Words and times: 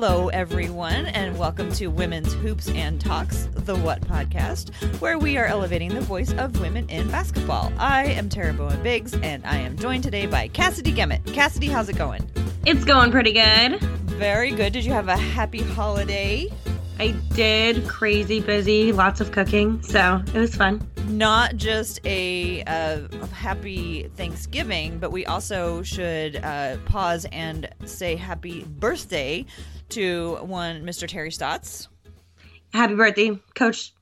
Hello, 0.00 0.28
everyone, 0.28 1.06
and 1.06 1.36
welcome 1.36 1.72
to 1.72 1.88
Women's 1.88 2.32
Hoops 2.34 2.68
and 2.68 3.00
Talks, 3.00 3.48
the 3.52 3.74
What 3.74 4.00
podcast, 4.02 4.72
where 5.00 5.18
we 5.18 5.36
are 5.36 5.46
elevating 5.46 5.92
the 5.92 6.00
voice 6.00 6.32
of 6.34 6.60
women 6.60 6.88
in 6.88 7.10
basketball. 7.10 7.72
I 7.78 8.04
am 8.04 8.28
Tara 8.28 8.52
Bowen 8.52 8.80
Biggs, 8.84 9.14
and 9.14 9.44
I 9.44 9.56
am 9.56 9.76
joined 9.76 10.04
today 10.04 10.26
by 10.26 10.46
Cassidy 10.46 10.92
Gemmett. 10.92 11.24
Cassidy, 11.26 11.66
how's 11.66 11.88
it 11.88 11.96
going? 11.96 12.30
It's 12.64 12.84
going 12.84 13.10
pretty 13.10 13.32
good. 13.32 13.80
Very 14.04 14.52
good. 14.52 14.72
Did 14.72 14.84
you 14.84 14.92
have 14.92 15.08
a 15.08 15.16
happy 15.16 15.62
holiday? 15.62 16.46
I 17.00 17.08
did. 17.34 17.88
Crazy 17.88 18.38
busy, 18.38 18.92
lots 18.92 19.20
of 19.20 19.32
cooking, 19.32 19.82
so 19.82 20.22
it 20.32 20.38
was 20.38 20.54
fun. 20.54 20.88
Not 21.08 21.56
just 21.56 21.98
a, 22.06 22.62
uh, 22.64 23.08
happy 23.32 24.04
Thanksgiving, 24.14 25.00
but 25.00 25.10
we 25.10 25.26
also 25.26 25.82
should 25.82 26.36
uh, 26.36 26.76
pause 26.84 27.26
and 27.32 27.68
say 27.84 28.14
happy 28.14 28.62
birthday 28.62 29.44
to 29.90 30.36
one 30.42 30.82
Mr. 30.84 31.08
Terry 31.08 31.30
Stotts. 31.30 31.88
Happy 32.72 32.94
birthday, 32.94 33.38
Coach. 33.54 33.92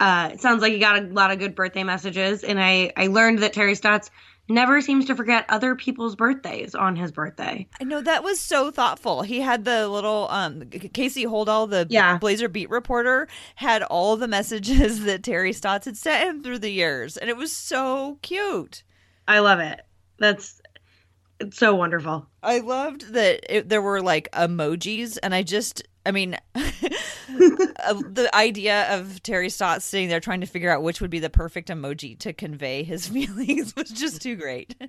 Uh, 0.00 0.30
it 0.32 0.40
sounds 0.40 0.60
like 0.62 0.72
you 0.72 0.80
got 0.80 0.98
a 1.02 1.06
lot 1.06 1.30
of 1.30 1.38
good 1.38 1.54
birthday 1.54 1.84
messages, 1.84 2.42
and 2.44 2.60
I 2.60 2.92
I 2.96 3.06
learned 3.08 3.40
that 3.40 3.52
Terry 3.52 3.74
Stotts 3.74 4.10
never 4.48 4.80
seems 4.82 5.06
to 5.06 5.14
forget 5.16 5.46
other 5.48 5.74
people's 5.74 6.16
birthdays 6.16 6.74
on 6.74 6.96
his 6.96 7.10
birthday. 7.12 7.66
I 7.80 7.84
know 7.84 8.02
that 8.02 8.22
was 8.22 8.38
so 8.38 8.70
thoughtful. 8.70 9.22
He 9.22 9.40
had 9.40 9.64
the 9.64 9.88
little 9.88 10.26
um 10.30 10.68
Casey 10.68 11.24
Holdahl, 11.24 11.70
the 11.70 11.86
Yeah. 11.88 12.18
Blazer 12.18 12.48
beat 12.48 12.70
reporter, 12.70 13.28
had 13.54 13.82
all 13.84 14.16
the 14.16 14.28
messages 14.28 15.04
that 15.04 15.22
Terry 15.22 15.52
Stotts 15.52 15.86
had 15.86 15.96
sent 15.96 16.28
him 16.28 16.42
through 16.42 16.58
the 16.58 16.70
years, 16.70 17.16
and 17.16 17.30
it 17.30 17.36
was 17.36 17.54
so 17.54 18.18
cute. 18.22 18.82
I 19.28 19.38
love 19.38 19.60
it. 19.60 19.80
That's 20.18 20.60
it's 21.40 21.56
so 21.56 21.74
wonderful. 21.74 22.26
I 22.44 22.58
loved 22.58 23.12
that 23.14 23.40
it, 23.48 23.68
there 23.68 23.82
were 23.82 24.02
like 24.02 24.30
emojis, 24.32 25.18
and 25.22 25.34
I 25.34 25.42
just, 25.42 25.82
I 26.04 26.10
mean, 26.10 26.36
the 26.54 28.30
idea 28.34 28.94
of 28.98 29.22
Terry 29.22 29.48
Stotts 29.48 29.84
sitting 29.84 30.08
there 30.08 30.20
trying 30.20 30.40
to 30.40 30.46
figure 30.46 30.70
out 30.70 30.82
which 30.82 31.00
would 31.00 31.10
be 31.10 31.18
the 31.18 31.30
perfect 31.30 31.68
emoji 31.68 32.18
to 32.20 32.32
convey 32.32 32.82
his 32.82 33.08
feelings 33.08 33.74
was 33.74 33.90
just 33.90 34.22
too 34.22 34.36
great. 34.36 34.74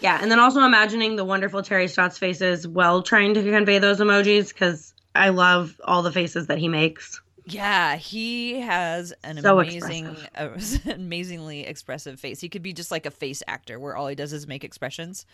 Yeah, 0.00 0.18
and 0.20 0.30
then 0.30 0.38
also 0.38 0.60
imagining 0.60 1.16
the 1.16 1.24
wonderful 1.24 1.62
Terry 1.62 1.88
Stotts 1.88 2.18
faces 2.18 2.68
while 2.68 3.02
trying 3.02 3.34
to 3.34 3.42
convey 3.42 3.78
those 3.78 3.98
emojis 3.98 4.52
because 4.52 4.92
I 5.14 5.30
love 5.30 5.80
all 5.82 6.02
the 6.02 6.12
faces 6.12 6.46
that 6.48 6.58
he 6.58 6.68
makes. 6.68 7.20
Yeah, 7.48 7.94
he 7.94 8.60
has 8.60 9.12
an 9.22 9.40
So 9.40 9.60
amazing, 9.60 10.16
uh, 10.34 10.48
amazingly 10.92 11.64
expressive 11.64 12.18
face. 12.18 12.40
He 12.40 12.48
could 12.48 12.62
be 12.62 12.72
just 12.72 12.90
like 12.90 13.06
a 13.06 13.10
face 13.10 13.40
actor, 13.46 13.78
where 13.78 13.96
all 13.96 14.08
he 14.08 14.16
does 14.16 14.32
is 14.32 14.48
make 14.48 14.64
expressions. 14.64 15.26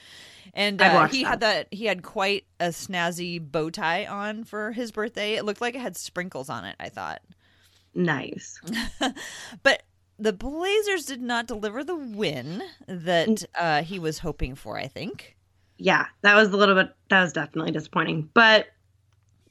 And 0.53 0.81
uh, 0.83 1.09
he 1.09 1.23
had 1.23 1.41
that. 1.41 1.69
He 1.71 1.87
had 1.87 2.03
quite 2.03 2.45
a 2.61 2.67
snazzy 2.67 3.41
bow 3.41 3.71
tie 3.71 4.05
on 4.05 4.45
for 4.45 4.73
his 4.73 4.93
birthday. 4.93 5.35
It 5.35 5.47
looked 5.47 5.63
like 5.63 5.75
it 5.75 5.81
had 5.81 5.97
sprinkles 5.97 6.51
on 6.51 6.67
it. 6.67 6.77
I 6.79 6.91
thought, 6.91 7.23
Nice. 7.95 8.61
but 9.63 9.83
the 10.19 10.35
Blazers 10.35 11.07
did 11.07 11.23
not 11.23 11.47
deliver 11.47 11.83
the 11.83 11.97
win 11.97 12.63
that 12.87 13.45
uh, 13.59 13.83
he 13.83 13.99
was 13.99 14.19
hoping 14.19 14.55
for. 14.55 14.77
I 14.79 14.87
think. 14.87 15.37
Yeah, 15.79 16.07
that 16.21 16.35
was 16.35 16.51
a 16.51 16.57
little 16.59 16.75
bit. 16.75 16.95
That 17.09 17.23
was 17.23 17.33
definitely 17.33 17.73
disappointing, 17.73 18.29
but 18.35 18.67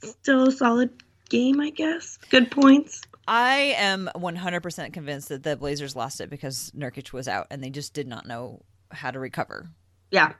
still 0.03 0.47
a 0.47 0.51
solid 0.51 0.91
game, 1.31 1.59
I 1.59 1.71
guess. 1.71 2.19
Good 2.29 2.51
points. 2.51 3.01
I 3.27 3.75
am 3.77 4.09
100% 4.15 4.93
convinced 4.93 5.29
that 5.29 5.43
the 5.43 5.55
Blazers 5.55 5.95
lost 5.95 6.21
it 6.21 6.29
because 6.29 6.71
Nurkic 6.75 7.13
was 7.13 7.27
out 7.27 7.47
and 7.49 7.63
they 7.63 7.69
just 7.69 7.93
did 7.93 8.07
not 8.07 8.27
know 8.27 8.61
how 8.91 9.09
to 9.09 9.19
recover. 9.19 9.69
Yeah, 10.11 10.33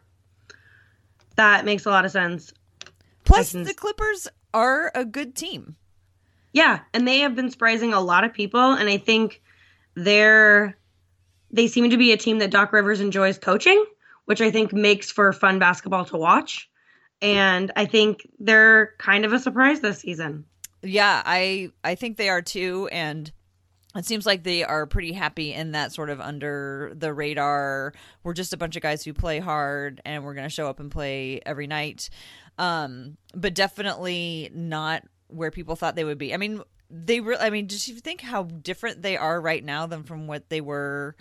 that 1.37 1.65
makes 1.65 1.85
a 1.85 1.89
lot 1.89 2.05
of 2.05 2.11
sense. 2.11 2.51
Plus, 3.23 3.51
can- 3.51 3.63
the 3.63 3.73
Clippers 3.73 4.27
are 4.53 4.91
a 4.93 5.05
good 5.05 5.35
team. 5.35 5.75
Yeah, 6.53 6.79
and 6.93 7.07
they 7.07 7.19
have 7.19 7.35
been 7.35 7.49
surprising 7.49 7.93
a 7.93 8.01
lot 8.01 8.25
of 8.25 8.33
people, 8.33 8.73
and 8.73 8.89
I 8.89 8.97
think 8.97 9.41
they're 9.95 10.77
they 11.49 11.67
seem 11.67 11.89
to 11.89 11.97
be 11.97 12.11
a 12.11 12.17
team 12.17 12.39
that 12.39 12.51
Doc 12.51 12.73
Rivers 12.73 13.01
enjoys 13.01 13.37
coaching, 13.37 13.85
which 14.25 14.41
I 14.41 14.51
think 14.51 14.73
makes 14.73 15.11
for 15.11 15.31
fun 15.33 15.59
basketball 15.59 16.05
to 16.05 16.17
watch. 16.17 16.69
And 17.21 17.71
I 17.75 17.85
think 17.85 18.27
they're 18.39 18.93
kind 18.97 19.25
of 19.25 19.33
a 19.33 19.39
surprise 19.39 19.79
this 19.79 19.99
season. 19.99 20.45
Yeah, 20.83 21.21
I 21.25 21.71
I 21.83 21.95
think 21.95 22.17
they 22.17 22.29
are 22.29 22.41
too, 22.41 22.89
and 22.91 23.31
it 23.95 24.05
seems 24.05 24.25
like 24.25 24.43
they 24.43 24.63
are 24.63 24.85
pretty 24.85 25.11
happy 25.11 25.53
in 25.53 25.73
that 25.73 25.93
sort 25.93 26.09
of 26.09 26.19
under 26.21 26.93
the 26.95 27.13
radar. 27.13 27.93
We're 28.23 28.33
just 28.33 28.53
a 28.53 28.57
bunch 28.57 28.75
of 28.75 28.81
guys 28.81 29.03
who 29.03 29.13
play 29.13 29.39
hard, 29.39 30.01
and 30.05 30.23
we're 30.23 30.33
going 30.33 30.47
to 30.47 30.53
show 30.53 30.67
up 30.67 30.79
and 30.79 30.89
play 30.89 31.41
every 31.45 31.67
night. 31.67 32.09
Um, 32.57 33.17
but 33.35 33.53
definitely 33.53 34.49
not 34.53 35.03
where 35.27 35.51
people 35.51 35.75
thought 35.75 35.95
they 35.95 36.03
would 36.03 36.17
be. 36.17 36.33
I 36.33 36.37
mean, 36.37 36.61
they 36.89 37.19
really. 37.19 37.41
I 37.41 37.49
mean, 37.49 37.67
just 37.67 37.87
you 37.87 37.95
think 37.95 38.21
how 38.21 38.43
different 38.43 39.01
they 39.01 39.17
are 39.17 39.39
right 39.39 39.63
now 39.63 39.85
than 39.87 40.03
from 40.03 40.25
what 40.27 40.49
they 40.49 40.61
were, 40.61 41.15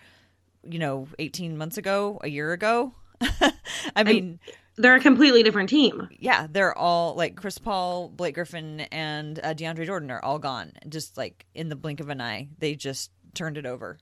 you 0.63 0.79
know, 0.79 1.09
eighteen 1.19 1.59
months 1.59 1.77
ago, 1.77 2.19
a 2.23 2.29
year 2.29 2.53
ago. 2.53 2.95
I 3.97 4.05
mean, 4.05 4.39
They're 4.77 4.95
a 4.97 5.01
completely 5.01 5.43
different 5.43 5.69
team. 5.69 6.09
yeah, 6.19 6.47
they're 6.51 6.77
all 6.77 7.15
like 7.15 7.37
Chris 7.37 7.59
Paul, 7.59 8.09
Blake 8.09 8.35
Griffin, 8.35 8.81
and 8.93 9.39
uh, 9.43 9.53
DeAndre 9.55 9.85
Jordan 9.87 10.11
are 10.11 10.25
all 10.25 10.39
gone. 10.39 10.73
Just 10.89 11.17
like 11.19 11.45
in 11.55 11.69
the 11.69 11.77
blink 11.77 12.01
of 12.01 12.09
an 12.09 12.21
eye, 12.21 12.49
they 12.59 12.75
just 12.77 13.11
turned 13.35 13.59
it 13.59 13.67
over. 13.67 13.99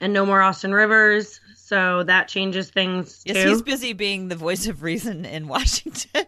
And 0.00 0.12
no 0.12 0.24
more 0.26 0.40
Austin 0.42 0.72
Rivers, 0.74 1.40
so 1.56 2.02
that 2.04 2.28
changes 2.28 2.70
things 2.70 3.22
Yes, 3.24 3.42
too. 3.42 3.48
he's 3.48 3.62
busy 3.62 3.92
being 3.92 4.28
the 4.28 4.36
voice 4.36 4.66
of 4.66 4.82
reason 4.82 5.24
in 5.24 5.48
Washington. 5.48 6.26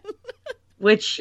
which 0.78 1.20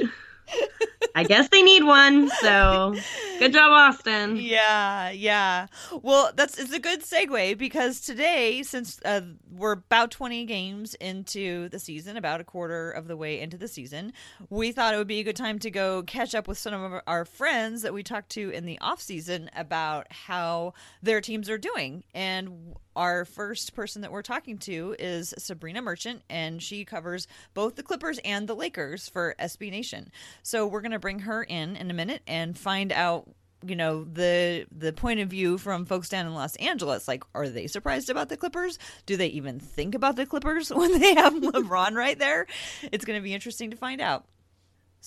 I 1.15 1.23
guess 1.23 1.47
they 1.49 1.61
need 1.61 1.83
one. 1.83 2.29
So 2.41 2.95
good 3.39 3.53
job, 3.53 3.71
Austin. 3.71 4.35
yeah, 4.35 5.11
yeah. 5.11 5.67
Well, 6.01 6.31
that's 6.35 6.59
it's 6.59 6.73
a 6.73 6.79
good 6.79 7.01
segue 7.01 7.57
because 7.57 8.01
today, 8.01 8.63
since 8.63 8.99
uh, 9.05 9.21
we're 9.49 9.73
about 9.73 10.11
twenty 10.11 10.45
games 10.45 10.93
into 10.95 11.69
the 11.69 11.79
season, 11.79 12.17
about 12.17 12.41
a 12.41 12.43
quarter 12.43 12.91
of 12.91 13.07
the 13.07 13.15
way 13.15 13.39
into 13.39 13.57
the 13.57 13.67
season, 13.67 14.11
we 14.49 14.71
thought 14.73 14.93
it 14.93 14.97
would 14.97 15.07
be 15.07 15.21
a 15.21 15.23
good 15.23 15.37
time 15.37 15.57
to 15.59 15.71
go 15.71 16.03
catch 16.03 16.35
up 16.35 16.47
with 16.47 16.57
some 16.57 16.73
of 16.73 17.01
our 17.07 17.23
friends 17.23 17.81
that 17.83 17.93
we 17.93 18.03
talked 18.03 18.29
to 18.31 18.49
in 18.49 18.65
the 18.65 18.77
off 18.79 19.01
season 19.01 19.49
about 19.55 20.11
how 20.11 20.73
their 21.01 21.21
teams 21.21 21.49
are 21.49 21.57
doing. 21.57 22.03
And 22.13 22.75
our 22.95 23.25
first 23.25 23.73
person 23.75 24.01
that 24.01 24.11
we're 24.11 24.21
talking 24.21 24.57
to 24.59 24.95
is 24.99 25.33
Sabreena 25.37 25.83
Merchant, 25.83 26.21
and 26.29 26.61
she 26.61 26.85
covers 26.85 27.27
both 27.53 27.75
the 27.75 27.83
Clippers 27.83 28.19
and 28.23 28.47
the 28.47 28.55
Lakers 28.55 29.09
for 29.09 29.35
SB 29.39 29.71
Nation. 29.71 30.11
So 30.43 30.67
we're 30.67 30.81
gonna 30.81 30.99
bring 30.99 31.19
her 31.19 31.43
in 31.43 31.75
in 31.75 31.89
a 31.91 31.93
minute 31.93 32.21
and 32.27 32.57
find 32.57 32.91
out 32.91 33.29
you 33.65 33.75
know 33.75 34.03
the 34.03 34.65
the 34.71 34.93
point 34.93 35.19
of 35.19 35.29
view 35.29 35.57
from 35.57 35.85
folks 35.85 36.09
down 36.09 36.25
in 36.25 36.33
Los 36.33 36.55
Angeles. 36.57 37.07
Like 37.07 37.23
are 37.33 37.49
they 37.49 37.67
surprised 37.67 38.09
about 38.09 38.29
the 38.29 38.37
Clippers? 38.37 38.77
Do 39.05 39.17
they 39.17 39.27
even 39.27 39.59
think 39.59 39.95
about 39.95 40.15
the 40.15 40.25
Clippers 40.25 40.69
when 40.73 40.99
they 40.99 41.15
have 41.15 41.33
LeBron 41.35 41.93
right 41.93 42.17
there? 42.17 42.47
It's 42.91 43.05
going 43.05 43.19
to 43.19 43.23
be 43.23 43.33
interesting 43.33 43.71
to 43.71 43.77
find 43.77 44.01
out 44.01 44.25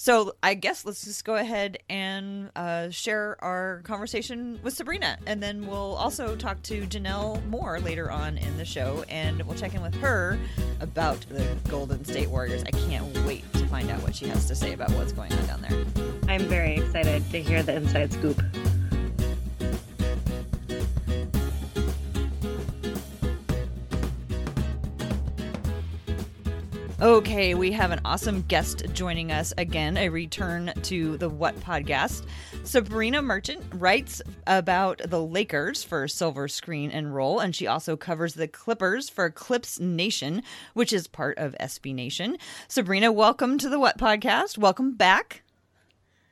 so 0.01 0.37
I 0.45 0.55
guess 0.55 0.85
let's 0.85 1.03
just 1.03 1.25
go 1.25 1.35
ahead 1.35 1.79
and 1.91 2.53
uh, 2.55 2.89
share 2.91 3.37
our 3.43 3.81
conversation 3.83 4.61
with 4.63 4.79
Sabreena, 4.79 5.17
and 5.27 5.43
then 5.43 5.67
we'll 5.67 5.97
also 5.97 6.37
talk 6.37 6.63
to 6.63 6.87
Janelle 6.87 7.45
Moore 7.47 7.81
later 7.81 8.09
on 8.09 8.39
in 8.39 8.57
the 8.59 8.65
show, 8.65 9.05
and 9.09 9.43
we'll 9.43 9.57
check 9.57 9.75
in 9.75 9.83
with 9.83 9.97
her 9.97 10.39
about 10.79 11.19
the 11.29 11.45
Golden 11.69 12.05
State 12.05 12.31
Warriors. 12.31 12.63
I 12.63 12.71
can't 12.71 13.13
wait 13.27 13.53
to 13.55 13.67
find 13.67 13.91
out 13.91 14.01
what 14.03 14.15
she 14.15 14.29
has 14.29 14.47
to 14.47 14.55
say 14.55 14.73
about 14.73 14.93
what's 14.93 15.11
going 15.11 15.33
on 15.33 15.47
down 15.47 15.63
there. 15.63 15.85
I'm 16.29 16.43
very 16.43 16.77
excited 16.77 17.29
to 17.33 17.43
hear 17.43 17.65
the 17.65 17.75
inside 17.75 18.13
scoop. 18.13 18.41
Okay, 27.01 27.55
we 27.55 27.71
have 27.71 27.93
an 27.93 28.01
awesome 28.05 28.43
guest 28.49 28.83
joining 28.93 29.31
us 29.31 29.55
again, 29.57 29.97
a 29.97 30.09
return 30.09 30.73
to 30.83 31.17
the 31.19 31.29
What 31.29 31.55
podcast. 31.61 32.27
Sabreena 32.65 33.23
Merchant 33.23 33.65
writes 33.73 34.21
about 34.49 35.01
the 35.05 35.23
Lakers 35.23 35.85
for 35.85 36.09
Silver 36.09 36.49
Screen 36.49 36.91
and 36.91 37.15
Roll, 37.15 37.39
and 37.39 37.55
she 37.55 37.69
also 37.69 37.97
covers 37.97 38.35
the 38.35 38.49
Clippers 38.49 39.09
for 39.09 39.31
Clips 39.31 39.79
Nation, 39.79 40.43
which 40.75 40.93
is 40.93 41.07
part 41.07 41.39
of 41.39 41.55
SB 41.61 41.95
Nation. 41.95 42.37
Sabreena, 42.69 43.15
welcome 43.15 43.59
to 43.59 43.69
the 43.69 43.79
What 43.79 43.97
podcast. 43.97 44.59
Welcome 44.59 44.97
back. 44.97 45.45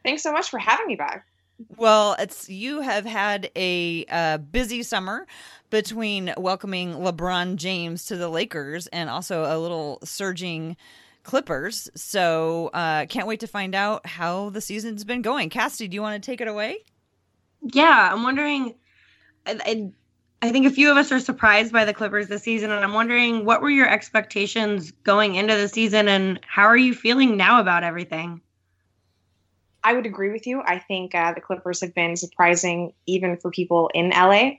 Thanks 0.03 0.25
so 0.25 0.33
much 0.33 0.51
for 0.51 0.59
having 0.59 0.89
me 0.89 0.97
back. 0.97 1.29
Well, 1.77 2.17
it's 2.19 2.49
you 2.49 2.83
have 2.83 3.07
had 3.07 3.51
a 3.57 4.05
uh, 4.11 4.39
busy 4.39 4.83
summer 4.83 5.27
between 5.71 6.35
welcoming 6.37 6.95
LeBron 6.95 7.57
James 7.57 8.07
to 8.07 8.17
the 8.17 8.29
Lakers 8.29 8.87
and 8.89 9.09
also 9.09 9.45
a 9.45 9.59
little 9.59 9.99
surging 10.05 10.77
Clippers. 11.23 11.91
So, 11.95 12.71
uh, 12.73 13.07
can't 13.07 13.27
wait 13.27 13.41
to 13.41 13.47
find 13.47 13.75
out 13.75 14.07
how 14.07 14.51
the 14.51 14.61
season's 14.61 15.05
been 15.05 15.23
going. 15.23 15.51
Cassidy, 15.51 15.89
do 15.89 15.95
you 15.95 16.03
want 16.03 16.23
to 16.23 16.25
take 16.25 16.41
it 16.41 16.49
away? 16.49 16.79
Yeah, 17.63 18.11
I'm 18.13 18.23
wondering. 18.23 18.75
I, 19.47 19.59
I, 19.65 19.91
I 20.43 20.53
think 20.53 20.67
a 20.67 20.71
few 20.71 20.91
of 20.91 20.97
us 20.99 21.11
are 21.11 21.19
surprised 21.19 21.73
by 21.73 21.85
the 21.85 21.95
Clippers 21.95 22.29
this 22.29 22.43
season, 22.43 22.71
and 22.71 22.85
I'm 22.85 22.93
wondering 22.93 23.45
what 23.45 23.63
were 23.63 23.71
your 23.71 23.89
expectations 23.89 24.91
going 24.91 25.35
into 25.35 25.57
the 25.57 25.69
season, 25.69 26.07
and 26.07 26.39
how 26.47 26.65
are 26.65 26.77
you 26.77 26.95
feeling 26.95 27.37
now 27.37 27.61
about 27.61 27.83
everything? 27.83 28.43
I 29.87 29.93
would 29.93 30.05
agree 30.05 30.33
with 30.33 30.49
you. 30.49 30.63
I 30.67 30.81
think 30.81 31.15
uh, 31.15 31.33
the 31.33 31.41
Clippers 31.41 31.81
have 31.81 31.95
been 31.95 32.17
surprising 32.17 32.93
even 33.07 33.37
for 33.37 33.53
people 33.53 33.89
in 33.95 34.11
LA. 34.11 34.55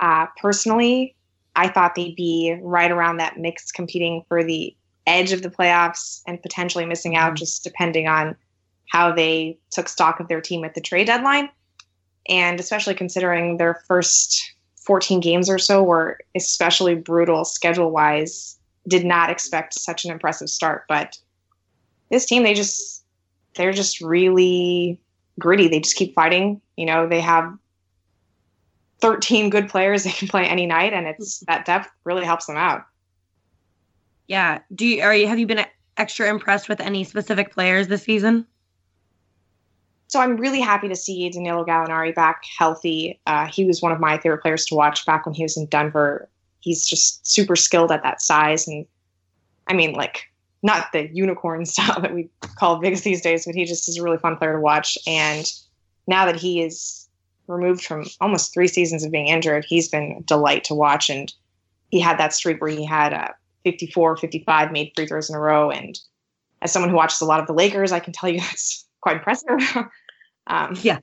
Uh, 0.00 0.24
personally, 0.40 1.14
I 1.54 1.68
thought 1.68 1.94
they'd 1.94 2.16
be 2.16 2.58
right 2.62 2.90
around 2.90 3.18
that 3.18 3.36
mix, 3.36 3.70
competing 3.70 4.24
for 4.26 4.42
the 4.42 4.74
edge 5.06 5.32
of 5.32 5.42
the 5.42 5.50
playoffs 5.50 6.22
and 6.26 6.40
potentially 6.40 6.86
missing 6.86 7.14
out, 7.14 7.36
just 7.36 7.62
depending 7.62 8.08
on 8.08 8.36
how 8.90 9.12
they 9.12 9.58
took 9.70 9.86
stock 9.86 10.18
of 10.18 10.28
their 10.28 10.40
team 10.40 10.64
at 10.64 10.74
the 10.74 10.80
trade 10.80 11.08
deadline. 11.08 11.50
And 12.30 12.58
especially 12.58 12.94
considering 12.94 13.58
their 13.58 13.82
first 13.86 14.54
14 14.76 15.20
games 15.20 15.50
or 15.50 15.58
so 15.58 15.82
were 15.82 16.20
especially 16.34 16.94
brutal 16.94 17.44
schedule 17.44 17.90
wise, 17.90 18.58
did 18.88 19.04
not 19.04 19.28
expect 19.28 19.74
such 19.74 20.06
an 20.06 20.10
impressive 20.10 20.48
start. 20.48 20.84
But 20.88 21.18
this 22.10 22.24
team, 22.24 22.44
they 22.44 22.54
just, 22.54 22.97
they're 23.58 23.72
just 23.72 24.00
really 24.00 24.98
gritty. 25.38 25.68
They 25.68 25.80
just 25.80 25.96
keep 25.96 26.14
fighting. 26.14 26.62
You 26.76 26.86
know, 26.86 27.06
they 27.06 27.20
have 27.20 27.52
13 29.00 29.50
good 29.50 29.68
players 29.68 30.04
they 30.04 30.10
can 30.10 30.28
play 30.28 30.46
any 30.46 30.64
night, 30.64 30.94
and 30.94 31.06
it's 31.06 31.40
that 31.40 31.66
depth 31.66 31.90
really 32.04 32.24
helps 32.24 32.46
them 32.46 32.56
out. 32.56 32.86
Yeah. 34.26 34.60
Do 34.74 34.86
you, 34.86 35.02
are 35.02 35.14
you, 35.14 35.26
have 35.26 35.38
you 35.38 35.46
been 35.46 35.66
extra 35.96 36.28
impressed 36.28 36.68
with 36.68 36.80
any 36.80 37.04
specific 37.04 37.52
players 37.52 37.88
this 37.88 38.02
season? 38.02 38.46
So 40.06 40.20
I'm 40.20 40.36
really 40.36 40.60
happy 40.60 40.88
to 40.88 40.96
see 40.96 41.28
Danilo 41.28 41.64
Gallinari 41.66 42.14
back 42.14 42.42
healthy. 42.58 43.20
Uh, 43.26 43.46
he 43.46 43.66
was 43.66 43.82
one 43.82 43.92
of 43.92 44.00
my 44.00 44.16
favorite 44.18 44.40
players 44.40 44.64
to 44.66 44.74
watch 44.74 45.04
back 45.04 45.26
when 45.26 45.34
he 45.34 45.42
was 45.42 45.56
in 45.56 45.66
Denver. 45.66 46.28
He's 46.60 46.86
just 46.86 47.26
super 47.26 47.56
skilled 47.56 47.92
at 47.92 48.02
that 48.02 48.22
size, 48.22 48.66
and 48.66 48.86
I 49.66 49.74
mean, 49.74 49.92
like 49.92 50.30
not 50.62 50.92
the 50.92 51.08
unicorn 51.12 51.64
style 51.66 52.00
that 52.00 52.14
we 52.14 52.28
call 52.56 52.80
bigs 52.80 53.02
these 53.02 53.20
days, 53.20 53.46
but 53.46 53.54
he 53.54 53.64
just 53.64 53.88
is 53.88 53.98
a 53.98 54.02
really 54.02 54.18
fun 54.18 54.36
player 54.36 54.54
to 54.54 54.60
watch. 54.60 54.98
And 55.06 55.50
now 56.06 56.26
that 56.26 56.36
he 56.36 56.62
is 56.62 57.08
removed 57.46 57.84
from 57.84 58.04
almost 58.20 58.52
three 58.52 58.68
seasons 58.68 59.04
of 59.04 59.12
being 59.12 59.28
injured, 59.28 59.64
he's 59.66 59.88
been 59.88 60.16
a 60.18 60.22
delight 60.22 60.64
to 60.64 60.74
watch. 60.74 61.08
And 61.10 61.32
he 61.90 62.00
had 62.00 62.18
that 62.18 62.32
streak 62.32 62.60
where 62.60 62.70
he 62.70 62.84
had 62.84 63.14
uh, 63.14 63.28
54, 63.64 64.16
55 64.16 64.72
made 64.72 64.92
free 64.94 65.06
throws 65.06 65.30
in 65.30 65.36
a 65.36 65.40
row. 65.40 65.70
And 65.70 65.98
as 66.62 66.72
someone 66.72 66.90
who 66.90 66.96
watches 66.96 67.20
a 67.20 67.24
lot 67.24 67.40
of 67.40 67.46
the 67.46 67.54
Lakers, 67.54 67.92
I 67.92 68.00
can 68.00 68.12
tell 68.12 68.28
you 68.28 68.40
that's 68.40 68.86
quite 69.00 69.16
impressive. 69.16 69.60
um, 70.46 70.76
yeah. 70.82 70.98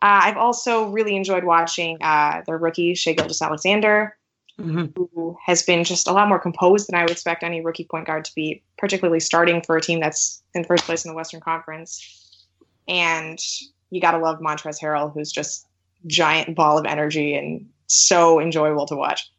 Uh, 0.00 0.22
I've 0.22 0.36
also 0.36 0.90
really 0.90 1.16
enjoyed 1.16 1.42
watching 1.42 1.98
uh, 2.00 2.42
their 2.46 2.56
rookie, 2.56 2.94
Shai 2.94 3.14
Gilgeous-Alexander, 3.14 4.16
mm-hmm. 4.58 4.86
who 4.96 5.36
has 5.44 5.62
been 5.62 5.84
just 5.84 6.06
a 6.08 6.12
lot 6.12 6.28
more 6.28 6.38
composed 6.38 6.88
than 6.88 6.98
I 6.98 7.02
would 7.02 7.10
expect 7.10 7.42
any 7.42 7.64
rookie 7.64 7.84
point 7.84 8.06
guard 8.06 8.24
to 8.24 8.34
be, 8.34 8.62
particularly 8.76 9.20
starting 9.20 9.62
for 9.62 9.76
a 9.76 9.80
team 9.80 10.00
that's 10.00 10.42
in 10.54 10.64
first 10.64 10.84
place 10.84 11.04
in 11.04 11.10
the 11.10 11.16
Western 11.16 11.40
Conference. 11.40 12.46
And 12.86 13.38
you 13.90 14.00
got 14.00 14.12
to 14.12 14.18
love 14.18 14.40
Montrezl 14.40 14.80
Harrell, 14.80 15.12
who's 15.12 15.30
just 15.30 15.66
giant 16.06 16.54
ball 16.54 16.78
of 16.78 16.86
energy 16.86 17.34
and 17.34 17.68
so 17.86 18.40
enjoyable 18.40 18.86
to 18.86 18.96
watch 18.96 19.30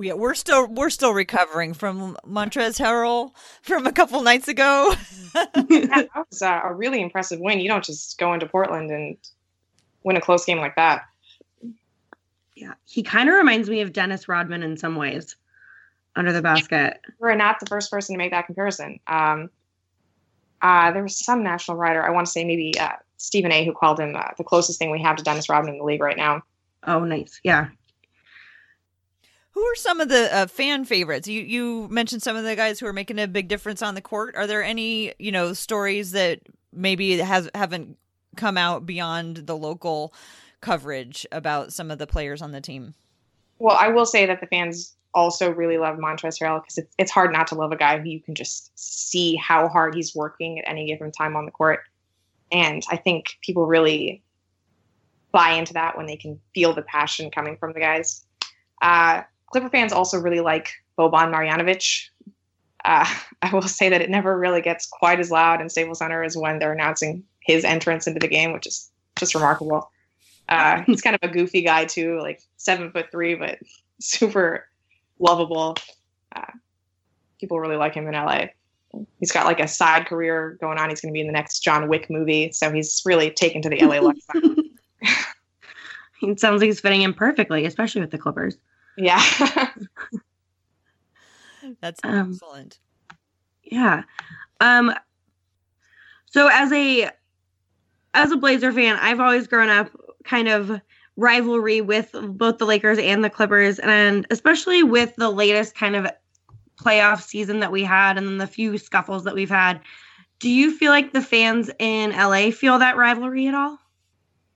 yeah, 0.00 0.12
we're 0.14 0.34
still 0.34 0.66
we're 0.68 0.90
still 0.90 1.12
recovering 1.12 1.74
from 1.74 2.16
Montrezl 2.26 2.80
Harrell 2.80 3.32
from 3.62 3.86
a 3.86 3.92
couple 3.92 4.22
nights 4.22 4.48
ago. 4.48 4.94
yeah, 5.34 5.42
that 5.68 6.08
was 6.30 6.42
a 6.42 6.72
really 6.72 7.00
impressive 7.00 7.40
win. 7.40 7.60
You 7.60 7.68
don't 7.68 7.84
just 7.84 8.18
go 8.18 8.32
into 8.32 8.46
Portland 8.46 8.90
and 8.90 9.16
win 10.04 10.16
a 10.16 10.20
close 10.20 10.44
game 10.44 10.58
like 10.58 10.76
that. 10.76 11.02
Yeah, 12.60 12.74
he 12.86 13.04
kind 13.04 13.28
of 13.28 13.36
reminds 13.36 13.70
me 13.70 13.82
of 13.82 13.92
Dennis 13.92 14.26
Rodman 14.26 14.64
in 14.64 14.76
some 14.76 14.96
ways 14.96 15.36
under 16.16 16.32
the 16.32 16.42
basket. 16.42 17.00
We're 17.20 17.36
not 17.36 17.60
the 17.60 17.66
first 17.66 17.88
person 17.88 18.14
to 18.14 18.18
make 18.18 18.32
that 18.32 18.46
comparison. 18.46 18.98
Um, 19.06 19.50
uh, 20.60 20.90
there 20.90 21.04
was 21.04 21.24
some 21.24 21.44
national 21.44 21.76
writer, 21.76 22.04
I 22.04 22.10
want 22.10 22.26
to 22.26 22.32
say 22.32 22.44
maybe 22.44 22.72
uh, 22.80 22.96
Stephen 23.16 23.52
A., 23.52 23.64
who 23.64 23.72
called 23.72 24.00
him 24.00 24.16
uh, 24.16 24.24
the 24.36 24.42
closest 24.42 24.80
thing 24.80 24.90
we 24.90 25.00
have 25.02 25.14
to 25.16 25.22
Dennis 25.22 25.48
Rodman 25.48 25.74
in 25.74 25.78
the 25.78 25.84
league 25.84 26.00
right 26.00 26.16
now. 26.16 26.42
Oh, 26.84 27.04
nice. 27.04 27.40
Yeah. 27.44 27.68
Who 29.52 29.60
are 29.60 29.76
some 29.76 30.00
of 30.00 30.08
the 30.08 30.34
uh, 30.34 30.46
fan 30.48 30.84
favorites? 30.84 31.28
You 31.28 31.42
you 31.42 31.88
mentioned 31.90 32.22
some 32.22 32.36
of 32.36 32.44
the 32.44 32.56
guys 32.56 32.80
who 32.80 32.86
are 32.86 32.92
making 32.92 33.20
a 33.20 33.28
big 33.28 33.46
difference 33.46 33.82
on 33.82 33.94
the 33.94 34.00
court. 34.00 34.36
Are 34.36 34.46
there 34.46 34.62
any 34.62 35.14
you 35.18 35.32
know 35.32 35.52
stories 35.52 36.12
that 36.12 36.40
maybe 36.72 37.18
has 37.18 37.50
haven't 37.54 37.96
come 38.36 38.56
out 38.56 38.86
beyond 38.86 39.38
the 39.38 39.56
local 39.56 40.14
coverage 40.60 41.26
about 41.32 41.72
some 41.72 41.90
of 41.90 41.98
the 41.98 42.06
players 42.06 42.42
on 42.42 42.52
the 42.52 42.60
team? 42.60 42.94
Well, 43.58 43.76
I 43.78 43.88
will 43.88 44.06
say 44.06 44.26
that 44.26 44.40
the 44.40 44.46
fans 44.46 44.94
also 45.14 45.50
really 45.50 45.78
love 45.78 45.98
Montrezl 45.98 46.40
Harrell 46.40 46.62
because 46.62 46.78
it's, 46.78 46.94
it's 46.98 47.10
hard 47.10 47.32
not 47.32 47.46
to 47.48 47.54
love 47.54 47.72
a 47.72 47.76
guy 47.76 47.98
who 47.98 48.08
you 48.08 48.20
can 48.20 48.34
just 48.34 48.70
see 48.78 49.36
how 49.36 49.68
hard 49.68 49.94
he's 49.94 50.14
working 50.14 50.58
at 50.58 50.68
any 50.68 50.86
given 50.86 51.10
time 51.10 51.36
on 51.36 51.44
the 51.44 51.50
court. 51.50 51.80
And 52.52 52.82
I 52.90 52.96
think 52.96 53.36
people 53.42 53.66
really 53.66 54.22
buy 55.32 55.50
into 55.52 55.74
that 55.74 55.96
when 55.96 56.06
they 56.06 56.16
can 56.16 56.40
feel 56.54 56.72
the 56.72 56.82
passion 56.82 57.30
coming 57.30 57.56
from 57.56 57.72
the 57.72 57.80
guys. 57.80 58.24
Uh, 58.80 59.22
Clipper 59.50 59.68
fans 59.68 59.92
also 59.92 60.18
really 60.18 60.40
like 60.40 60.70
Boban 60.98 61.32
Marjanovic. 61.32 62.08
Uh, 62.84 63.06
I 63.42 63.52
will 63.52 63.62
say 63.62 63.88
that 63.88 64.00
it 64.00 64.10
never 64.10 64.38
really 64.38 64.60
gets 64.60 64.86
quite 64.86 65.20
as 65.20 65.30
loud 65.30 65.60
in 65.60 65.68
Staples 65.68 65.98
Center 65.98 66.22
as 66.22 66.36
when 66.36 66.58
they're 66.58 66.72
announcing 66.72 67.24
his 67.40 67.64
entrance 67.64 68.06
into 68.06 68.20
the 68.20 68.28
game, 68.28 68.52
which 68.52 68.66
is 68.66 68.90
just 69.18 69.34
remarkable. 69.34 69.90
Uh, 70.48 70.82
he's 70.86 71.02
kind 71.02 71.14
of 71.14 71.28
a 71.28 71.32
goofy 71.32 71.62
guy 71.62 71.84
too, 71.84 72.18
like 72.20 72.42
seven 72.56 72.90
foot 72.90 73.06
three, 73.10 73.34
but 73.34 73.58
super 74.00 74.68
lovable. 75.18 75.76
Uh, 76.34 76.52
people 77.40 77.60
really 77.60 77.76
like 77.76 77.94
him 77.94 78.06
in 78.06 78.14
LA. 78.14 78.46
He's 79.20 79.30
got 79.30 79.44
like 79.44 79.60
a 79.60 79.68
side 79.68 80.06
career 80.06 80.56
going 80.60 80.78
on. 80.78 80.88
He's 80.88 81.00
going 81.00 81.12
to 81.12 81.14
be 81.14 81.20
in 81.20 81.26
the 81.26 81.32
next 81.32 81.60
John 81.60 81.88
Wick 81.88 82.08
movie, 82.08 82.50
so 82.52 82.72
he's 82.72 83.02
really 83.04 83.30
taken 83.30 83.60
to 83.62 83.68
the 83.68 83.80
LA 83.84 83.98
lifestyle. 84.00 84.56
it 86.22 86.40
sounds 86.40 86.60
like 86.60 86.68
he's 86.68 86.80
fitting 86.80 87.02
in 87.02 87.12
perfectly, 87.12 87.66
especially 87.66 88.00
with 88.00 88.10
the 88.10 88.18
Clippers. 88.18 88.56
Yeah. 88.96 89.22
That's 91.80 92.00
um, 92.02 92.32
excellent. 92.32 92.78
Yeah. 93.62 94.02
Um 94.60 94.92
so 96.30 96.48
as 96.50 96.72
a 96.72 97.10
as 98.14 98.32
a 98.32 98.36
Blazer 98.36 98.72
fan, 98.72 98.96
I've 98.96 99.20
always 99.20 99.46
grown 99.46 99.68
up 99.68 99.90
kind 100.28 100.48
of 100.48 100.80
rivalry 101.16 101.80
with 101.80 102.14
both 102.14 102.58
the 102.58 102.66
Lakers 102.66 102.98
and 102.98 103.24
the 103.24 103.30
Clippers 103.30 103.78
and 103.80 104.26
especially 104.30 104.82
with 104.82 105.16
the 105.16 105.30
latest 105.30 105.74
kind 105.74 105.96
of 105.96 106.06
playoff 106.76 107.22
season 107.22 107.60
that 107.60 107.72
we 107.72 107.82
had 107.82 108.16
and 108.16 108.26
then 108.28 108.38
the 108.38 108.46
few 108.46 108.78
scuffles 108.78 109.24
that 109.24 109.34
we've 109.34 109.50
had. 109.50 109.80
Do 110.38 110.48
you 110.48 110.76
feel 110.76 110.92
like 110.92 111.12
the 111.12 111.22
fans 111.22 111.70
in 111.80 112.12
LA 112.12 112.50
feel 112.52 112.78
that 112.78 112.96
rivalry 112.96 113.48
at 113.48 113.54
all? 113.54 113.78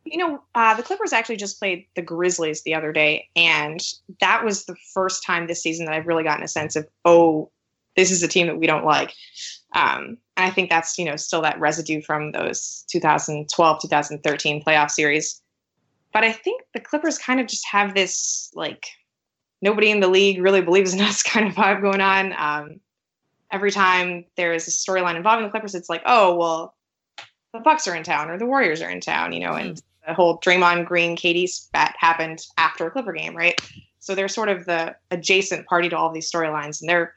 You 0.04 0.18
know, 0.18 0.42
uh, 0.54 0.74
the 0.74 0.82
Clippers 0.82 1.12
actually 1.12 1.36
just 1.36 1.58
played 1.58 1.86
the 1.96 2.02
Grizzlies 2.02 2.62
the 2.62 2.74
other 2.74 2.92
day, 2.92 3.28
and 3.36 3.80
that 4.20 4.44
was 4.44 4.64
the 4.64 4.76
first 4.94 5.24
time 5.24 5.46
this 5.46 5.62
season 5.62 5.86
that 5.86 5.94
I've 5.94 6.08
really 6.08 6.24
gotten 6.24 6.44
a 6.44 6.48
sense 6.48 6.74
of, 6.74 6.88
oh, 7.04 7.50
this 7.96 8.10
is 8.10 8.22
a 8.22 8.28
team 8.28 8.48
that 8.48 8.58
we 8.58 8.66
don't 8.66 8.84
like. 8.84 9.12
Um, 9.74 10.18
and 10.36 10.46
I 10.46 10.50
think 10.50 10.70
that's 10.70 10.98
you 10.98 11.04
know 11.04 11.16
still 11.16 11.42
that 11.42 11.60
residue 11.60 12.02
from 12.02 12.32
those 12.32 12.84
2012 12.90 13.80
2013 13.80 14.62
playoff 14.62 14.90
series. 14.90 15.41
But 16.12 16.24
I 16.24 16.32
think 16.32 16.62
the 16.74 16.80
Clippers 16.80 17.18
kind 17.18 17.40
of 17.40 17.46
just 17.46 17.66
have 17.70 17.94
this 17.94 18.50
like 18.54 18.86
nobody 19.60 19.90
in 19.90 20.00
the 20.00 20.08
league 20.08 20.42
really 20.42 20.60
believes 20.60 20.92
in 20.92 21.00
us 21.02 21.22
kind 21.22 21.46
of 21.46 21.54
vibe 21.54 21.82
going 21.82 22.00
on. 22.00 22.34
Um, 22.36 22.80
every 23.50 23.70
time 23.70 24.24
there 24.36 24.52
is 24.52 24.66
a 24.66 24.70
storyline 24.70 25.16
involving 25.16 25.44
the 25.44 25.50
Clippers, 25.50 25.74
it's 25.74 25.88
like, 25.88 26.02
oh 26.06 26.36
well, 26.36 26.74
the 27.52 27.60
Bucks 27.60 27.86
are 27.86 27.94
in 27.94 28.02
town 28.02 28.30
or 28.30 28.38
the 28.38 28.46
Warriors 28.46 28.80
are 28.80 28.90
in 28.90 29.00
town, 29.00 29.32
you 29.32 29.40
know, 29.40 29.54
and 29.54 29.80
the 30.06 30.14
whole 30.14 30.38
Draymond 30.40 30.86
Green 30.86 31.16
KD 31.16 31.48
spat 31.48 31.94
happened 31.98 32.44
after 32.58 32.86
a 32.86 32.90
Clipper 32.90 33.12
game, 33.12 33.36
right? 33.36 33.60
So 34.00 34.14
they're 34.14 34.28
sort 34.28 34.48
of 34.48 34.64
the 34.64 34.96
adjacent 35.10 35.66
party 35.66 35.88
to 35.88 35.96
all 35.96 36.10
these 36.10 36.30
storylines, 36.30 36.80
and 36.80 36.88
they're 36.88 37.14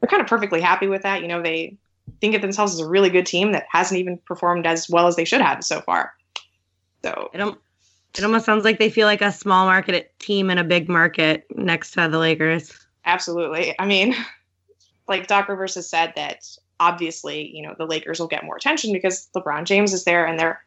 they're 0.00 0.08
kind 0.08 0.22
of 0.22 0.28
perfectly 0.28 0.60
happy 0.60 0.86
with 0.86 1.02
that. 1.02 1.22
You 1.22 1.28
know, 1.28 1.42
they 1.42 1.76
think 2.20 2.34
of 2.34 2.42
themselves 2.42 2.74
as 2.74 2.80
a 2.80 2.88
really 2.88 3.10
good 3.10 3.26
team 3.26 3.52
that 3.52 3.66
hasn't 3.70 3.98
even 3.98 4.18
performed 4.18 4.66
as 4.66 4.88
well 4.88 5.06
as 5.06 5.16
they 5.16 5.24
should 5.24 5.40
have 5.40 5.64
so 5.64 5.80
far. 5.80 6.12
So 7.02 7.30
it, 7.32 7.58
it 8.18 8.24
almost 8.24 8.44
sounds 8.44 8.64
like 8.64 8.78
they 8.78 8.90
feel 8.90 9.06
like 9.06 9.22
a 9.22 9.32
small 9.32 9.66
market 9.66 10.18
team 10.18 10.50
in 10.50 10.58
a 10.58 10.64
big 10.64 10.88
market 10.88 11.46
next 11.54 11.92
to 11.92 12.08
the 12.08 12.18
Lakers. 12.18 12.76
Absolutely. 13.04 13.74
I 13.78 13.86
mean, 13.86 14.14
like 15.08 15.28
Doc 15.28 15.48
Rivers 15.48 15.76
has 15.76 15.88
said 15.88 16.12
that 16.16 16.44
obviously, 16.80 17.48
you 17.54 17.62
know, 17.62 17.74
the 17.78 17.86
Lakers 17.86 18.20
will 18.20 18.26
get 18.26 18.44
more 18.44 18.56
attention 18.56 18.92
because 18.92 19.28
LeBron 19.34 19.64
James 19.64 19.92
is 19.92 20.04
there 20.04 20.26
and 20.26 20.38
they're 20.38 20.62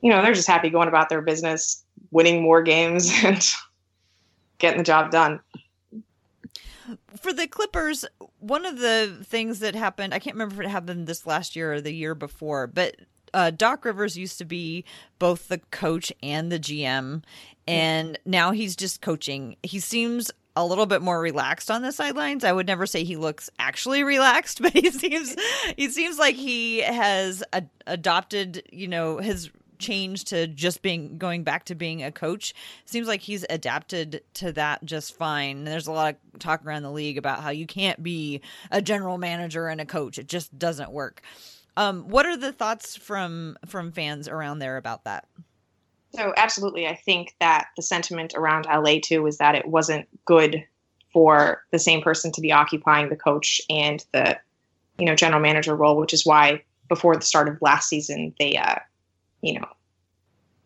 you 0.00 0.10
know, 0.10 0.22
they're 0.22 0.34
just 0.34 0.46
happy 0.46 0.70
going 0.70 0.88
about 0.88 1.08
their 1.08 1.22
business, 1.22 1.84
winning 2.10 2.42
more 2.42 2.62
games 2.62 3.12
and 3.24 3.44
getting 4.58 4.78
the 4.78 4.84
job 4.84 5.10
done. 5.10 5.40
For 7.20 7.32
the 7.32 7.46
Clippers, 7.46 8.04
one 8.38 8.64
of 8.64 8.78
the 8.78 9.18
things 9.24 9.58
that 9.58 9.74
happened, 9.74 10.14
I 10.14 10.18
can't 10.18 10.34
remember 10.34 10.54
if 10.62 10.68
it 10.68 10.70
happened 10.70 11.06
this 11.06 11.26
last 11.26 11.56
year 11.56 11.74
or 11.74 11.80
the 11.80 11.92
year 11.92 12.14
before, 12.14 12.66
but 12.66 12.96
uh, 13.34 13.50
Doc 13.50 13.84
Rivers 13.84 14.16
used 14.16 14.38
to 14.38 14.44
be 14.44 14.84
both 15.18 15.48
the 15.48 15.58
coach 15.70 16.12
and 16.22 16.50
the 16.50 16.58
GM, 16.58 17.22
and 17.66 18.18
now 18.24 18.52
he's 18.52 18.76
just 18.76 19.00
coaching. 19.00 19.56
He 19.62 19.80
seems 19.80 20.30
a 20.56 20.66
little 20.66 20.86
bit 20.86 21.02
more 21.02 21.20
relaxed 21.20 21.70
on 21.70 21.82
the 21.82 21.92
sidelines. 21.92 22.42
I 22.42 22.52
would 22.52 22.66
never 22.66 22.84
say 22.84 23.04
he 23.04 23.16
looks 23.16 23.48
actually 23.58 24.02
relaxed, 24.02 24.60
but 24.62 24.72
he 24.72 24.90
seems 24.90 25.36
he 25.76 25.88
seems 25.88 26.18
like 26.18 26.34
he 26.34 26.80
has 26.80 27.42
adopted, 27.86 28.62
you 28.72 28.88
know, 28.88 29.18
his 29.18 29.50
change 29.78 30.24
to 30.24 30.46
just 30.46 30.82
being 30.82 31.18
going 31.18 31.44
back 31.44 31.64
to 31.66 31.74
being 31.74 32.02
a 32.02 32.12
coach. 32.12 32.54
Seems 32.84 33.06
like 33.06 33.20
he's 33.20 33.44
adapted 33.48 34.22
to 34.34 34.52
that 34.52 34.84
just 34.84 35.16
fine. 35.16 35.58
And 35.58 35.66
There's 35.66 35.86
a 35.86 35.92
lot 35.92 36.16
of 36.32 36.40
talk 36.40 36.64
around 36.66 36.82
the 36.82 36.90
league 36.90 37.18
about 37.18 37.40
how 37.42 37.50
you 37.50 37.66
can't 37.66 38.02
be 38.02 38.40
a 38.70 38.82
general 38.82 39.18
manager 39.18 39.68
and 39.68 39.80
a 39.80 39.86
coach. 39.86 40.18
It 40.18 40.28
just 40.28 40.58
doesn't 40.58 40.90
work. 40.90 41.22
Um, 41.78 42.08
what 42.08 42.26
are 42.26 42.36
the 42.36 42.52
thoughts 42.52 42.96
from 42.96 43.56
from 43.64 43.92
fans 43.92 44.26
around 44.26 44.58
there 44.58 44.78
about 44.78 45.04
that? 45.04 45.28
So 46.12 46.34
absolutely, 46.36 46.88
I 46.88 46.96
think 46.96 47.36
that 47.38 47.68
the 47.76 47.82
sentiment 47.82 48.34
around 48.34 48.66
LA 48.66 48.96
too 49.00 49.24
is 49.28 49.38
that 49.38 49.54
it 49.54 49.64
wasn't 49.64 50.08
good 50.24 50.64
for 51.12 51.62
the 51.70 51.78
same 51.78 52.02
person 52.02 52.32
to 52.32 52.40
be 52.40 52.50
occupying 52.50 53.10
the 53.10 53.16
coach 53.16 53.60
and 53.70 54.04
the 54.12 54.36
you 54.98 55.06
know 55.06 55.14
general 55.14 55.40
manager 55.40 55.76
role, 55.76 55.96
which 55.96 56.12
is 56.12 56.26
why 56.26 56.64
before 56.88 57.14
the 57.14 57.24
start 57.24 57.48
of 57.48 57.62
last 57.62 57.88
season 57.88 58.34
they 58.40 58.56
uh, 58.56 58.80
you 59.42 59.60
know 59.60 59.68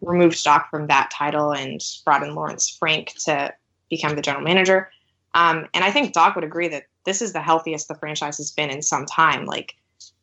removed 0.00 0.42
Doc 0.42 0.70
from 0.70 0.86
that 0.86 1.10
title 1.10 1.52
and 1.52 1.78
brought 2.06 2.22
in 2.22 2.34
Lawrence 2.34 2.74
Frank 2.78 3.12
to 3.26 3.52
become 3.90 4.16
the 4.16 4.22
general 4.22 4.42
manager. 4.42 4.88
Um, 5.34 5.68
and 5.74 5.84
I 5.84 5.90
think 5.90 6.14
Doc 6.14 6.36
would 6.36 6.44
agree 6.44 6.68
that 6.68 6.84
this 7.04 7.20
is 7.20 7.34
the 7.34 7.42
healthiest 7.42 7.88
the 7.88 7.96
franchise 7.96 8.38
has 8.38 8.50
been 8.50 8.70
in 8.70 8.80
some 8.80 9.04
time. 9.04 9.44
Like 9.44 9.74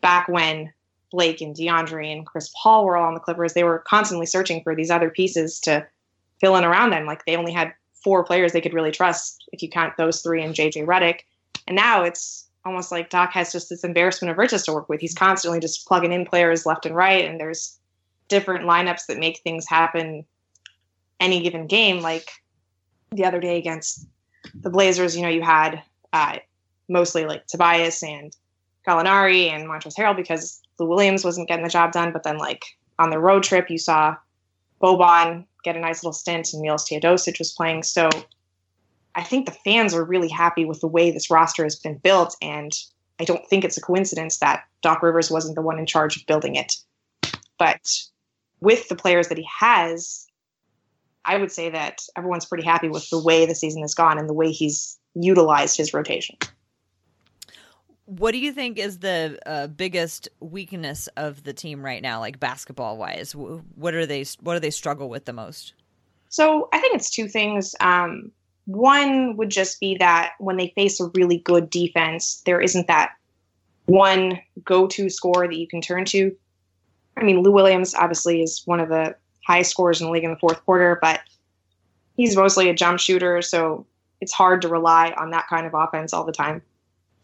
back 0.01 0.27
when 0.27 0.73
Blake 1.11 1.41
and 1.41 1.55
DeAndre 1.55 2.11
and 2.11 2.25
Chris 2.25 2.51
Paul 2.61 2.85
were 2.85 2.97
all 2.97 3.07
on 3.07 3.13
the 3.13 3.19
Clippers, 3.19 3.53
they 3.53 3.63
were 3.63 3.83
constantly 3.87 4.25
searching 4.25 4.61
for 4.63 4.75
these 4.75 4.91
other 4.91 5.09
pieces 5.09 5.59
to 5.61 5.85
fill 6.39 6.55
in 6.55 6.63
around 6.63 6.91
them. 6.91 7.05
Like 7.05 7.25
they 7.25 7.35
only 7.35 7.51
had 7.51 7.73
four 8.03 8.23
players 8.23 8.53
they 8.53 8.61
could 8.61 8.73
really 8.73 8.91
trust 8.91 9.43
if 9.51 9.61
you 9.61 9.69
count 9.69 9.97
those 9.97 10.21
three 10.21 10.43
and 10.43 10.55
JJ 10.55 10.85
Redick. 10.85 11.21
And 11.67 11.75
now 11.75 12.03
it's 12.03 12.47
almost 12.65 12.91
like 12.91 13.09
Doc 13.09 13.31
has 13.33 13.51
just 13.51 13.69
this 13.69 13.83
embarrassment 13.83 14.31
of 14.31 14.37
riches 14.37 14.63
to 14.63 14.73
work 14.73 14.89
with. 14.89 15.01
He's 15.01 15.13
constantly 15.13 15.59
just 15.59 15.87
plugging 15.87 16.11
in 16.11 16.25
players 16.25 16.65
left 16.65 16.85
and 16.85 16.95
right, 16.95 17.25
and 17.25 17.39
there's 17.39 17.77
different 18.27 18.65
lineups 18.65 19.07
that 19.07 19.17
make 19.17 19.39
things 19.39 19.67
happen 19.67 20.25
any 21.19 21.41
given 21.41 21.67
game. 21.67 22.01
Like 22.01 22.29
the 23.11 23.25
other 23.25 23.39
day 23.39 23.57
against 23.57 24.07
the 24.53 24.69
Blazers, 24.69 25.15
you 25.15 25.23
know, 25.23 25.29
you 25.29 25.41
had 25.41 25.81
uh, 26.13 26.37
mostly 26.87 27.25
like 27.25 27.47
Tobias 27.47 28.03
and 28.03 28.35
Gallinari 28.87 29.49
and 29.49 29.67
Montrezl 29.67 29.95
Harrell 29.95 30.15
because 30.15 30.61
Lou 30.79 30.87
Williams 30.87 31.23
wasn't 31.23 31.47
getting 31.47 31.63
the 31.63 31.69
job 31.69 31.91
done. 31.91 32.11
But 32.11 32.23
then, 32.23 32.37
like 32.37 32.65
on 32.97 33.09
the 33.09 33.19
road 33.19 33.43
trip, 33.43 33.69
you 33.69 33.77
saw 33.77 34.15
Boban 34.81 35.45
get 35.63 35.75
a 35.75 35.79
nice 35.79 36.03
little 36.03 36.13
stint, 36.13 36.53
and 36.53 36.61
Milos 36.61 36.89
Teodosic 36.89 37.39
was 37.39 37.51
playing. 37.51 37.83
So 37.83 38.09
I 39.15 39.23
think 39.23 39.45
the 39.45 39.57
fans 39.65 39.93
are 39.93 40.03
really 40.03 40.29
happy 40.29 40.65
with 40.65 40.79
the 40.81 40.87
way 40.87 41.11
this 41.11 41.29
roster 41.29 41.63
has 41.63 41.75
been 41.75 41.97
built, 41.97 42.35
and 42.41 42.71
I 43.19 43.25
don't 43.25 43.45
think 43.47 43.63
it's 43.63 43.77
a 43.77 43.81
coincidence 43.81 44.37
that 44.37 44.63
Doc 44.81 45.03
Rivers 45.03 45.29
wasn't 45.29 45.55
the 45.55 45.61
one 45.61 45.79
in 45.79 45.85
charge 45.85 46.15
of 46.15 46.25
building 46.25 46.55
it. 46.55 46.77
But 47.57 47.81
with 48.61 48.87
the 48.87 48.95
players 48.95 49.27
that 49.27 49.37
he 49.37 49.47
has, 49.59 50.25
I 51.25 51.37
would 51.37 51.51
say 51.51 51.69
that 51.69 52.01
everyone's 52.15 52.45
pretty 52.45 52.63
happy 52.63 52.87
with 52.87 53.09
the 53.09 53.21
way 53.21 53.45
the 53.45 53.55
season 53.55 53.81
has 53.81 53.93
gone 53.93 54.17
and 54.17 54.29
the 54.29 54.33
way 54.33 54.51
he's 54.51 54.97
utilized 55.15 55.75
his 55.75 55.93
rotation. 55.93 56.37
What 58.09 58.31
do 58.31 58.39
you 58.39 58.51
think 58.51 58.79
is 58.79 58.97
the 58.97 59.37
uh, 59.45 59.67
biggest 59.67 60.29
weakness 60.39 61.07
of 61.15 61.43
the 61.43 61.53
team 61.53 61.85
right 61.85 62.01
now, 62.01 62.19
like 62.19 62.39
basketball 62.39 62.97
wise? 62.97 63.35
What 63.35 63.93
are 63.93 64.07
they? 64.07 64.25
What 64.39 64.55
do 64.55 64.59
they 64.59 64.71
struggle 64.71 65.09
with 65.09 65.25
the 65.25 65.33
most? 65.33 65.73
So 66.29 66.69
I 66.73 66.79
think 66.79 66.95
it's 66.95 67.11
two 67.11 67.27
things. 67.27 67.75
Um, 67.79 68.31
one 68.65 69.37
would 69.37 69.51
just 69.51 69.79
be 69.79 69.95
that 69.97 70.31
when 70.39 70.57
they 70.57 70.69
face 70.69 70.99
a 70.99 71.11
really 71.13 71.37
good 71.37 71.69
defense, 71.69 72.41
there 72.47 72.59
isn't 72.59 72.87
that 72.87 73.11
one 73.85 74.39
go-to 74.63 75.11
score 75.11 75.47
that 75.47 75.55
you 75.55 75.67
can 75.67 75.79
turn 75.79 76.03
to. 76.05 76.35
I 77.15 77.23
mean, 77.23 77.43
Lou 77.43 77.51
Williams 77.51 77.93
obviously 77.93 78.41
is 78.41 78.63
one 78.65 78.79
of 78.79 78.89
the 78.89 79.15
highest 79.45 79.69
scorers 79.69 80.01
in 80.01 80.07
the 80.07 80.11
league 80.11 80.23
in 80.23 80.31
the 80.31 80.39
fourth 80.39 80.65
quarter, 80.65 80.97
but 80.99 81.19
he's 82.17 82.35
mostly 82.35 82.69
a 82.69 82.73
jump 82.73 82.99
shooter, 82.99 83.43
so 83.43 83.85
it's 84.19 84.33
hard 84.33 84.63
to 84.63 84.67
rely 84.67 85.13
on 85.15 85.29
that 85.29 85.47
kind 85.47 85.67
of 85.67 85.75
offense 85.75 86.11
all 86.11 86.23
the 86.23 86.31
time 86.31 86.63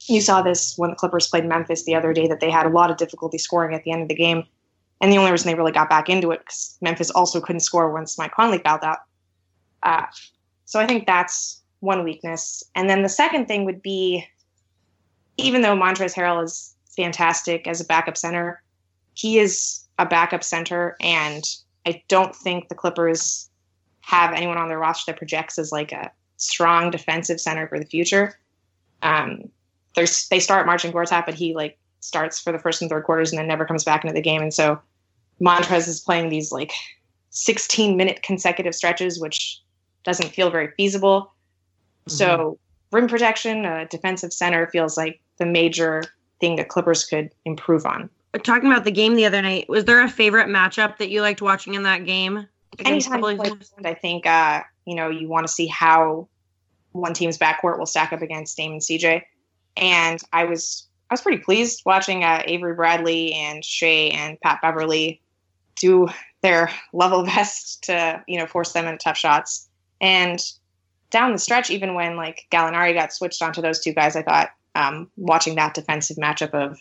you 0.07 0.21
saw 0.21 0.41
this 0.41 0.77
when 0.77 0.91
the 0.91 0.95
Clippers 0.95 1.27
played 1.27 1.45
Memphis 1.45 1.83
the 1.83 1.95
other 1.95 2.13
day 2.13 2.27
that 2.27 2.39
they 2.39 2.51
had 2.51 2.65
a 2.65 2.69
lot 2.69 2.91
of 2.91 2.97
difficulty 2.97 3.37
scoring 3.37 3.75
at 3.75 3.83
the 3.83 3.91
end 3.91 4.01
of 4.03 4.07
the 4.07 4.15
game. 4.15 4.43
And 5.01 5.11
the 5.11 5.17
only 5.17 5.31
reason 5.31 5.47
they 5.47 5.55
really 5.55 5.71
got 5.71 5.89
back 5.89 6.09
into 6.09 6.31
it 6.31 6.39
because 6.39 6.77
Memphis 6.81 7.11
also 7.11 7.41
couldn't 7.41 7.61
score 7.61 7.91
once 7.91 8.17
Mike 8.17 8.33
Conley 8.33 8.59
fouled 8.59 8.83
out. 8.83 8.99
Uh, 9.83 10.05
so 10.65 10.79
I 10.79 10.87
think 10.87 11.05
that's 11.05 11.61
one 11.79 12.03
weakness. 12.03 12.63
And 12.75 12.89
then 12.89 13.01
the 13.03 13.09
second 13.09 13.47
thing 13.47 13.65
would 13.65 13.81
be, 13.81 14.25
even 15.37 15.61
though 15.61 15.75
Montrezl 15.75 16.15
Harrell 16.15 16.43
is 16.43 16.75
fantastic 16.95 17.67
as 17.67 17.81
a 17.81 17.85
backup 17.85 18.17
center, 18.17 18.61
he 19.13 19.39
is 19.39 19.81
a 19.97 20.05
backup 20.05 20.43
center, 20.43 20.95
and 20.99 21.43
I 21.85 22.03
don't 22.07 22.35
think 22.35 22.67
the 22.67 22.75
Clippers 22.75 23.49
have 24.01 24.33
anyone 24.33 24.57
on 24.57 24.67
their 24.67 24.79
roster 24.79 25.11
that 25.11 25.17
projects 25.17 25.57
as 25.57 25.71
like 25.71 25.91
a 25.91 26.11
strong 26.37 26.91
defensive 26.91 27.39
center 27.39 27.67
for 27.67 27.79
the 27.79 27.85
future. 27.85 28.37
Um, 29.01 29.49
they 29.95 30.39
start 30.39 30.65
Marcin 30.65 30.91
Gortat, 30.91 31.25
but 31.25 31.35
he 31.35 31.55
like 31.55 31.77
starts 31.99 32.39
for 32.39 32.51
the 32.51 32.59
first 32.59 32.81
and 32.81 32.89
third 32.89 33.03
quarters 33.03 33.31
and 33.31 33.39
then 33.39 33.47
never 33.47 33.65
comes 33.65 33.83
back 33.83 34.03
into 34.03 34.13
the 34.13 34.21
game. 34.21 34.41
And 34.41 34.53
so 34.53 34.79
Montrez 35.41 35.87
is 35.87 35.99
playing 35.99 36.29
these 36.29 36.51
like 36.51 36.71
16 37.31 37.97
minute 37.97 38.21
consecutive 38.23 38.75
stretches, 38.75 39.19
which 39.19 39.59
doesn't 40.03 40.29
feel 40.29 40.49
very 40.49 40.69
feasible. 40.77 41.33
Mm-hmm. 42.07 42.11
So 42.11 42.59
rim 42.91 43.07
protection, 43.07 43.65
a 43.65 43.87
defensive 43.87 44.31
center 44.31 44.67
feels 44.67 44.97
like 44.97 45.19
the 45.37 45.45
major 45.45 46.03
thing 46.39 46.55
that 46.57 46.69
Clippers 46.69 47.03
could 47.03 47.31
improve 47.45 47.85
on. 47.85 48.09
Talking 48.43 48.69
about 48.69 48.83
the 48.83 48.91
game 48.91 49.15
the 49.15 49.25
other 49.25 49.41
night, 49.41 49.69
was 49.69 49.85
there 49.85 50.03
a 50.03 50.09
favorite 50.09 50.47
matchup 50.47 50.97
that 50.97 51.09
you 51.09 51.21
liked 51.21 51.41
watching 51.41 51.73
in 51.73 51.83
that 51.83 52.05
game? 52.05 52.47
Anytime 52.79 53.23
I 53.85 53.93
think 53.93 54.25
uh, 54.25 54.61
you 54.85 54.95
know 54.95 55.09
you 55.09 55.29
want 55.29 55.47
to 55.47 55.53
see 55.53 55.67
how 55.67 56.27
one 56.91 57.13
team's 57.13 57.37
backcourt 57.37 57.79
will 57.79 57.85
stack 57.85 58.11
up 58.11 58.21
against 58.21 58.57
Dame 58.57 58.73
and 58.73 58.81
CJ 58.81 59.23
and 59.77 60.19
I 60.33 60.45
was 60.45 60.87
I 61.09 61.13
was 61.13 61.21
pretty 61.21 61.43
pleased 61.43 61.83
watching 61.85 62.23
uh, 62.23 62.41
Avery 62.45 62.73
Bradley 62.73 63.33
and 63.33 63.63
Shai 63.63 64.11
and 64.13 64.39
Pat 64.41 64.59
Beverley 64.61 65.21
do 65.75 66.07
their 66.41 66.71
level 66.93 67.23
best 67.25 67.83
to 67.85 68.23
you 68.27 68.39
know 68.39 68.47
force 68.47 68.73
them 68.73 68.85
into 68.85 68.97
tough 68.97 69.17
shots. 69.17 69.69
And 70.01 70.39
down 71.11 71.31
the 71.31 71.37
stretch, 71.37 71.69
even 71.69 71.93
when 71.93 72.17
like 72.17 72.47
Gallinari 72.51 72.93
got 72.93 73.13
switched 73.13 73.41
onto 73.41 73.61
those 73.61 73.79
two 73.79 73.93
guys, 73.93 74.15
I 74.15 74.23
thought 74.23 74.49
um, 74.73 75.09
watching 75.15 75.55
that 75.55 75.73
defensive 75.73 76.17
matchup 76.17 76.53
of 76.53 76.79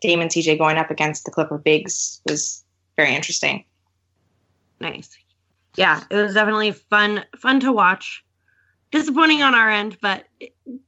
Dame 0.00 0.20
and 0.20 0.30
CJ 0.30 0.58
going 0.58 0.78
up 0.78 0.90
against 0.90 1.24
the 1.24 1.30
Clipper 1.30 1.58
bigs 1.58 2.20
was 2.28 2.64
very 2.96 3.14
interesting. 3.14 3.64
Nice. 4.80 5.16
Yeah, 5.76 6.02
it 6.10 6.14
was 6.14 6.34
definitely 6.34 6.72
fun 6.72 7.24
fun 7.36 7.60
to 7.60 7.72
watch. 7.72 8.24
Disappointing 8.92 9.42
on 9.42 9.56
our 9.56 9.68
end, 9.68 9.98
but 10.00 10.24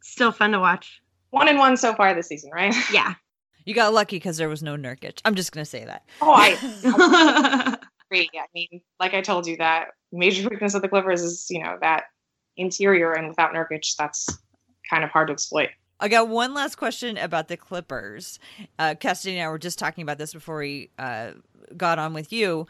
still 0.01 0.31
fun 0.31 0.53
to 0.53 0.61
watch 0.61 1.03
one 1.31 1.49
and 1.49 1.59
one 1.59 1.77
so 1.77 1.95
far 1.95 2.15
this 2.15 2.29
season, 2.29 2.51
right? 2.53 2.75
Yeah. 2.93 3.15
You 3.65 3.75
got 3.75 3.93
lucky 3.93 4.17
because 4.17 4.37
there 4.37 4.49
was 4.49 4.63
no 4.63 4.77
Nurkic. 4.77 5.21
I'm 5.25 5.35
just 5.35 5.51
gonna 5.51 5.65
say 5.65 5.85
that. 5.85 6.09
Oh, 6.23 6.33
I, 6.33 6.57
I 6.85 7.77
agree. 8.11 8.31
I 8.33 8.47
mean, 8.55 8.81
like 9.01 9.13
I 9.13 9.23
told 9.23 9.49
you, 9.49 9.57
that 9.57 9.89
major 10.13 10.49
weakness 10.49 10.75
of 10.75 10.83
the 10.83 10.89
Clippers 10.89 11.21
is 11.21 11.47
you 11.51 11.61
know 11.61 11.77
that 11.81 12.05
interior, 12.57 13.13
and 13.13 13.27
without 13.27 13.53
Nurkic, 13.53 13.97
that's 13.99 14.29
kind 14.89 15.03
of 15.03 15.11
hard 15.11 15.29
to 15.29 15.33
exploit. 15.33 15.71
I 15.99 16.09
got 16.09 16.29
one 16.29 16.55
last 16.55 16.77
question 16.77 17.17
about 17.17 17.49
the 17.49 17.57
Clippers. 17.57 18.39
Uh, 18.79 18.95
Cassidy 18.95 19.39
and 19.39 19.47
I 19.47 19.51
were 19.51 19.59
just 19.59 19.79
talking 19.79 20.03
about 20.03 20.19
this 20.19 20.33
before 20.33 20.59
we 20.59 20.91
uh, 20.99 21.33
got 21.77 21.99
on 21.99 22.13
with 22.13 22.33
you. 22.33 22.67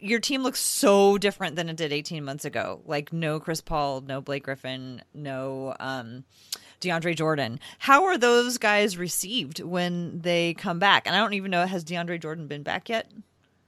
Your 0.00 0.18
team 0.18 0.42
looks 0.42 0.60
so 0.60 1.18
different 1.18 1.56
than 1.56 1.68
it 1.68 1.76
did 1.76 1.92
18 1.92 2.24
months 2.24 2.44
ago. 2.44 2.82
Like 2.84 3.12
no 3.12 3.38
Chris 3.38 3.60
Paul, 3.60 4.00
no 4.00 4.20
Blake 4.20 4.44
Griffin, 4.44 5.02
no 5.14 5.74
um, 5.78 6.24
DeAndre 6.80 7.16
Jordan. 7.16 7.60
How 7.78 8.04
are 8.04 8.18
those 8.18 8.58
guys 8.58 8.96
received 8.96 9.60
when 9.60 10.20
they 10.20 10.54
come 10.54 10.78
back? 10.78 11.06
And 11.06 11.14
I 11.14 11.18
don't 11.18 11.34
even 11.34 11.50
know 11.50 11.66
has 11.66 11.84
DeAndre 11.84 12.20
Jordan 12.20 12.46
been 12.46 12.62
back 12.62 12.88
yet. 12.88 13.10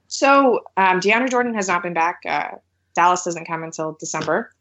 So 0.07 0.61
um, 0.77 0.99
DeAndre 0.99 1.29
Jordan 1.29 1.53
has 1.53 1.67
not 1.67 1.83
been 1.83 1.93
back. 1.93 2.19
Uh, 2.27 2.49
Dallas 2.95 3.23
doesn't 3.23 3.45
come 3.45 3.63
until 3.63 3.97
December. 3.99 4.51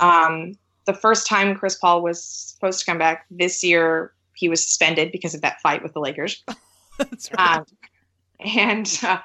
Um, 0.00 0.56
the 0.86 0.94
first 0.94 1.26
time 1.26 1.54
Chris 1.54 1.76
Paul 1.76 2.02
was 2.02 2.24
supposed 2.24 2.80
to 2.80 2.86
come 2.86 2.98
back 2.98 3.26
this 3.30 3.62
year, 3.62 4.12
he 4.34 4.48
was 4.48 4.64
suspended 4.64 5.12
because 5.12 5.34
of 5.34 5.42
that 5.42 5.60
fight 5.60 5.82
with 5.82 5.92
the 5.92 6.00
Lakers. 6.00 6.42
That's 6.98 7.30
right. 7.32 7.58
Um, 7.58 7.64
and 8.40 9.00
uh, 9.02 9.18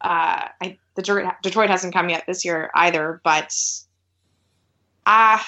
uh, 0.00 0.48
I, 0.62 0.78
Detroit, 0.96 1.32
Detroit 1.42 1.70
hasn't 1.70 1.94
come 1.94 2.08
yet 2.08 2.24
this 2.26 2.44
year 2.44 2.70
either. 2.74 3.20
But 3.24 3.54
uh, 5.06 5.38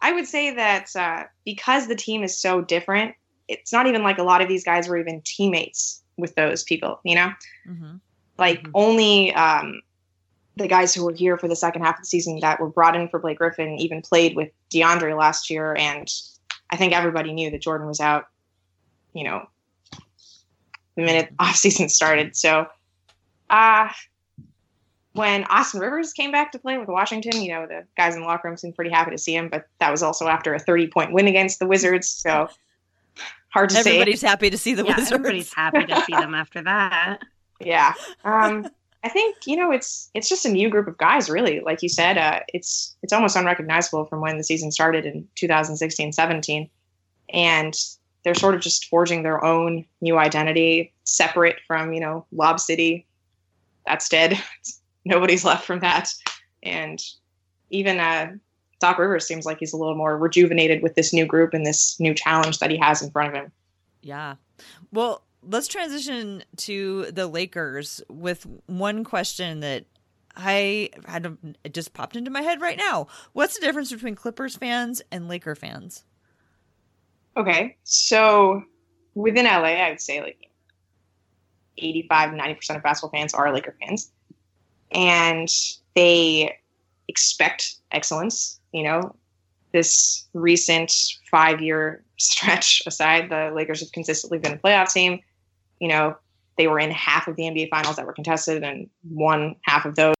I 0.00 0.12
would 0.12 0.26
say 0.26 0.54
that 0.54 0.94
uh, 0.94 1.24
because 1.44 1.88
the 1.88 1.96
team 1.96 2.22
is 2.22 2.38
so 2.38 2.60
different, 2.60 3.14
it's 3.48 3.72
not 3.72 3.86
even 3.86 4.02
like 4.02 4.18
a 4.18 4.22
lot 4.22 4.40
of 4.40 4.48
these 4.48 4.64
guys 4.64 4.88
were 4.88 4.98
even 4.98 5.22
teammates 5.24 6.02
with 6.16 6.34
those 6.34 6.62
people, 6.62 7.00
you 7.04 7.14
know? 7.14 7.32
Mm-hmm. 7.68 7.96
Like 8.38 8.60
mm-hmm. 8.62 8.70
only 8.74 9.34
um, 9.34 9.80
the 10.58 10.68
guys 10.68 10.94
who 10.94 11.04
were 11.04 11.12
here 11.12 11.36
for 11.38 11.48
the 11.48 11.56
second 11.56 11.82
half 11.82 11.96
of 11.96 12.02
the 12.02 12.06
season 12.06 12.38
that 12.40 12.60
were 12.60 12.68
brought 12.68 12.96
in 12.96 13.08
for 13.08 13.18
Blake 13.18 13.38
Griffin 13.38 13.78
even 13.78 14.02
played 14.02 14.36
with 14.36 14.50
DeAndre 14.70 15.18
last 15.18 15.50
year, 15.50 15.74
and 15.78 16.12
I 16.70 16.76
think 16.76 16.92
everybody 16.92 17.32
knew 17.32 17.50
that 17.50 17.62
Jordan 17.62 17.86
was 17.86 18.00
out. 18.00 18.26
You 19.14 19.24
know, 19.24 19.48
the 20.94 21.02
minute 21.02 21.32
off 21.38 21.56
season 21.56 21.88
started. 21.88 22.36
So, 22.36 22.66
uh 23.50 23.88
when 25.18 25.44
Austin 25.44 25.80
Rivers 25.80 26.12
came 26.12 26.30
back 26.30 26.52
to 26.52 26.58
play 26.58 26.78
with 26.78 26.88
Washington, 26.88 27.42
you 27.42 27.52
know, 27.52 27.66
the 27.66 27.84
guys 27.96 28.14
in 28.14 28.20
the 28.20 28.26
locker 28.26 28.48
room 28.48 28.56
seemed 28.56 28.74
pretty 28.74 28.90
happy 28.90 29.10
to 29.10 29.18
see 29.18 29.34
him, 29.34 29.48
but 29.48 29.66
that 29.80 29.90
was 29.90 30.02
also 30.02 30.28
after 30.28 30.54
a 30.54 30.58
30 30.58 30.88
point 30.88 31.12
win 31.12 31.26
against 31.26 31.58
the 31.58 31.66
Wizards. 31.66 32.08
So 32.08 32.48
hard 33.48 33.70
to 33.70 33.78
Everybody's 33.78 33.84
say. 33.84 33.90
Everybody's 33.90 34.22
happy 34.22 34.50
to 34.50 34.58
see 34.58 34.74
the 34.74 34.84
yeah, 34.84 34.96
Wizards. 34.96 35.12
Everybody's 35.12 35.52
happy 35.52 35.84
to 35.86 36.04
see 36.04 36.12
them 36.12 36.34
after 36.34 36.62
that. 36.62 37.18
Yeah. 37.60 37.94
Um, 38.24 38.68
I 39.02 39.08
think, 39.08 39.34
you 39.44 39.56
know, 39.56 39.72
it's 39.72 40.10
it's 40.14 40.28
just 40.28 40.46
a 40.46 40.48
new 40.48 40.70
group 40.70 40.86
of 40.86 40.96
guys, 40.96 41.28
really. 41.28 41.58
Like 41.58 41.82
you 41.82 41.88
said, 41.88 42.16
uh, 42.16 42.38
it's 42.54 42.96
it's 43.02 43.12
almost 43.12 43.34
unrecognizable 43.34 44.04
from 44.04 44.20
when 44.20 44.38
the 44.38 44.44
season 44.44 44.70
started 44.70 45.04
in 45.04 45.26
2016 45.34 46.12
17. 46.12 46.70
And 47.30 47.74
they're 48.22 48.36
sort 48.36 48.54
of 48.54 48.60
just 48.60 48.84
forging 48.84 49.24
their 49.24 49.44
own 49.44 49.84
new 50.00 50.18
identity, 50.18 50.92
separate 51.02 51.56
from, 51.66 51.92
you 51.92 51.98
know, 51.98 52.26
Lob 52.30 52.60
City. 52.60 53.06
That's 53.86 54.08
dead. 54.08 54.40
Nobody's 55.04 55.44
left 55.44 55.64
from 55.64 55.80
that. 55.80 56.12
And 56.62 57.02
even 57.70 57.98
uh, 57.98 58.32
Doc 58.80 58.98
Rivers 58.98 59.26
seems 59.26 59.46
like 59.46 59.58
he's 59.58 59.72
a 59.72 59.76
little 59.76 59.94
more 59.94 60.16
rejuvenated 60.16 60.82
with 60.82 60.94
this 60.94 61.12
new 61.12 61.26
group 61.26 61.54
and 61.54 61.64
this 61.64 61.98
new 61.98 62.14
challenge 62.14 62.58
that 62.58 62.70
he 62.70 62.76
has 62.76 63.02
in 63.02 63.10
front 63.10 63.34
of 63.34 63.42
him. 63.42 63.52
Yeah. 64.02 64.36
Well, 64.92 65.24
let's 65.42 65.68
transition 65.68 66.44
to 66.56 67.10
the 67.10 67.26
Lakers 67.26 68.00
with 68.08 68.46
one 68.66 69.04
question 69.04 69.60
that 69.60 69.84
I 70.36 70.90
had 71.06 71.26
a, 71.26 71.36
it 71.64 71.74
just 71.74 71.94
popped 71.94 72.14
into 72.14 72.30
my 72.30 72.42
head 72.42 72.60
right 72.60 72.78
now. 72.78 73.08
What's 73.32 73.58
the 73.58 73.64
difference 73.64 73.90
between 73.90 74.14
Clippers 74.14 74.56
fans 74.56 75.02
and 75.10 75.28
Laker 75.28 75.56
fans? 75.56 76.04
Okay, 77.36 77.76
so 77.84 78.62
within 79.14 79.44
LA, 79.44 79.74
I 79.74 79.90
would 79.90 80.00
say 80.00 80.20
like 80.20 80.50
85, 81.76 82.30
90% 82.30 82.76
of 82.76 82.82
basketball 82.82 83.10
fans 83.10 83.34
are 83.34 83.52
Laker 83.52 83.76
fans. 83.80 84.12
And 84.92 85.48
they 85.94 86.56
expect 87.08 87.76
excellence. 87.90 88.60
You 88.72 88.84
know, 88.84 89.16
this 89.72 90.26
recent 90.34 90.92
five 91.30 91.60
year 91.60 92.04
stretch 92.18 92.82
aside, 92.86 93.30
the 93.30 93.52
Lakers 93.54 93.80
have 93.80 93.92
consistently 93.92 94.38
been 94.38 94.54
a 94.54 94.58
playoff 94.58 94.92
team. 94.92 95.20
You 95.80 95.88
know, 95.88 96.16
they 96.56 96.66
were 96.66 96.78
in 96.78 96.90
half 96.90 97.28
of 97.28 97.36
the 97.36 97.44
NBA 97.44 97.70
finals 97.70 97.96
that 97.96 98.06
were 98.06 98.12
contested 98.12 98.62
and 98.62 98.88
won 99.08 99.56
half 99.62 99.84
of 99.84 99.94
those. 99.94 100.14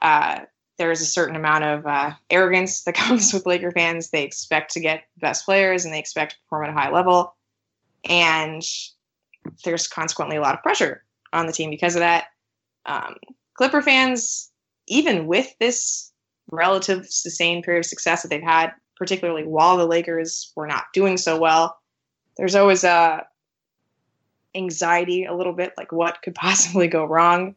Uh, 0.00 0.40
there 0.78 0.92
is 0.92 1.00
a 1.00 1.06
certain 1.06 1.34
amount 1.34 1.64
of 1.64 1.86
uh, 1.86 2.12
arrogance 2.30 2.84
that 2.84 2.94
comes 2.94 3.32
with 3.32 3.44
Laker 3.44 3.72
fans. 3.72 4.10
They 4.10 4.22
expect 4.22 4.72
to 4.72 4.80
get 4.80 5.04
the 5.16 5.20
best 5.20 5.44
players 5.44 5.84
and 5.84 5.92
they 5.92 5.98
expect 5.98 6.32
to 6.32 6.38
perform 6.44 6.64
at 6.64 6.70
a 6.70 6.80
high 6.80 6.90
level. 6.90 7.34
And 8.04 8.62
there's 9.64 9.88
consequently 9.88 10.36
a 10.36 10.40
lot 10.40 10.54
of 10.54 10.62
pressure 10.62 11.04
on 11.32 11.46
the 11.46 11.52
team 11.52 11.70
because 11.70 11.96
of 11.96 12.00
that. 12.00 12.26
Um, 12.86 13.16
Clipper 13.58 13.82
fans, 13.82 14.52
even 14.86 15.26
with 15.26 15.52
this 15.58 16.12
relative 16.48 17.06
sustained 17.08 17.64
period 17.64 17.80
of 17.80 17.86
success 17.86 18.22
that 18.22 18.28
they've 18.28 18.40
had, 18.40 18.72
particularly 18.96 19.42
while 19.42 19.76
the 19.76 19.84
Lakers 19.84 20.52
were 20.54 20.68
not 20.68 20.84
doing 20.94 21.16
so 21.16 21.36
well, 21.36 21.76
there's 22.36 22.54
always 22.54 22.84
a 22.84 23.26
anxiety 24.54 25.24
a 25.24 25.34
little 25.34 25.52
bit, 25.52 25.72
like 25.76 25.90
what 25.90 26.22
could 26.22 26.34
possibly 26.36 26.86
go 26.86 27.04
wrong. 27.04 27.56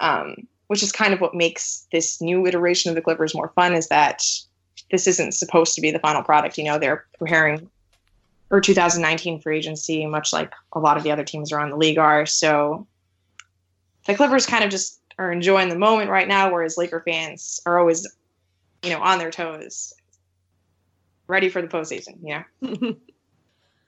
Um, 0.00 0.46
which 0.68 0.82
is 0.82 0.90
kind 0.90 1.12
of 1.12 1.20
what 1.20 1.34
makes 1.34 1.86
this 1.92 2.20
new 2.20 2.46
iteration 2.46 2.88
of 2.88 2.94
the 2.94 3.02
Clippers 3.02 3.34
more 3.34 3.52
fun 3.54 3.74
is 3.74 3.88
that 3.88 4.24
this 4.90 5.06
isn't 5.06 5.32
supposed 5.32 5.74
to 5.74 5.80
be 5.80 5.90
the 5.90 5.98
final 5.98 6.22
product. 6.22 6.56
You 6.56 6.64
know, 6.64 6.78
they're 6.78 7.04
preparing 7.18 7.68
for 8.48 8.60
2019 8.60 9.40
free 9.40 9.58
agency, 9.58 10.06
much 10.06 10.32
like 10.32 10.52
a 10.72 10.78
lot 10.78 10.96
of 10.96 11.02
the 11.02 11.10
other 11.10 11.24
teams 11.24 11.52
around 11.52 11.70
the 11.70 11.76
league 11.76 11.98
are. 11.98 12.24
So 12.26 12.86
the 14.06 14.14
Clippers 14.14 14.46
kind 14.46 14.64
of 14.64 14.70
just 14.70 15.00
are 15.22 15.32
enjoying 15.32 15.68
the 15.68 15.78
moment 15.78 16.10
right 16.10 16.28
now, 16.28 16.50
whereas 16.52 16.76
Laker 16.76 17.02
fans 17.06 17.60
are 17.66 17.78
always, 17.78 18.06
you 18.82 18.90
know, 18.90 19.00
on 19.00 19.18
their 19.18 19.30
toes, 19.30 19.92
ready 21.26 21.48
for 21.48 21.62
the 21.62 21.68
postseason. 21.68 22.18
Yeah. 22.22 22.44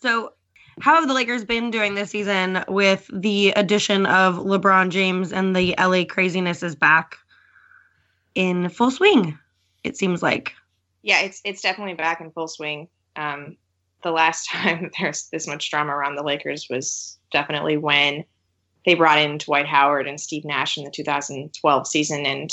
so 0.01 0.33
how 0.81 0.95
have 0.97 1.07
the 1.07 1.15
Lakers 1.15 1.45
been 1.45 1.71
doing 1.71 1.95
this 1.95 2.11
season 2.11 2.65
with 2.69 3.09
the 3.13 3.51
addition 3.51 4.07
of 4.07 4.37
LeBron 4.37 4.91
James 4.91 5.33
and 5.33 5.55
the 5.55 5.75
LA 5.79 6.05
craziness 6.05 6.63
is 6.63 6.75
back 6.75 7.17
in 8.35 8.69
full 8.69 8.91
swing? 8.91 9.39
It 9.85 9.97
seems 9.97 10.23
like. 10.23 10.53
Yeah, 11.03 11.21
it's 11.21 11.41
it's 11.45 11.61
definitely 11.61 11.95
back 11.95 12.21
in 12.21 12.31
full 12.31 12.49
swing. 12.49 12.89
Um, 13.17 13.57
the 14.03 14.11
last 14.11 14.47
time 14.51 14.91
there's 14.99 15.29
this 15.29 15.47
much 15.47 15.71
drama 15.71 15.95
around 15.95 16.17
the 16.17 16.23
Lakers 16.23 16.69
was 16.69 17.19
definitely 17.33 17.77
when 17.77 18.25
they 18.85 18.95
brought 18.95 19.19
in 19.19 19.39
Dwight 19.39 19.67
Howard 19.67 20.07
and 20.07 20.21
Steve 20.21 20.45
Nash 20.45 20.77
in 20.77 20.85
the 20.85 20.91
2012 20.91 21.87
season 21.87 22.27
and 22.27 22.51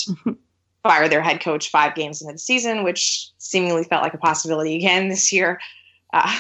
fired 0.84 1.12
their 1.12 1.22
head 1.22 1.42
coach 1.42 1.70
five 1.70 1.96
games 1.96 2.22
into 2.22 2.34
the 2.34 2.40
season, 2.40 2.84
which 2.84 3.30
seemingly 3.38 3.84
felt 3.84 4.04
like 4.04 4.14
a 4.14 4.18
possibility 4.18 4.76
again 4.76 5.10
this 5.10 5.32
year. 5.32 5.60
Uh, 6.14 6.40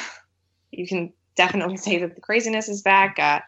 you 0.71 0.87
can 0.87 1.11
definitely 1.35 1.77
say 1.77 1.97
that 1.99 2.15
the 2.15 2.21
craziness 2.21 2.69
is 2.69 2.81
back, 2.81 3.19
uh, 3.19 3.39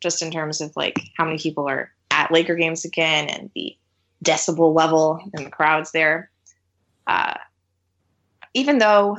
just 0.00 0.22
in 0.22 0.30
terms 0.30 0.60
of 0.60 0.74
like 0.76 1.00
how 1.16 1.24
many 1.24 1.38
people 1.38 1.68
are 1.68 1.92
at 2.10 2.30
Laker 2.30 2.54
games 2.54 2.84
again 2.84 3.28
and 3.28 3.50
the 3.54 3.76
decibel 4.24 4.74
level 4.74 5.20
in 5.36 5.44
the 5.44 5.50
crowds 5.50 5.92
there. 5.92 6.30
Uh, 7.06 7.34
even 8.54 8.78
though 8.78 9.18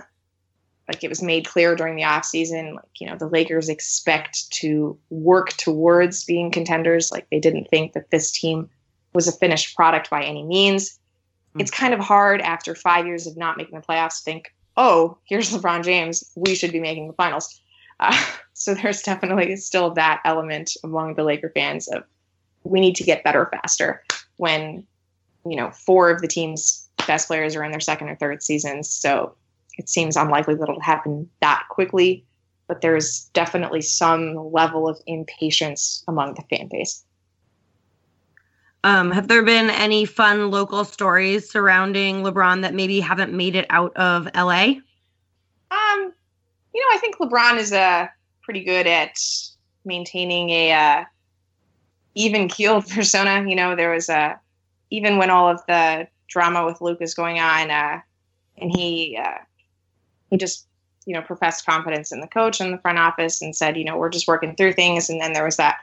like 0.89 1.03
it 1.03 1.09
was 1.09 1.21
made 1.21 1.45
clear 1.45 1.75
during 1.75 1.95
the 1.95 2.03
off 2.03 2.25
season, 2.25 2.73
like 2.73 2.99
you 2.99 3.07
know 3.07 3.15
the 3.15 3.27
Lakers 3.27 3.69
expect 3.69 4.51
to 4.51 4.97
work 5.11 5.49
towards 5.51 6.25
being 6.25 6.51
contenders. 6.51 7.11
Like 7.11 7.27
they 7.29 7.39
didn't 7.39 7.69
think 7.69 7.93
that 7.93 8.09
this 8.09 8.31
team 8.31 8.67
was 9.13 9.27
a 9.27 9.31
finished 9.31 9.75
product 9.75 10.09
by 10.09 10.23
any 10.23 10.43
means. 10.43 10.89
Mm-hmm. 10.89 11.61
It's 11.61 11.71
kind 11.71 11.93
of 11.93 11.99
hard 11.99 12.41
after 12.41 12.73
five 12.73 13.05
years 13.05 13.27
of 13.27 13.37
not 13.37 13.55
making 13.55 13.79
the 13.79 13.85
playoffs 13.85 14.17
to 14.17 14.23
think, 14.23 14.53
oh, 14.77 15.17
here's 15.25 15.51
LeBron 15.51 15.83
James, 15.83 16.31
we 16.35 16.55
should 16.55 16.71
be 16.71 16.79
making 16.79 17.07
the 17.07 17.13
finals. 17.13 17.61
Uh, 17.99 18.19
so 18.53 18.73
there's 18.73 19.03
definitely 19.03 19.55
still 19.57 19.91
that 19.91 20.21
element 20.25 20.75
among 20.83 21.13
the 21.13 21.23
Laker 21.23 21.51
fans 21.53 21.87
of 21.87 22.03
we 22.63 22.79
need 22.79 22.95
to 22.95 23.03
get 23.03 23.23
better 23.23 23.47
faster 23.51 24.03
when 24.37 24.85
you 25.45 25.55
know 25.55 25.69
four 25.69 26.09
of 26.09 26.21
the 26.21 26.27
team's 26.27 26.89
best 27.05 27.27
players 27.27 27.55
are 27.55 27.63
in 27.63 27.71
their 27.71 27.79
second 27.79 28.09
or 28.09 28.15
third 28.15 28.41
seasons. 28.41 28.89
So 28.89 29.35
it 29.79 29.87
seems 29.87 30.17
unlikely 30.17 30.55
that 30.55 30.63
it'll 30.63 30.81
happen 30.81 31.29
that 31.41 31.63
quickly, 31.69 32.25
but 32.67 32.81
there's 32.81 33.29
definitely 33.33 33.81
some 33.81 34.51
level 34.51 34.89
of 34.89 35.01
impatience 35.07 36.03
among 36.07 36.33
the 36.33 36.43
fan 36.43 36.67
base. 36.67 37.03
Um, 38.83 39.11
have 39.11 39.29
there 39.29 39.41
been 39.41 39.69
any 39.69 40.03
fun 40.03 40.51
local 40.51 40.83
stories 40.83 41.49
surrounding 41.49 42.23
LeBron 42.23 42.61
that 42.61 42.73
maybe 42.73 42.99
haven't 42.99 43.33
made 43.33 43.55
it 43.55 43.65
out 43.69 43.95
of 43.95 44.27
LA? 44.35 44.75
Um, 45.71 46.13
you 46.73 46.81
know, 46.81 46.87
I 46.91 46.97
think 46.99 47.17
LeBron 47.17 47.57
is 47.57 47.71
uh, 47.71 48.07
pretty 48.43 48.65
good 48.65 48.85
at 48.85 49.17
maintaining 49.85 50.49
a 50.49 50.71
uh, 50.73 51.03
even 52.15 52.49
keeled 52.49 52.85
persona. 52.89 53.47
You 53.47 53.55
know, 53.55 53.77
there 53.77 53.91
was 53.91 54.09
a 54.09 54.17
uh, 54.17 54.35
even 54.91 55.17
when 55.17 55.29
all 55.29 55.49
of 55.49 55.61
the 55.67 56.07
drama 56.27 56.65
with 56.65 56.81
Luke 56.81 57.01
is 57.01 57.13
going 57.13 57.39
on, 57.39 57.71
uh, 57.71 58.01
and 58.57 58.75
he 58.75 59.17
uh, 59.21 59.37
he 60.29 60.37
just 60.37 60.65
you 61.05 61.13
know 61.13 61.21
professed 61.21 61.65
confidence 61.65 62.11
in 62.11 62.21
the 62.21 62.27
coach 62.27 62.61
and 62.61 62.73
the 62.73 62.77
front 62.77 62.99
office 62.99 63.41
and 63.41 63.55
said, 63.55 63.77
you 63.77 63.83
know, 63.83 63.97
we're 63.97 64.09
just 64.09 64.27
working 64.27 64.55
through 64.55 64.73
things. 64.73 65.09
And 65.09 65.19
then 65.19 65.33
there 65.33 65.45
was 65.45 65.57
that 65.57 65.77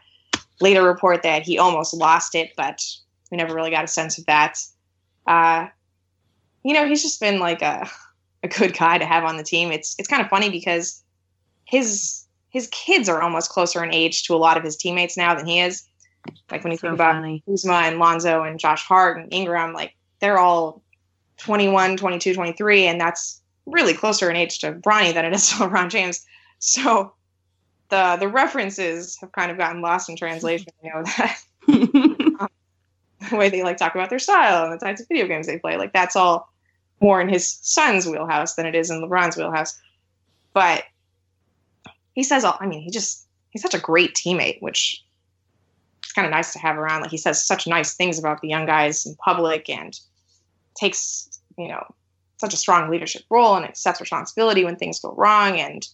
later 0.60 0.82
report 0.82 1.22
that 1.22 1.42
he 1.42 1.58
almost 1.58 1.94
lost 1.94 2.34
it, 2.34 2.52
but 2.56 2.82
we 3.30 3.36
never 3.36 3.54
really 3.54 3.70
got 3.70 3.84
a 3.84 3.88
sense 3.88 4.18
of 4.18 4.26
that. 4.26 4.58
Uh, 5.26 5.66
you 6.62 6.72
know, 6.74 6.86
he's 6.86 7.02
just 7.02 7.20
been 7.20 7.38
like 7.38 7.62
a 7.62 7.88
a 8.42 8.48
good 8.48 8.76
guy 8.76 8.98
to 8.98 9.06
have 9.06 9.24
on 9.24 9.36
the 9.36 9.42
team. 9.42 9.72
It's 9.72 9.96
it's 9.98 10.08
kind 10.08 10.22
of 10.22 10.28
funny 10.28 10.50
because 10.50 11.02
his 11.64 12.24
his 12.50 12.68
kids 12.68 13.08
are 13.08 13.20
almost 13.20 13.50
closer 13.50 13.84
in 13.84 13.92
age 13.92 14.24
to 14.24 14.34
a 14.34 14.36
lot 14.36 14.56
of 14.56 14.62
his 14.64 14.76
teammates 14.76 15.16
now 15.16 15.34
than 15.34 15.46
he 15.46 15.60
is. 15.60 15.84
Like 16.50 16.64
when 16.64 16.72
you 16.72 16.78
so 16.78 16.88
think 16.88 16.94
about 16.94 17.14
funny. 17.14 17.42
And 17.46 17.98
Lonzo 17.98 18.42
and 18.42 18.58
Josh 18.58 18.84
Hart 18.84 19.18
and 19.18 19.32
Ingram, 19.32 19.72
like 19.72 19.94
they're 20.20 20.38
all 20.38 20.82
21, 21.38 21.96
22, 21.96 22.34
23, 22.34 22.86
and 22.86 23.00
that's 23.00 23.42
really 23.66 23.94
closer 23.94 24.30
in 24.30 24.36
age 24.36 24.60
to 24.60 24.72
Bronny 24.72 25.12
than 25.12 25.24
it 25.24 25.34
is 25.34 25.48
to 25.48 25.54
LeBron 25.56 25.90
James. 25.90 26.24
So 26.58 27.12
the 27.90 28.16
the 28.18 28.28
references 28.28 29.18
have 29.20 29.32
kind 29.32 29.50
of 29.50 29.58
gotten 29.58 29.82
lost 29.82 30.08
in 30.08 30.16
translation. 30.16 30.68
You 30.82 30.92
know 30.92 31.02
that 31.04 31.38
um, 31.68 32.48
the 33.30 33.36
way 33.36 33.48
they 33.48 33.62
like 33.62 33.76
talk 33.76 33.94
about 33.94 34.10
their 34.10 34.18
style 34.18 34.64
and 34.64 34.72
the 34.72 34.84
types 34.84 35.00
of 35.00 35.08
video 35.08 35.26
games 35.26 35.46
they 35.46 35.58
play, 35.58 35.76
like 35.76 35.92
that's 35.92 36.16
all 36.16 36.52
more 37.00 37.20
in 37.20 37.28
his 37.28 37.58
son's 37.62 38.06
wheelhouse 38.06 38.54
than 38.54 38.66
it 38.66 38.74
is 38.74 38.90
in 38.90 39.02
LeBron's 39.02 39.36
wheelhouse. 39.36 39.78
But 40.54 40.84
he 42.14 42.22
says 42.22 42.44
all 42.44 42.56
I 42.60 42.66
mean, 42.66 42.82
he 42.82 42.90
just 42.90 43.26
he's 43.50 43.62
such 43.62 43.74
a 43.74 43.80
great 43.80 44.14
teammate, 44.14 44.60
which 44.60 45.04
it's 46.02 46.12
kind 46.12 46.26
of 46.26 46.32
nice 46.32 46.52
to 46.52 46.58
have 46.58 46.78
around. 46.78 47.02
Like 47.02 47.10
he 47.10 47.18
says 47.18 47.44
such 47.44 47.66
nice 47.66 47.94
things 47.94 48.18
about 48.18 48.40
the 48.40 48.48
young 48.48 48.66
guys 48.66 49.04
in 49.06 49.14
public 49.16 49.68
and 49.68 49.98
takes, 50.74 51.40
you 51.58 51.68
know, 51.68 51.84
such 52.38 52.54
a 52.54 52.56
strong 52.56 52.90
leadership 52.90 53.22
role 53.30 53.56
and 53.56 53.64
accepts 53.64 54.00
responsibility 54.00 54.64
when 54.64 54.76
things 54.76 55.00
go 55.00 55.14
wrong. 55.16 55.58
And 55.58 55.86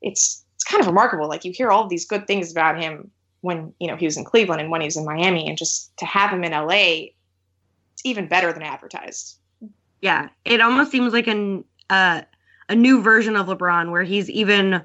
it's 0.00 0.44
it's 0.54 0.64
kind 0.64 0.80
of 0.80 0.86
remarkable. 0.86 1.28
Like 1.28 1.44
you 1.44 1.52
hear 1.52 1.70
all 1.70 1.88
these 1.88 2.06
good 2.06 2.26
things 2.26 2.50
about 2.50 2.80
him 2.80 3.10
when 3.40 3.72
you 3.80 3.88
know 3.88 3.96
he 3.96 4.04
was 4.04 4.16
in 4.16 4.24
Cleveland 4.24 4.60
and 4.60 4.70
when 4.70 4.80
he 4.80 4.86
was 4.86 4.96
in 4.96 5.04
Miami, 5.04 5.48
and 5.48 5.58
just 5.58 5.96
to 5.98 6.06
have 6.06 6.30
him 6.30 6.44
in 6.44 6.52
LA, 6.52 7.10
it's 7.92 8.04
even 8.04 8.28
better 8.28 8.52
than 8.52 8.62
advertised. 8.62 9.38
Yeah, 10.00 10.28
it 10.44 10.60
almost 10.60 10.90
seems 10.90 11.12
like 11.12 11.26
an 11.26 11.64
uh, 11.90 12.22
a 12.68 12.74
new 12.74 13.02
version 13.02 13.36
of 13.36 13.46
LeBron 13.46 13.90
where 13.90 14.02
he's 14.02 14.30
even 14.30 14.82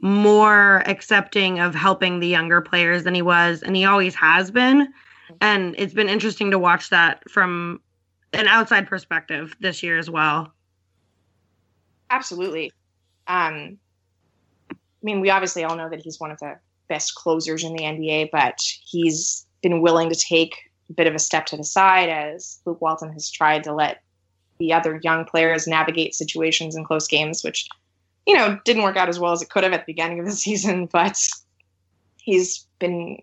more 0.00 0.82
accepting 0.86 1.60
of 1.60 1.74
helping 1.74 2.20
the 2.20 2.28
younger 2.28 2.60
players 2.60 3.04
than 3.04 3.14
he 3.14 3.22
was 3.22 3.62
and 3.62 3.74
he 3.74 3.86
always 3.86 4.14
has 4.14 4.50
been 4.50 4.92
and 5.40 5.74
it's 5.78 5.94
been 5.94 6.08
interesting 6.08 6.50
to 6.50 6.58
watch 6.58 6.90
that 6.90 7.28
from 7.30 7.80
an 8.34 8.46
outside 8.46 8.86
perspective 8.86 9.54
this 9.60 9.82
year 9.82 9.98
as 9.98 10.10
well. 10.10 10.52
Absolutely. 12.10 12.72
Um 13.26 13.78
i 14.70 14.76
mean 15.02 15.20
we 15.20 15.28
obviously 15.28 15.64
all 15.64 15.76
know 15.76 15.90
that 15.90 16.00
he's 16.00 16.18
one 16.18 16.30
of 16.30 16.38
the 16.38 16.58
best 16.88 17.14
closers 17.14 17.62
in 17.62 17.74
the 17.74 17.82
nba 17.82 18.30
but 18.32 18.58
he's 18.86 19.46
been 19.62 19.82
willing 19.82 20.08
to 20.08 20.14
take 20.14 20.56
a 20.88 20.94
bit 20.94 21.06
of 21.06 21.14
a 21.14 21.18
step 21.18 21.44
to 21.44 21.58
the 21.58 21.64
side 21.64 22.08
as 22.08 22.58
luke 22.64 22.80
walton 22.80 23.12
has 23.12 23.30
tried 23.30 23.62
to 23.62 23.74
let 23.74 24.00
the 24.58 24.72
other 24.72 24.98
young 25.02 25.26
players 25.26 25.66
navigate 25.66 26.14
situations 26.14 26.74
in 26.74 26.86
close 26.86 27.06
games 27.06 27.44
which 27.44 27.68
you 28.26 28.34
know, 28.34 28.58
didn't 28.64 28.82
work 28.82 28.96
out 28.96 29.08
as 29.08 29.18
well 29.18 29.32
as 29.32 29.42
it 29.42 29.50
could 29.50 29.64
have 29.64 29.72
at 29.72 29.86
the 29.86 29.92
beginning 29.92 30.20
of 30.20 30.26
the 30.26 30.32
season, 30.36 30.86
but 30.86 31.18
he's 32.16 32.66
been 32.78 33.18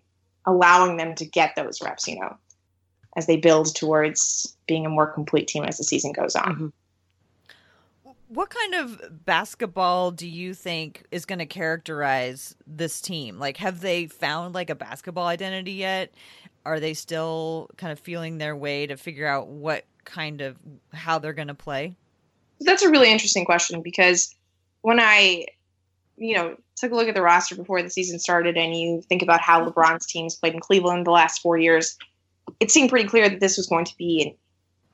allowing 0.45 0.97
them 0.97 1.15
to 1.15 1.25
get 1.25 1.55
those 1.55 1.81
reps, 1.81 2.07
you 2.07 2.19
know, 2.19 2.35
as 3.17 3.27
they 3.27 3.37
build 3.37 3.75
towards 3.75 4.55
being 4.67 4.85
a 4.85 4.89
more 4.89 5.07
complete 5.07 5.47
team 5.47 5.63
as 5.63 5.77
the 5.77 5.83
season 5.83 6.11
goes 6.11 6.35
on. 6.35 6.55
Mm-hmm. 6.55 6.67
What 8.29 8.49
kind 8.49 8.75
of 8.75 9.25
basketball 9.25 10.11
do 10.11 10.25
you 10.25 10.53
think 10.53 11.03
is 11.11 11.25
going 11.25 11.39
to 11.39 11.45
characterize 11.45 12.55
this 12.65 13.01
team? 13.01 13.39
Like, 13.39 13.57
have 13.57 13.81
they 13.81 14.07
found 14.07 14.55
like 14.55 14.69
a 14.69 14.75
basketball 14.75 15.27
identity 15.27 15.73
yet? 15.73 16.13
Are 16.65 16.79
they 16.79 16.93
still 16.93 17.69
kind 17.75 17.91
of 17.91 17.99
feeling 17.99 18.37
their 18.37 18.55
way 18.55 18.87
to 18.87 18.95
figure 18.95 19.27
out 19.27 19.47
what 19.47 19.83
kind 20.05 20.39
of 20.39 20.55
how 20.93 21.19
they're 21.19 21.33
going 21.33 21.49
to 21.49 21.53
play? 21.53 21.93
That's 22.61 22.83
a 22.83 22.89
really 22.89 23.11
interesting 23.11 23.43
question 23.43 23.81
because 23.81 24.33
when 24.81 24.99
I, 24.99 25.47
you 26.15 26.35
know, 26.35 26.55
took 26.77 26.91
a 26.91 26.95
look 26.95 27.07
at 27.07 27.15
the 27.15 27.21
roster 27.21 27.55
before 27.55 27.81
the 27.83 27.89
season 27.89 28.17
started 28.17 28.55
and 28.55 28.75
you 28.75 29.01
think 29.01 29.21
about 29.21 29.41
how 29.41 29.67
LeBron's 29.67 30.05
teams 30.05 30.35
played 30.35 30.53
in 30.53 30.59
Cleveland 30.59 31.05
the 31.05 31.11
last 31.11 31.41
four 31.41 31.57
years, 31.57 31.97
it 32.59 32.71
seemed 32.71 32.89
pretty 32.89 33.07
clear 33.07 33.29
that 33.29 33.39
this 33.39 33.57
was 33.57 33.67
going 33.67 33.85
to 33.85 33.97
be 33.97 34.21
an 34.23 34.35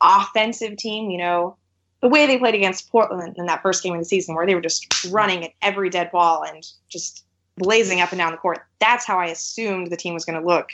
offensive 0.02 0.78
team, 0.78 1.10
you 1.10 1.18
know, 1.18 1.58
the 2.02 2.10
way 2.10 2.28
they 2.28 2.38
played 2.38 2.56
against 2.56 2.92
Portland 2.92 3.36
in 3.38 3.48
that 3.48 3.62
first 3.62 3.84
game 3.84 3.94
of 3.94 4.00
the 4.00 4.06
season, 4.06 4.36
where 4.36 4.46
they 4.46 4.56
were 4.56 4.62
just 4.62 5.06
running 5.10 5.44
at 5.44 5.52
every 5.62 5.90
dead 5.90 6.12
ball 6.12 6.44
and 6.44 6.64
just 6.90 7.26
blazing 7.58 8.02
up 8.02 8.12
and 8.12 8.20
down 8.20 8.32
the 8.32 8.38
court. 8.38 8.60
That's 8.80 9.06
how 9.06 9.18
I 9.18 9.28
assumed 9.28 9.90
the 9.90 9.98
team 9.98 10.14
was 10.14 10.26
going 10.26 10.40
to 10.40 10.46
look. 10.46 10.70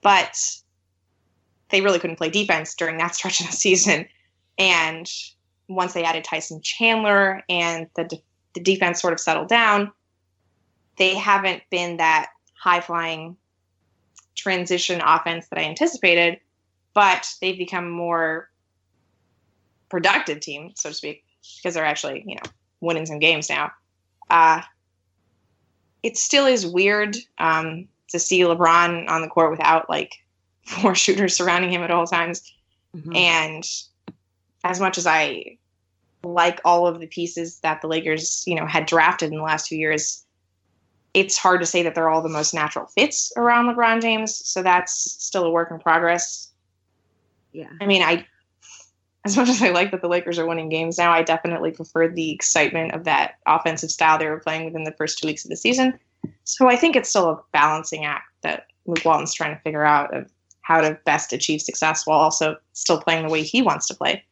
But 0.00 0.38
they 1.70 1.80
really 1.80 1.98
couldn't 1.98 2.16
play 2.16 2.30
defense 2.30 2.74
during 2.74 2.98
that 2.98 3.14
stretch 3.14 3.40
of 3.40 3.46
the 3.46 3.52
season. 3.52 4.06
And 4.58 5.10
once 5.68 5.92
they 5.92 6.04
added 6.04 6.24
Tyson 6.24 6.60
Chandler 6.62 7.42
and 7.48 7.88
the, 7.96 8.04
de- 8.04 8.22
the 8.54 8.60
defense 8.60 9.00
sort 9.00 9.12
of 9.12 9.20
settled 9.20 9.48
down, 9.48 9.92
they 10.96 11.14
haven't 11.14 11.62
been 11.70 11.98
that 11.98 12.28
high 12.54 12.80
flying 12.80 13.36
transition 14.38 15.02
offense 15.04 15.48
that 15.48 15.58
I 15.58 15.64
anticipated, 15.64 16.38
but 16.94 17.28
they've 17.40 17.58
become 17.58 17.90
more 17.90 18.48
productive 19.88 20.40
team, 20.40 20.72
so 20.76 20.90
to 20.90 20.94
speak, 20.94 21.24
because 21.56 21.74
they're 21.74 21.84
actually, 21.84 22.22
you 22.24 22.36
know, 22.36 22.50
winning 22.80 23.04
some 23.04 23.18
games 23.18 23.50
now. 23.50 23.72
Uh, 24.30 24.62
it 26.02 26.16
still 26.16 26.46
is 26.46 26.64
weird 26.66 27.16
um, 27.38 27.88
to 28.08 28.18
see 28.18 28.40
LeBron 28.42 29.08
on 29.08 29.22
the 29.22 29.28
court 29.28 29.50
without 29.50 29.90
like 29.90 30.14
four 30.66 30.94
shooters 30.94 31.36
surrounding 31.36 31.72
him 31.72 31.82
at 31.82 31.90
all 31.90 32.06
times. 32.06 32.52
Mm-hmm. 32.96 33.16
And 33.16 33.68
as 34.64 34.80
much 34.80 34.98
as 34.98 35.06
I 35.06 35.58
like 36.22 36.60
all 36.64 36.86
of 36.86 37.00
the 37.00 37.06
pieces 37.06 37.58
that 37.60 37.80
the 37.80 37.88
Lakers, 37.88 38.44
you 38.46 38.54
know, 38.54 38.66
had 38.66 38.86
drafted 38.86 39.30
in 39.30 39.38
the 39.38 39.42
last 39.42 39.68
few 39.68 39.78
years, 39.78 40.24
it's 41.18 41.36
hard 41.36 41.60
to 41.60 41.66
say 41.66 41.82
that 41.82 41.94
they're 41.94 42.08
all 42.08 42.22
the 42.22 42.28
most 42.28 42.54
natural 42.54 42.86
fits 42.86 43.32
around 43.36 43.66
LeBron 43.66 44.00
James. 44.00 44.36
So 44.46 44.62
that's 44.62 44.92
still 44.92 45.44
a 45.44 45.50
work 45.50 45.70
in 45.70 45.78
progress. 45.78 46.50
Yeah. 47.52 47.70
I 47.80 47.86
mean, 47.86 48.02
I 48.02 48.26
as 49.24 49.36
much 49.36 49.48
as 49.48 49.60
I 49.60 49.70
like 49.70 49.90
that 49.90 50.00
the 50.00 50.08
Lakers 50.08 50.38
are 50.38 50.46
winning 50.46 50.68
games 50.68 50.96
now, 50.96 51.10
I 51.10 51.22
definitely 51.22 51.72
prefer 51.72 52.08
the 52.08 52.30
excitement 52.30 52.92
of 52.92 53.04
that 53.04 53.34
offensive 53.46 53.90
style 53.90 54.18
they 54.18 54.28
were 54.28 54.38
playing 54.38 54.64
within 54.64 54.84
the 54.84 54.92
first 54.92 55.18
two 55.18 55.26
weeks 55.26 55.44
of 55.44 55.50
the 55.50 55.56
season. 55.56 55.98
So 56.44 56.68
I 56.68 56.76
think 56.76 56.96
it's 56.96 57.10
still 57.10 57.28
a 57.28 57.40
balancing 57.52 58.04
act 58.04 58.26
that 58.42 58.66
Luke 58.86 59.04
Walton's 59.04 59.34
trying 59.34 59.54
to 59.54 59.62
figure 59.62 59.84
out 59.84 60.16
of 60.16 60.30
how 60.62 60.80
to 60.80 60.98
best 61.04 61.32
achieve 61.32 61.60
success 61.60 62.06
while 62.06 62.18
also 62.18 62.56
still 62.72 63.00
playing 63.00 63.26
the 63.26 63.32
way 63.32 63.42
he 63.42 63.60
wants 63.60 63.86
to 63.88 63.94
play 63.94 64.24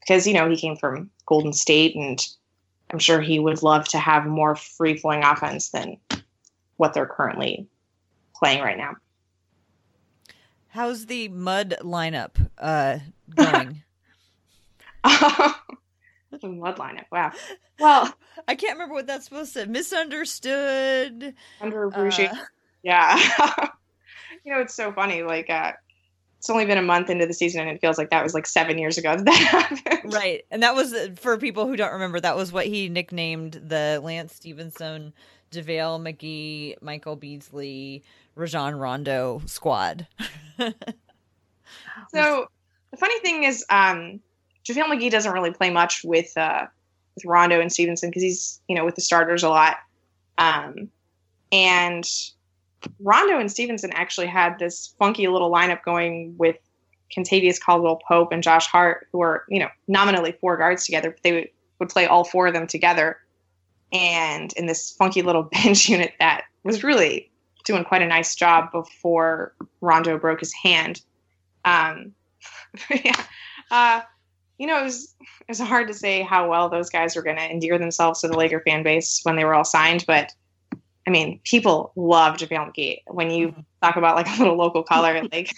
because 0.00 0.26
you 0.26 0.34
know 0.34 0.48
he 0.48 0.56
came 0.56 0.76
from 0.76 1.10
Golden 1.26 1.52
State, 1.52 1.94
and 1.94 2.26
I'm 2.90 2.98
sure 2.98 3.20
he 3.20 3.38
would 3.38 3.62
love 3.62 3.86
to 3.88 3.98
have 3.98 4.26
more 4.26 4.56
free 4.56 4.96
flowing 4.96 5.22
offense 5.22 5.70
than 5.70 5.96
what 6.76 6.94
they're 6.94 7.06
currently 7.06 7.68
playing 8.34 8.62
right 8.62 8.78
now. 8.78 8.96
How's 10.68 11.06
the 11.06 11.28
mud 11.28 11.74
lineup 11.82 12.36
uh, 12.58 12.98
going? 13.34 13.82
the 15.04 16.48
mud 16.48 16.76
lineup. 16.76 17.04
Wow. 17.10 17.32
Well, 17.78 18.12
I 18.48 18.54
can't 18.54 18.74
remember 18.74 18.94
what 18.94 19.06
that's 19.06 19.24
supposed 19.24 19.54
to. 19.54 19.66
Misunderstood. 19.66 21.34
Underappreciated. 21.60 22.32
Uh, 22.32 22.44
yeah. 22.82 23.16
you 24.44 24.52
know, 24.52 24.60
it's 24.60 24.74
so 24.74 24.92
funny. 24.92 25.22
Like, 25.22 25.48
uh, 25.48 25.72
it's 26.38 26.50
only 26.50 26.66
been 26.66 26.78
a 26.78 26.82
month 26.82 27.08
into 27.08 27.24
the 27.26 27.34
season 27.34 27.60
and 27.60 27.70
it 27.70 27.80
feels 27.80 27.98
like 27.98 28.10
that 28.10 28.24
was 28.24 28.34
like 28.34 28.46
seven 28.46 28.76
years 28.76 28.98
ago 28.98 29.14
that, 29.14 29.24
that 29.24 29.78
happened. 29.84 30.12
Right. 30.12 30.42
And 30.50 30.62
that 30.64 30.74
was 30.74 30.92
for 31.16 31.38
people 31.38 31.68
who 31.68 31.76
don't 31.76 31.92
remember, 31.92 32.18
that 32.18 32.34
was 32.34 32.52
what 32.52 32.66
he 32.66 32.88
nicknamed 32.88 33.52
the 33.64 34.00
Lance 34.02 34.34
Stephenson, 34.34 35.12
JaVale 35.52 36.00
McGee, 36.00 36.82
Michael 36.82 37.16
Beasley, 37.16 38.02
Rajon 38.34 38.74
Rondo 38.74 39.42
squad. 39.46 40.06
so 40.58 40.74
the 42.90 42.96
funny 42.96 43.18
thing 43.20 43.44
is, 43.44 43.64
um, 43.70 44.20
JaVale 44.64 44.86
McGee 44.86 45.10
doesn't 45.10 45.32
really 45.32 45.52
play 45.52 45.70
much 45.70 46.02
with 46.04 46.36
uh, 46.36 46.66
with 47.14 47.24
Rondo 47.24 47.60
and 47.60 47.72
Stephenson 47.72 48.10
because 48.10 48.22
he's, 48.22 48.60
you 48.68 48.74
know, 48.74 48.84
with 48.84 48.94
the 48.94 49.00
starters 49.00 49.42
a 49.42 49.48
lot. 49.48 49.76
Um, 50.38 50.88
and 51.50 52.04
Rondo 53.00 53.38
and 53.38 53.50
Stephenson 53.50 53.92
actually 53.92 54.26
had 54.26 54.58
this 54.58 54.94
funky 54.98 55.28
little 55.28 55.50
lineup 55.50 55.82
going 55.84 56.34
with 56.38 56.56
Kentavious 57.14 57.60
Caldwell 57.60 58.00
Pope 58.08 58.32
and 58.32 58.42
Josh 58.42 58.66
Hart, 58.66 59.08
who 59.12 59.20
are, 59.20 59.44
you 59.48 59.58
know, 59.58 59.68
nominally 59.88 60.32
four 60.40 60.56
guards 60.56 60.84
together, 60.84 61.10
but 61.10 61.22
they 61.22 61.32
would, 61.32 61.48
would 61.78 61.88
play 61.90 62.06
all 62.06 62.24
four 62.24 62.46
of 62.46 62.54
them 62.54 62.66
together. 62.66 63.18
And 63.92 64.52
in 64.54 64.66
this 64.66 64.92
funky 64.92 65.22
little 65.22 65.42
bench 65.52 65.88
unit 65.88 66.12
that 66.18 66.44
was 66.64 66.82
really 66.82 67.30
doing 67.64 67.84
quite 67.84 68.02
a 68.02 68.06
nice 68.06 68.34
job 68.34 68.72
before 68.72 69.54
Rondo 69.80 70.18
broke 70.18 70.40
his 70.40 70.52
hand. 70.52 71.02
Um, 71.64 72.12
yeah. 73.04 73.24
Uh, 73.70 74.00
you 74.58 74.66
know, 74.66 74.80
it 74.80 74.84
was, 74.84 75.14
it 75.20 75.48
was 75.48 75.58
hard 75.60 75.88
to 75.88 75.94
say 75.94 76.22
how 76.22 76.48
well 76.48 76.68
those 76.68 76.90
guys 76.90 77.16
were 77.16 77.22
going 77.22 77.36
to 77.36 77.50
endear 77.50 77.78
themselves 77.78 78.20
to 78.20 78.28
the 78.28 78.36
Laker 78.36 78.60
fan 78.60 78.82
base 78.82 79.20
when 79.22 79.36
they 79.36 79.44
were 79.44 79.54
all 79.54 79.64
signed, 79.64 80.04
but 80.06 80.32
I 81.06 81.10
mean, 81.10 81.40
people 81.44 81.92
love 81.96 82.36
JaVale 82.36 82.72
McGee. 82.72 82.98
When 83.06 83.30
you 83.30 83.48
mm-hmm. 83.48 83.60
talk 83.82 83.96
about 83.96 84.16
like 84.16 84.28
a 84.28 84.38
little 84.38 84.56
local 84.56 84.82
color, 84.82 85.22
like 85.32 85.54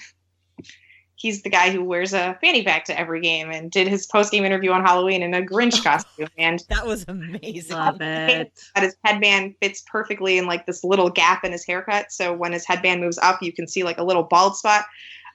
he's 1.17 1.43
the 1.43 1.51
guy 1.51 1.71
who 1.71 1.83
wears 1.83 2.13
a 2.13 2.37
fanny 2.41 2.63
pack 2.63 2.85
to 2.87 2.99
every 2.99 3.21
game 3.21 3.51
and 3.51 3.71
did 3.71 3.87
his 3.87 4.07
post 4.07 4.33
game 4.33 4.45
interview 4.45 4.71
on 4.73 4.83
Halloween 4.83 5.23
in 5.23 5.35
a 5.35 5.43
Grinch 5.43 5.83
costume. 5.85 6.29
And 6.37 6.63
that 6.69 6.87
was 6.87 7.05
amazing. 7.09 7.77
Love 7.77 8.01
it. 8.01 8.53
That 8.75 8.83
his 8.83 8.97
headband 9.05 9.55
fits 9.61 9.85
perfectly 9.87 10.39
in 10.39 10.47
like 10.47 10.67
this 10.67 10.83
little 10.85 11.11
gap 11.11 11.45
in 11.45 11.53
his 11.53 11.65
haircut. 11.65 12.13
So 12.13 12.33
when 12.33 12.53
his 12.53 12.67
headband 12.67 13.01
moves 13.01 13.19
up, 13.19 13.43
you 13.43 13.53
can 13.53 13.69
see 13.69 13.85
like 13.85 13.99
a 13.99 14.05
little 14.05 14.25
bald 14.25 14.57
spot. 14.57 14.85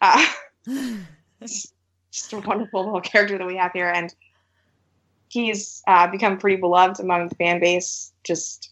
Uh, 0.02 0.26
just 1.42 2.34
a 2.34 2.40
wonderful 2.40 2.86
little 2.86 3.02
character 3.02 3.38
that 3.38 3.48
we 3.48 3.56
have 3.56 3.72
here. 3.72 3.90
And 3.90 4.14
he's 5.30 5.82
uh, 5.88 6.08
become 6.08 6.38
pretty 6.38 6.58
beloved 6.58 7.00
among 7.00 7.30
the 7.30 7.36
fan 7.36 7.60
base. 7.60 8.12
Just 8.24 8.72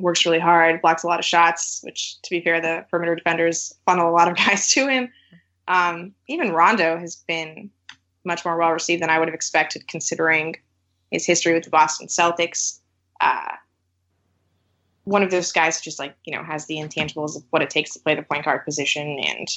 works 0.00 0.24
really 0.24 0.38
hard, 0.38 0.80
blocks 0.80 1.02
a 1.02 1.06
lot 1.06 1.18
of 1.18 1.24
shots, 1.24 1.80
which, 1.82 2.20
to 2.22 2.30
be 2.30 2.40
fair, 2.40 2.60
the 2.60 2.84
perimeter 2.90 3.16
defenders 3.16 3.74
funnel 3.84 4.08
a 4.08 4.12
lot 4.12 4.28
of 4.28 4.36
guys 4.46 4.70
to 4.70 4.86
him. 4.86 5.10
Um, 5.68 6.14
even 6.26 6.52
Rondo 6.52 6.98
has 6.98 7.16
been 7.16 7.70
much 8.24 8.44
more 8.44 8.56
well 8.56 8.72
received 8.72 9.02
than 9.02 9.10
I 9.10 9.18
would 9.18 9.28
have 9.28 9.34
expected, 9.34 9.86
considering 9.86 10.56
his 11.10 11.24
history 11.24 11.54
with 11.54 11.64
the 11.64 11.70
Boston 11.70 12.08
Celtics. 12.08 12.80
Uh, 13.20 13.52
one 15.04 15.22
of 15.22 15.30
those 15.30 15.52
guys 15.52 15.80
just 15.80 15.98
like 15.98 16.14
you 16.24 16.34
know 16.34 16.42
has 16.42 16.66
the 16.66 16.76
intangibles 16.76 17.36
of 17.36 17.42
what 17.50 17.62
it 17.62 17.70
takes 17.70 17.92
to 17.92 18.00
play 18.00 18.14
the 18.14 18.22
point 18.22 18.44
guard 18.44 18.64
position 18.64 19.18
and 19.20 19.48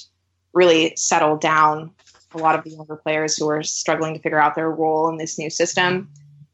really 0.53 0.93
settle 0.95 1.37
down 1.37 1.91
a 2.33 2.37
lot 2.37 2.55
of 2.55 2.63
the 2.63 2.69
younger 2.69 2.95
players 2.95 3.35
who 3.37 3.49
are 3.49 3.63
struggling 3.63 4.13
to 4.13 4.19
figure 4.19 4.39
out 4.39 4.55
their 4.55 4.69
role 4.69 5.09
in 5.09 5.17
this 5.17 5.37
new 5.37 5.49
system. 5.49 6.09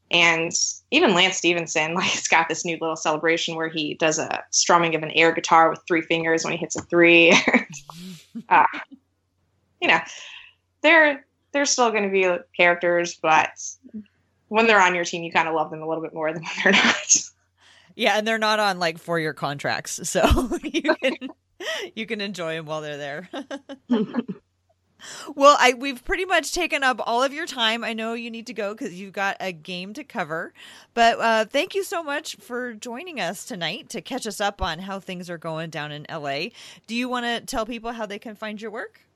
And 0.10 0.52
even 0.92 1.14
Lance 1.14 1.38
Stephenson, 1.38 1.94
like, 1.96 2.16
it's 2.16 2.28
got 2.28 2.48
this 2.48 2.66
new 2.66 2.78
little 2.80 2.96
celebration 2.96 3.56
where 3.56 3.70
he 3.70 3.96
does 3.96 4.20
a 4.20 4.44
strumming 4.52 4.96
of 4.96 5.04
an 5.04 5.12
air 5.12 5.32
guitar 5.32 5.70
with 5.70 5.82
three 5.88 6.02
fingers 6.02 6.44
when 6.44 6.54
he 6.54 6.60
hits 6.60 6.76
a 6.76 6.82
three. 6.82 7.32
uh, 8.50 8.66
you 9.82 9.88
know, 9.88 10.00
they're 10.82 11.26
they're 11.52 11.66
still 11.66 11.92
going 11.92 12.04
to 12.04 12.10
be 12.10 12.28
characters, 12.56 13.18
but 13.22 13.50
when 14.50 14.68
they're 14.68 14.82
on 14.82 14.96
your 14.96 15.06
team, 15.06 15.24
you 15.24 15.32
kind 15.32 15.48
of 15.48 15.56
love 15.56 15.72
them 15.72 15.82
a 15.82 15.88
little 15.88 16.04
bit 16.04 16.14
more 16.14 16.32
than 16.34 16.44
when 16.44 16.52
they're 16.64 16.72
not. 16.84 17.16
Yeah, 17.96 18.18
and 18.18 18.28
they're 18.28 18.38
not 18.38 18.60
on 18.60 18.80
like 18.80 19.00
four 19.00 19.20
year 19.20 19.34
contracts, 19.34 20.00
so 20.10 20.50
you 20.64 20.96
can 20.96 21.30
you 21.96 22.06
can 22.06 22.22
enjoy 22.22 22.56
them 22.56 22.66
while 22.66 22.82
they're 22.82 22.98
there. 22.98 23.30
well, 25.36 25.58
I 25.60 25.74
we've 25.74 26.04
pretty 26.06 26.26
much 26.26 26.54
taken 26.54 26.84
up 26.84 27.02
all 27.06 27.24
of 27.24 27.34
your 27.34 27.48
time. 27.48 27.84
I 27.84 27.94
know 27.94 28.14
you 28.14 28.30
need 28.30 28.48
to 28.48 28.54
go 28.54 28.74
because 28.74 28.94
you've 28.94 29.14
got 29.14 29.36
a 29.40 29.52
game 29.52 29.94
to 29.94 30.04
cover, 30.04 30.54
but 30.94 31.20
uh, 31.20 31.46
thank 31.46 31.74
you 31.74 31.84
so 31.84 32.04
much 32.04 32.36
for 32.36 32.76
joining 32.76 33.20
us 33.20 33.46
tonight 33.46 33.90
to 33.90 34.02
catch 34.02 34.28
us 34.28 34.40
up 34.40 34.62
on 34.62 34.80
how 34.80 35.00
things 35.00 35.30
are 35.30 35.40
going 35.40 35.72
down 35.72 35.92
in 35.92 36.06
LA. 36.08 36.50
Do 36.86 36.96
you 36.96 37.10
want 37.10 37.26
to 37.26 37.42
tell 37.42 37.66
people 37.66 37.94
how 37.94 38.06
they 38.06 38.20
can 38.20 38.36
find 38.36 38.62
your 38.62 38.70
work? 38.70 39.07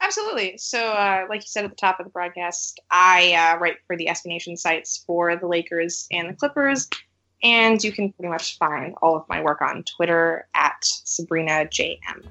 Absolutely. 0.00 0.58
So, 0.58 0.90
uh, 0.90 1.26
like 1.28 1.40
you 1.40 1.48
said 1.48 1.64
at 1.64 1.70
the 1.70 1.76
top 1.76 1.98
of 1.98 2.06
the 2.06 2.10
broadcast, 2.10 2.80
I 2.90 3.32
uh, 3.32 3.58
write 3.58 3.76
for 3.86 3.96
the 3.96 4.06
SB 4.06 4.26
Nation 4.26 4.56
sites 4.56 5.02
for 5.06 5.36
the 5.36 5.46
Lakers 5.46 6.06
and 6.12 6.28
the 6.28 6.34
Clippers, 6.34 6.88
and 7.42 7.82
you 7.82 7.92
can 7.92 8.12
pretty 8.12 8.28
much 8.28 8.58
find 8.58 8.94
all 9.02 9.16
of 9.16 9.24
my 9.28 9.42
work 9.42 9.62
on 9.62 9.84
Twitter 9.84 10.46
at 10.54 10.76
Sabrina 10.80 11.66
JM. 11.66 12.26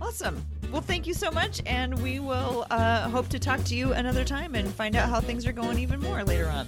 Awesome. 0.00 0.44
Well, 0.70 0.80
thank 0.80 1.06
you 1.06 1.14
so 1.14 1.30
much, 1.30 1.60
and 1.66 2.00
we 2.02 2.18
will 2.18 2.66
uh, 2.70 3.08
hope 3.10 3.28
to 3.28 3.38
talk 3.38 3.62
to 3.64 3.74
you 3.74 3.92
another 3.92 4.24
time 4.24 4.54
and 4.54 4.68
find 4.72 4.96
out 4.96 5.08
how 5.08 5.20
things 5.20 5.46
are 5.46 5.52
going 5.52 5.78
even 5.78 6.00
more 6.00 6.24
later 6.24 6.48
on. 6.48 6.66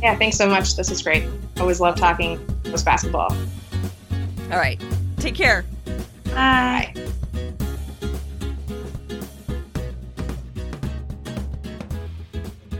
Yeah, 0.00 0.16
thanks 0.16 0.36
so 0.36 0.48
much. 0.48 0.76
This 0.76 0.90
is 0.90 1.02
great. 1.02 1.24
Always 1.60 1.80
love 1.80 1.96
talking 1.96 2.38
post 2.64 2.84
basketball. 2.84 3.36
All 4.50 4.58
right. 4.58 4.82
Take 5.18 5.34
care. 5.34 5.64
Bye. 6.24 6.92
Bye. 6.94 7.12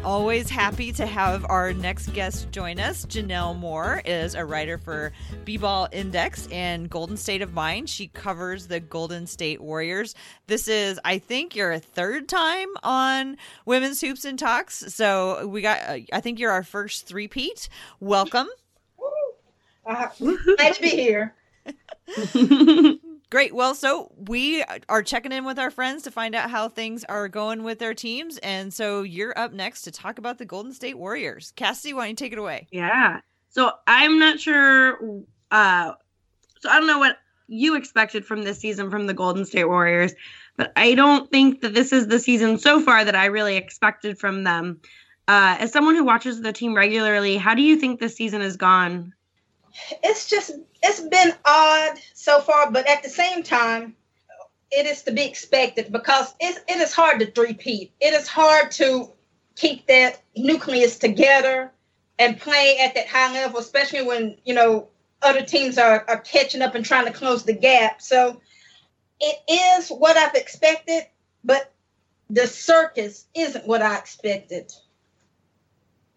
Always 0.05 0.51
happy 0.51 0.93
to 0.93 1.07
have 1.07 1.47
our 1.49 1.73
next 1.73 2.12
guest 2.12 2.51
join 2.51 2.79
us. 2.79 3.07
Janelle 3.07 3.57
Moore 3.59 4.03
is 4.05 4.35
a 4.35 4.45
writer 4.45 4.77
for 4.77 5.12
B-Ball 5.47 5.88
Index 5.93 6.47
and 6.53 6.90
Golden 6.90 7.17
State 7.17 7.40
of 7.40 7.55
Mind. 7.55 7.88
She 7.88 8.09
covers 8.09 8.67
the 8.67 8.81
Golden 8.81 9.27
State 9.27 9.62
Warriors. 9.62 10.14
This 10.47 10.69
is, 10.69 11.01
I 11.07 11.17
think, 11.17 11.57
your 11.57 11.79
third 11.79 12.29
time 12.29 12.69
on 12.83 13.38
Women's 13.64 14.03
Hoops 14.03 14.27
and 14.27 14.38
Talks. 14.38 14.95
So 14.95 15.47
we 15.47 15.62
got, 15.62 15.79
uh, 15.88 15.99
I 16.12 16.21
think 16.21 16.38
you're 16.38 16.53
our 16.53 16.64
first 16.64 17.07
three-peat. 17.07 17.71
Welcome. 17.99 18.49
Uh, 19.87 20.09
nice 20.59 20.77
to 20.77 20.83
be 20.83 20.90
here. 20.90 21.35
Great. 23.30 23.54
Well, 23.54 23.74
so 23.74 24.12
we 24.16 24.62
are 24.88 25.02
checking 25.02 25.32
in 25.32 25.44
with 25.44 25.58
our 25.58 25.70
friends 25.70 26.02
to 26.04 26.10
find 26.10 26.34
out 26.34 26.50
how 26.50 26.68
things 26.68 27.04
are 27.04 27.28
going 27.28 27.64
with 27.64 27.78
their 27.78 27.94
teams. 27.94 28.38
And 28.38 28.72
so 28.72 29.02
you're 29.02 29.37
up 29.37 29.52
next 29.52 29.82
to 29.82 29.90
talk 29.90 30.18
about 30.18 30.38
the 30.38 30.44
Golden 30.44 30.72
State 30.72 30.98
Warriors. 30.98 31.52
Cassie, 31.56 31.92
why 31.92 32.02
don't 32.02 32.10
you 32.10 32.16
take 32.16 32.32
it 32.32 32.38
away? 32.38 32.68
Yeah. 32.70 33.20
So 33.50 33.72
I'm 33.87 34.18
not 34.18 34.38
sure. 34.38 34.98
Uh, 35.50 35.92
so 36.60 36.68
I 36.68 36.78
don't 36.78 36.87
know 36.87 36.98
what 36.98 37.18
you 37.48 37.76
expected 37.76 38.24
from 38.24 38.42
this 38.42 38.58
season 38.58 38.90
from 38.90 39.06
the 39.06 39.14
Golden 39.14 39.44
State 39.44 39.64
Warriors, 39.64 40.14
but 40.56 40.72
I 40.76 40.94
don't 40.94 41.30
think 41.30 41.60
that 41.60 41.74
this 41.74 41.92
is 41.92 42.06
the 42.06 42.18
season 42.18 42.58
so 42.58 42.80
far 42.80 43.04
that 43.04 43.14
I 43.14 43.26
really 43.26 43.56
expected 43.56 44.18
from 44.18 44.44
them. 44.44 44.80
Uh, 45.26 45.56
as 45.58 45.72
someone 45.72 45.94
who 45.94 46.04
watches 46.04 46.40
the 46.40 46.52
team 46.52 46.74
regularly, 46.74 47.37
how 47.37 47.54
do 47.54 47.62
you 47.62 47.76
think 47.76 48.00
this 48.00 48.16
season 48.16 48.40
has 48.40 48.56
gone? 48.56 49.14
It's 50.02 50.28
just 50.28 50.52
it's 50.82 51.00
been 51.00 51.34
odd 51.44 51.98
so 52.14 52.40
far, 52.40 52.70
but 52.70 52.88
at 52.88 53.02
the 53.02 53.08
same 53.08 53.42
time, 53.42 53.96
it 54.70 54.87
is 54.87 55.02
to 55.02 55.12
be 55.12 55.24
expected 55.24 55.92
because 55.92 56.34
it, 56.40 56.62
it 56.68 56.80
is 56.80 56.92
hard 56.92 57.20
to 57.20 57.40
repeat. 57.40 57.92
It 58.00 58.14
is 58.14 58.28
hard 58.28 58.70
to 58.72 59.10
keep 59.56 59.87
that 59.87 60.22
nucleus 60.37 60.98
together 60.98 61.72
and 62.18 62.40
play 62.40 62.78
at 62.80 62.94
that 62.94 63.06
high 63.06 63.32
level, 63.32 63.60
especially 63.60 64.02
when, 64.02 64.37
you 64.44 64.54
know, 64.54 64.88
other 65.22 65.42
teams 65.42 65.78
are, 65.78 66.04
are 66.08 66.20
catching 66.20 66.62
up 66.62 66.74
and 66.74 66.84
trying 66.84 67.06
to 67.06 67.12
close 67.12 67.44
the 67.44 67.52
gap. 67.52 68.02
So 68.02 68.40
it 69.20 69.37
is 69.78 69.88
what 69.88 70.16
I've 70.16 70.34
expected, 70.34 71.04
but 71.44 71.72
the 72.30 72.46
circus 72.46 73.26
isn't 73.34 73.66
what 73.66 73.82
I 73.82 73.96
expected. 73.96 74.72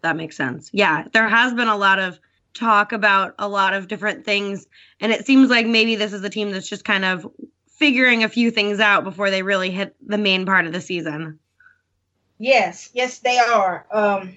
That 0.02 0.16
makes 0.16 0.36
sense. 0.36 0.70
Yeah, 0.72 1.04
there 1.12 1.28
has 1.28 1.54
been 1.54 1.68
a 1.68 1.76
lot 1.76 1.98
of 1.98 2.18
talk 2.54 2.92
about 2.92 3.34
a 3.38 3.48
lot 3.48 3.74
of 3.74 3.88
different 3.88 4.24
things. 4.24 4.66
And 5.00 5.12
it 5.12 5.26
seems 5.26 5.50
like 5.50 5.66
maybe 5.66 5.96
this 5.96 6.12
is 6.12 6.22
a 6.22 6.30
team 6.30 6.50
that's 6.50 6.68
just 6.68 6.84
kind 6.84 7.04
of 7.04 7.26
figuring 7.66 8.24
a 8.24 8.28
few 8.28 8.50
things 8.50 8.80
out 8.80 9.04
before 9.04 9.30
they 9.30 9.42
really 9.42 9.70
hit 9.70 9.94
the 10.04 10.18
main 10.18 10.44
part 10.44 10.66
of 10.66 10.72
the 10.72 10.80
season. 10.80 11.38
Yes, 12.38 12.90
yes, 12.92 13.18
they 13.18 13.38
are. 13.38 13.86
Um, 13.92 14.36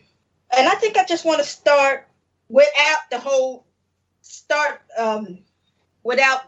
and 0.56 0.68
I 0.68 0.76
think 0.76 0.98
I 0.98 1.06
just 1.06 1.26
want 1.26 1.40
to 1.40 1.48
start 1.48 2.08
without 2.50 3.10
the 3.10 3.20
whole 3.20 3.66
start 4.22 4.82
um, 4.98 5.40
without 6.04 6.42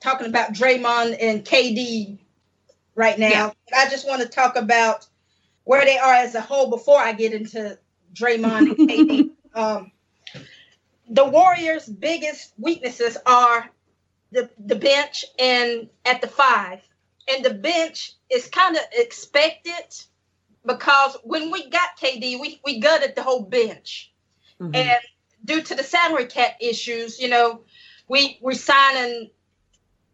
talking 0.00 0.26
about 0.26 0.52
Draymond 0.52 1.16
and 1.20 1.44
KD 1.44 2.18
right 2.94 3.18
now. 3.18 3.28
Yeah. 3.28 3.50
I 3.76 3.88
just 3.88 4.06
want 4.06 4.22
to 4.22 4.28
talk 4.28 4.56
about 4.56 5.06
where 5.64 5.84
they 5.84 5.98
are 5.98 6.14
as 6.14 6.34
a 6.34 6.40
whole 6.40 6.70
before 6.70 6.98
I 6.98 7.12
get 7.12 7.32
into 7.32 7.78
Draymond 8.14 8.76
and 8.76 8.76
KD. 8.76 9.30
um, 9.54 9.92
the 11.12 11.26
Warriors' 11.26 11.86
biggest 11.86 12.54
weaknesses 12.56 13.18
are 13.26 13.68
the, 14.30 14.48
the 14.64 14.76
bench 14.76 15.26
and 15.38 15.90
at 16.06 16.22
the 16.22 16.26
five. 16.26 16.80
And 17.28 17.44
the 17.44 17.52
bench 17.52 18.14
is 18.30 18.48
kind 18.48 18.76
of 18.76 18.82
expected 18.92 19.94
because 20.66 21.16
when 21.22 21.50
we 21.50 21.68
got 21.68 21.98
KD, 22.02 22.40
we, 22.40 22.60
we 22.64 22.80
gutted 22.80 23.14
the 23.14 23.22
whole 23.22 23.42
bench. 23.42 24.10
Mm-hmm. 24.58 24.74
And 24.74 25.00
due 25.44 25.60
to 25.60 25.74
the 25.74 25.82
salary 25.82 26.26
cap 26.26 26.56
issues, 26.60 27.20
you 27.20 27.28
know, 27.28 27.60
we 28.08 28.38
we're 28.40 28.54
signing 28.54 29.30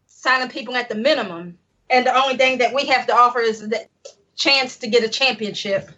signing 0.06 0.48
people 0.48 0.74
at 0.74 0.88
the 0.88 0.96
minimum. 0.96 1.58
And 1.90 2.06
the 2.06 2.14
only 2.14 2.37
thing 2.37 2.58
that 2.58 2.74
we 2.74 2.87
have 2.87 3.06
to 3.06 3.14
offer 3.14 3.38
is 3.38 3.61
the 3.61 3.87
chance 4.34 4.78
to 4.78 4.88
get 4.88 5.04
a 5.04 5.08
championship. 5.08 5.90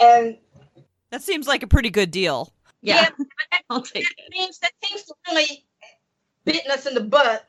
And 0.00 0.38
that 1.10 1.22
seems 1.22 1.46
like 1.46 1.62
a 1.62 1.68
pretty 1.68 1.90
good 1.90 2.10
deal. 2.10 2.52
Yeah, 2.82 3.08
yeah 3.18 3.24
I'll 3.70 3.82
take 3.82 4.04
that 4.04 4.14
it. 4.18 4.34
Seems, 4.34 4.58
that 4.60 4.72
seems 4.84 5.04
to 5.04 5.14
really 5.28 5.64
bitten 6.44 6.70
us 6.70 6.86
in 6.86 6.94
the 6.94 7.02
butt. 7.02 7.46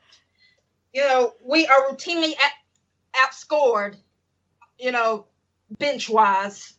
You 0.92 1.02
know, 1.02 1.34
we 1.44 1.66
are 1.66 1.88
routinely 1.90 2.32
at, 2.32 2.52
outscored, 3.16 3.96
you 4.78 4.92
know, 4.92 5.26
bench 5.78 6.08
wise. 6.08 6.74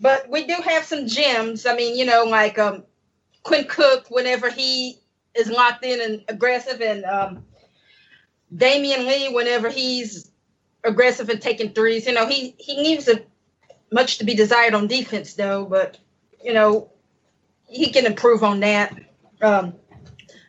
But 0.00 0.28
we 0.30 0.46
do 0.46 0.54
have 0.54 0.84
some 0.84 1.06
gems. 1.08 1.66
I 1.66 1.74
mean, 1.76 1.96
you 1.96 2.06
know, 2.06 2.24
like 2.24 2.58
um, 2.58 2.84
Quinn 3.42 3.66
Cook, 3.68 4.06
whenever 4.10 4.50
he 4.50 5.00
is 5.34 5.48
locked 5.50 5.84
in 5.84 6.00
and 6.00 6.24
aggressive, 6.28 6.80
and 6.80 7.04
um, 7.04 7.44
Damion 8.54 9.06
Lee, 9.06 9.30
whenever 9.34 9.70
he's 9.70 10.30
aggressive 10.84 11.28
and 11.28 11.40
taking 11.40 11.72
threes. 11.72 12.06
You 12.06 12.14
know, 12.14 12.26
he 12.26 12.54
he 12.58 12.76
leaves 12.76 13.08
a 13.08 13.22
much 13.92 14.18
to 14.18 14.24
be 14.24 14.34
desired 14.34 14.74
on 14.74 14.86
defense, 14.86 15.34
though. 15.34 15.64
But 15.64 15.98
you 16.44 16.52
know, 16.52 16.92
he 17.68 17.90
can 17.90 18.06
improve 18.06 18.42
on 18.42 18.60
that. 18.60 18.98
Um, 19.40 19.74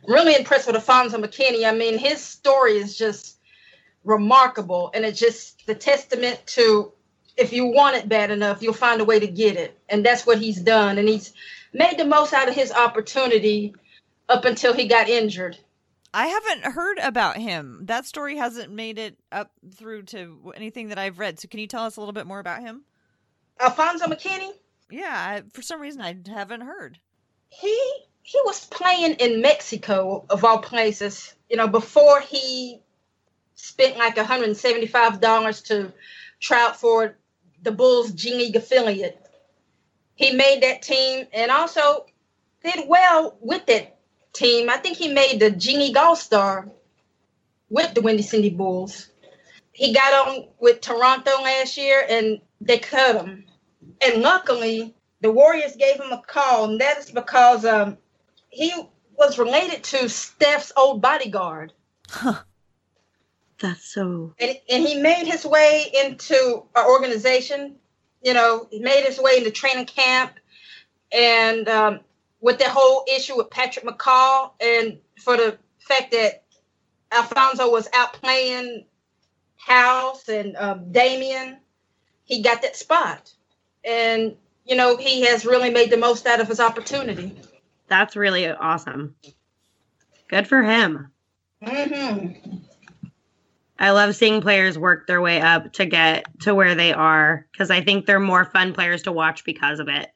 really 0.07 0.35
impressed 0.35 0.67
with 0.67 0.75
Alfonzo 0.75 1.17
McKinney. 1.17 1.67
I 1.67 1.73
mean, 1.73 1.97
his 1.97 2.21
story 2.21 2.77
is 2.77 2.97
just 2.97 3.37
remarkable, 4.03 4.91
and 4.93 5.05
it's 5.05 5.19
just 5.19 5.65
the 5.67 5.75
testament 5.75 6.41
to 6.47 6.91
if 7.37 7.53
you 7.53 7.67
want 7.67 7.95
it 7.95 8.09
bad 8.09 8.31
enough, 8.31 8.61
you'll 8.61 8.73
find 8.73 8.99
a 8.99 9.05
way 9.05 9.19
to 9.19 9.27
get 9.27 9.55
it, 9.55 9.79
and 9.87 10.05
that's 10.05 10.25
what 10.25 10.39
he's 10.39 10.59
done. 10.59 10.97
And 10.97 11.07
he's 11.07 11.33
made 11.73 11.97
the 11.97 12.05
most 12.05 12.33
out 12.33 12.49
of 12.49 12.55
his 12.55 12.71
opportunity 12.71 13.73
up 14.27 14.45
until 14.45 14.73
he 14.73 14.87
got 14.87 15.07
injured. 15.07 15.57
I 16.13 16.27
haven't 16.27 16.73
heard 16.73 16.97
about 16.97 17.37
him. 17.37 17.81
That 17.85 18.05
story 18.05 18.35
hasn't 18.35 18.73
made 18.73 18.97
it 18.97 19.17
up 19.31 19.51
through 19.75 20.03
to 20.03 20.51
anything 20.55 20.89
that 20.89 20.97
I've 20.97 21.19
read. 21.19 21.39
So, 21.39 21.47
can 21.47 21.59
you 21.59 21.67
tell 21.67 21.85
us 21.85 21.97
a 21.97 22.01
little 22.01 22.13
bit 22.13 22.25
more 22.25 22.39
about 22.39 22.61
him? 22.61 22.83
Alfonzo 23.59 24.05
McKinney? 24.05 24.51
Yeah, 24.89 25.41
for 25.53 25.61
some 25.61 25.79
reason 25.79 26.01
I 26.01 26.17
haven't 26.27 26.61
heard 26.61 26.99
he 27.49 27.75
he 28.21 28.39
was 28.45 28.65
playing 28.65 29.15
in 29.15 29.41
Mexico 29.41 30.23
of 30.29 30.45
all 30.45 30.59
places, 30.59 31.33
you 31.49 31.57
know, 31.57 31.67
before 31.67 32.21
he 32.21 32.79
spent 33.55 33.97
like 33.97 34.15
$175 34.15 35.65
to 35.65 35.91
try 36.39 36.61
out 36.61 36.79
for 36.79 37.17
the 37.63 37.71
Bulls 37.71 38.11
G 38.11 38.35
League 38.35 38.55
affiliate. 38.55 39.19
He 40.15 40.31
made 40.31 40.61
that 40.61 40.83
team 40.83 41.25
and 41.33 41.49
also 41.49 42.05
did 42.63 42.87
well 42.87 43.37
with 43.41 43.65
that 43.65 43.97
team. 44.33 44.69
I 44.69 44.77
think 44.77 44.97
he 44.97 45.11
made 45.11 45.39
the 45.39 45.49
Genie 45.49 45.95
All 45.95 46.15
Star 46.15 46.69
with 47.69 47.93
the 47.93 48.01
Windy 48.01 48.23
City 48.23 48.49
Bulls. 48.49 49.09
He 49.71 49.93
got 49.93 50.27
on 50.27 50.47
with 50.59 50.81
Toronto 50.81 51.31
last 51.41 51.77
year 51.77 52.05
and 52.07 52.41
they 52.61 52.77
cut 52.77 53.25
him. 53.25 53.45
And 54.01 54.21
luckily, 54.21 54.93
the 55.21 55.31
Warriors 55.31 55.75
gave 55.75 55.95
him 55.95 56.11
a 56.11 56.21
call, 56.21 56.65
and 56.65 56.81
that 56.81 56.97
is 56.97 57.11
because 57.11 57.65
um, 57.65 57.97
he 58.49 58.71
was 59.17 59.37
related 59.37 59.83
to 59.83 60.09
Steph's 60.09 60.71
old 60.77 61.01
bodyguard. 61.01 61.73
Huh. 62.09 62.41
That's 63.59 63.83
so. 63.83 64.33
And, 64.39 64.57
and 64.69 64.87
he 64.87 65.01
made 65.01 65.25
his 65.25 65.45
way 65.45 65.91
into 65.93 66.63
our 66.75 66.89
organization. 66.89 67.75
You 68.23 68.33
know, 68.33 68.67
he 68.71 68.79
made 68.79 69.03
his 69.03 69.19
way 69.19 69.37
into 69.37 69.51
training 69.51 69.85
camp. 69.85 70.33
And 71.11 71.67
um, 71.67 71.99
with 72.39 72.59
the 72.59 72.69
whole 72.69 73.03
issue 73.13 73.35
with 73.35 73.49
Patrick 73.49 73.85
McCaw, 73.85 74.51
and 74.61 74.99
for 75.21 75.35
the 75.35 75.57
fact 75.79 76.11
that 76.11 76.43
Alfonzo 77.11 77.69
was 77.69 77.89
out 77.93 78.13
playing 78.13 78.85
House 79.57 80.29
and 80.29 80.55
um, 80.55 80.91
Damion, 80.93 81.57
he 82.23 82.41
got 82.41 82.61
that 82.61 82.77
spot. 82.77 83.33
And, 83.83 84.37
you 84.69 84.75
know, 84.75 84.95
he 84.95 85.25
has 85.25 85.45
really 85.45 85.71
made 85.71 85.89
the 85.89 85.97
most 85.97 86.27
out 86.27 86.39
of 86.39 86.47
his 86.47 86.59
opportunity. 86.59 87.35
That's 87.87 88.15
really 88.15 88.47
awesome. 88.47 89.15
Good 90.27 90.47
for 90.47 90.61
him. 90.61 91.11
Mm-hmm. 91.63 92.57
I 93.79 93.91
love 93.91 94.15
seeing 94.15 94.41
players 94.41 94.77
work 94.77 95.07
their 95.07 95.21
way 95.21 95.41
up 95.41 95.73
to 95.73 95.85
get 95.85 96.25
to 96.41 96.53
where 96.53 96.75
they 96.75 96.93
are 96.93 97.47
because 97.51 97.71
I 97.71 97.81
think 97.81 98.05
they're 98.05 98.19
more 98.19 98.45
fun 98.45 98.73
players 98.73 99.01
to 99.03 99.11
watch 99.11 99.43
because 99.43 99.79
of 99.79 99.87
it. 99.87 100.09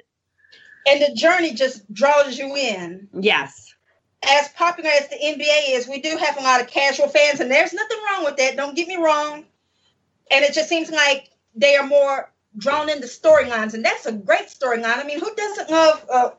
And 0.85 1.01
the 1.01 1.15
journey 1.15 1.53
just 1.53 1.91
draws 1.91 2.37
you 2.37 2.55
in. 2.55 3.07
Yes. 3.13 3.73
As 4.21 4.49
popular 4.49 4.89
as 4.89 5.07
the 5.09 5.15
NBA 5.15 5.75
is, 5.75 5.87
we 5.87 5.99
do 5.99 6.15
have 6.17 6.37
a 6.37 6.41
lot 6.41 6.61
of 6.61 6.67
casual 6.67 7.07
fans, 7.07 7.39
and 7.39 7.49
there's 7.49 7.73
nothing 7.73 7.97
wrong 8.09 8.25
with 8.25 8.37
that. 8.37 8.55
Don't 8.55 8.75
get 8.75 8.87
me 8.87 8.97
wrong. 8.97 9.45
And 10.29 10.45
it 10.45 10.53
just 10.53 10.69
seems 10.69 10.91
like 10.91 11.29
they 11.55 11.75
are 11.75 11.87
more 11.87 12.32
drawn 12.57 12.89
into 12.89 13.07
storylines, 13.07 13.73
and 13.73 13.83
that's 13.83 14.05
a 14.05 14.11
great 14.11 14.47
storyline. 14.47 14.97
I 14.97 15.03
mean, 15.03 15.19
who 15.19 15.33
doesn't 15.35 15.69
love 15.69 16.05
uh, 16.11 16.29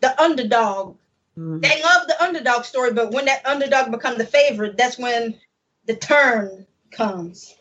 the 0.00 0.20
underdog? 0.20 0.96
Mhm. 1.38 1.62
They 1.62 1.82
love 1.82 2.06
the 2.08 2.22
underdog 2.22 2.64
story, 2.64 2.92
but 2.92 3.12
when 3.12 3.24
that 3.26 3.46
underdog 3.46 3.90
becomes 3.90 4.18
the 4.18 4.26
favorite, 4.26 4.76
that's 4.76 4.98
when 4.98 5.38
the 5.86 5.96
turn 5.96 6.66
comes. 6.90 7.54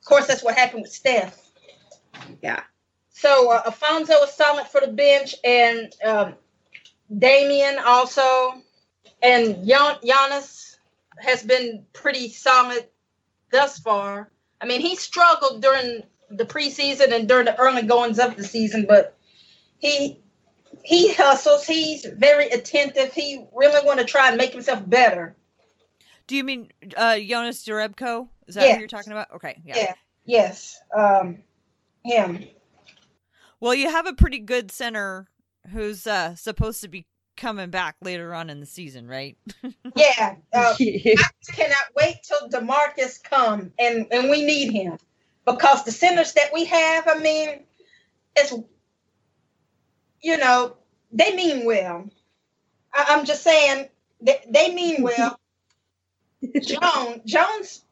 Of 0.00 0.04
course, 0.04 0.26
that's 0.26 0.44
what 0.44 0.54
happened 0.56 0.82
with 0.82 0.92
Steph. 0.92 1.38
Yeah. 2.42 2.62
So 3.10 3.50
uh, 3.50 3.62
Alfonzo 3.66 4.14
is 4.22 4.32
solid 4.32 4.66
for 4.68 4.80
the 4.80 4.88
bench, 4.92 5.34
and 5.44 5.92
um, 6.04 6.34
Damian 7.16 7.78
also, 7.78 8.54
and 9.22 9.66
Gian- 9.66 9.98
Giannis 10.04 10.76
has 11.18 11.42
been 11.42 11.84
pretty 11.92 12.28
solid 12.28 12.86
thus 13.50 13.78
far. 13.80 14.30
I 14.60 14.66
mean, 14.66 14.80
he 14.80 14.94
struggled 14.96 15.62
during 15.62 16.02
the 16.30 16.44
preseason 16.44 17.12
and 17.12 17.28
during 17.28 17.46
the 17.46 17.58
early 17.58 17.82
goings 17.82 18.18
of 18.18 18.36
the 18.36 18.44
season, 18.44 18.86
but 18.88 19.16
he 19.78 20.20
he 20.84 21.12
hustles. 21.12 21.66
He's 21.66 22.04
very 22.04 22.48
attentive. 22.48 23.12
He 23.12 23.44
really 23.54 23.84
want 23.86 24.00
to 24.00 24.04
try 24.04 24.28
and 24.28 24.36
make 24.36 24.52
himself 24.52 24.88
better. 24.88 25.36
Do 26.26 26.36
you 26.36 26.44
mean 26.44 26.70
uh, 26.96 27.18
Jonas 27.18 27.64
Jerebko? 27.64 28.28
Is 28.46 28.54
that 28.54 28.62
who 28.62 28.68
Yes. 28.68 28.78
you're 28.78 28.88
talking 28.88 29.12
about? 29.12 29.28
Okay, 29.36 29.60
yeah. 29.64 29.76
Yeah. 29.76 29.94
Yes. 30.24 30.78
Um, 30.96 31.38
him. 32.04 32.44
Well, 33.60 33.74
you 33.74 33.90
have 33.90 34.06
a 34.06 34.12
pretty 34.12 34.38
good 34.38 34.70
center 34.70 35.26
who's 35.72 36.06
uh, 36.06 36.34
supposed 36.34 36.82
to 36.82 36.88
be 36.88 37.06
coming 37.36 37.70
back 37.70 37.96
later 38.02 38.34
on 38.34 38.50
in 38.50 38.60
the 38.60 38.66
season, 38.66 39.06
right? 39.06 39.36
Yeah. 39.96 40.36
Uh, 40.52 40.74
I 40.80 41.16
cannot 41.52 41.76
wait 41.96 42.16
till 42.22 42.48
Demarcus 42.48 43.22
come 43.22 43.72
and 43.78 44.06
and 44.10 44.28
we 44.28 44.44
need 44.44 44.70
him 44.70 44.98
because 45.50 45.84
the 45.84 45.92
centers 45.92 46.32
that 46.34 46.52
we 46.52 46.64
have, 46.66 47.08
I 47.08 47.18
mean, 47.18 47.60
it's 48.36 48.52
you 50.22 50.36
know 50.36 50.76
they 51.12 51.34
mean 51.34 51.64
well. 51.64 52.08
I, 52.94 53.06
I'm 53.08 53.24
just 53.24 53.42
saying 53.42 53.88
they, 54.20 54.44
they 54.48 54.74
mean 54.74 55.02
well. 55.04 55.38
Jones 56.62 57.22
Jones, 57.24 57.84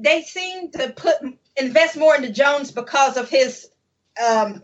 they 0.00 0.22
seem 0.22 0.70
to 0.72 0.90
put 0.90 1.16
invest 1.56 1.96
more 1.96 2.16
into 2.16 2.30
Jones 2.30 2.70
because 2.70 3.16
of 3.16 3.28
his 3.28 3.70
um 4.22 4.62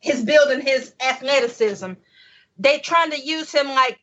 his 0.00 0.24
build 0.24 0.50
and 0.50 0.62
his 0.62 0.92
athleticism. 1.00 1.92
They 2.58 2.78
trying 2.80 3.10
to 3.12 3.20
use 3.20 3.52
him 3.52 3.68
like 3.68 3.98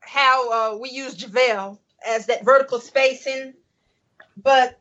how 0.00 0.74
uh, 0.74 0.78
we 0.78 0.90
use 0.90 1.16
JaVale 1.16 1.78
as 2.06 2.26
that 2.26 2.44
vertical 2.44 2.80
spacing, 2.80 3.54
but 4.36 4.79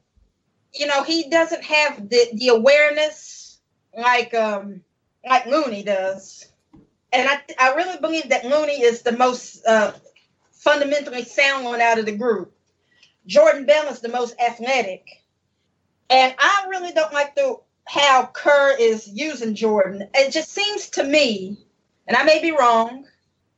you 0.73 0.87
know 0.87 1.03
he 1.03 1.29
doesn't 1.29 1.63
have 1.63 2.09
the, 2.09 2.29
the 2.33 2.49
awareness 2.49 3.59
like 3.97 4.33
um, 4.33 4.81
like 5.27 5.45
Looney 5.45 5.83
does, 5.83 6.47
and 7.11 7.27
I 7.29 7.41
I 7.59 7.75
really 7.75 7.99
believe 7.99 8.29
that 8.29 8.45
Looney 8.45 8.81
is 8.81 9.01
the 9.01 9.13
most 9.13 9.65
uh, 9.65 9.93
fundamentally 10.51 11.23
sound 11.23 11.65
one 11.65 11.81
out 11.81 11.99
of 11.99 12.05
the 12.05 12.15
group. 12.15 12.53
Jordan 13.25 13.65
Bell 13.65 13.87
is 13.87 14.01
the 14.01 14.09
most 14.09 14.35
athletic, 14.39 15.05
and 16.09 16.33
I 16.37 16.65
really 16.69 16.91
don't 16.91 17.13
like 17.13 17.35
the 17.35 17.57
how 17.85 18.27
Kerr 18.27 18.75
is 18.79 19.07
using 19.07 19.55
Jordan. 19.55 20.09
It 20.13 20.31
just 20.31 20.51
seems 20.51 20.89
to 20.91 21.03
me, 21.03 21.57
and 22.07 22.15
I 22.15 22.23
may 22.23 22.39
be 22.41 22.51
wrong, 22.51 23.05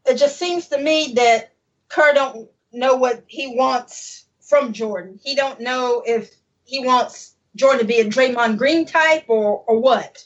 it 0.06 0.16
just 0.16 0.38
seems 0.38 0.68
to 0.68 0.78
me 0.78 1.14
that 1.16 1.54
Kerr 1.90 2.14
don't 2.14 2.50
know 2.72 2.96
what 2.96 3.24
he 3.28 3.56
wants 3.56 4.26
from 4.40 4.74
Jordan. 4.74 5.20
He 5.22 5.36
don't 5.36 5.60
know 5.60 6.02
if 6.06 6.34
he 6.72 6.86
wants 6.86 7.36
Jordan 7.58 7.82
to 7.82 7.86
be 7.86 8.00
a 8.00 8.06
Draymond 8.06 8.58
Green 8.58 8.86
type 8.86 9.26
or 9.28 9.64
or 9.68 9.78
what. 9.80 10.26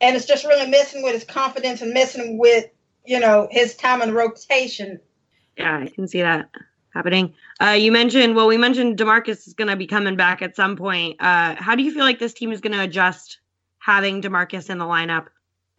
And 0.00 0.14
it's 0.14 0.26
just 0.26 0.44
really 0.44 0.70
messing 0.70 1.02
with 1.02 1.12
his 1.12 1.24
confidence 1.24 1.82
and 1.82 1.92
messing 1.92 2.38
with, 2.38 2.66
you 3.04 3.18
know, 3.18 3.48
his 3.50 3.74
time 3.74 4.00
in 4.00 4.10
the 4.10 4.14
rotation. 4.14 5.00
Yeah, 5.58 5.80
I 5.82 5.88
can 5.88 6.06
see 6.06 6.22
that 6.22 6.48
happening. 6.94 7.34
Uh, 7.60 7.70
you 7.70 7.90
mentioned, 7.90 8.34
well, 8.34 8.46
we 8.46 8.56
mentioned 8.56 8.96
Demarcus 8.96 9.46
is 9.46 9.54
going 9.54 9.68
to 9.68 9.76
be 9.76 9.86
coming 9.86 10.16
back 10.16 10.40
at 10.40 10.56
some 10.56 10.76
point. 10.76 11.20
Uh, 11.20 11.56
how 11.56 11.74
do 11.74 11.82
you 11.82 11.92
feel 11.92 12.04
like 12.04 12.18
this 12.18 12.32
team 12.32 12.52
is 12.52 12.60
going 12.60 12.72
to 12.72 12.82
adjust 12.82 13.40
having 13.78 14.22
Demarcus 14.22 14.70
in 14.70 14.78
the 14.78 14.86
lineup? 14.86 15.26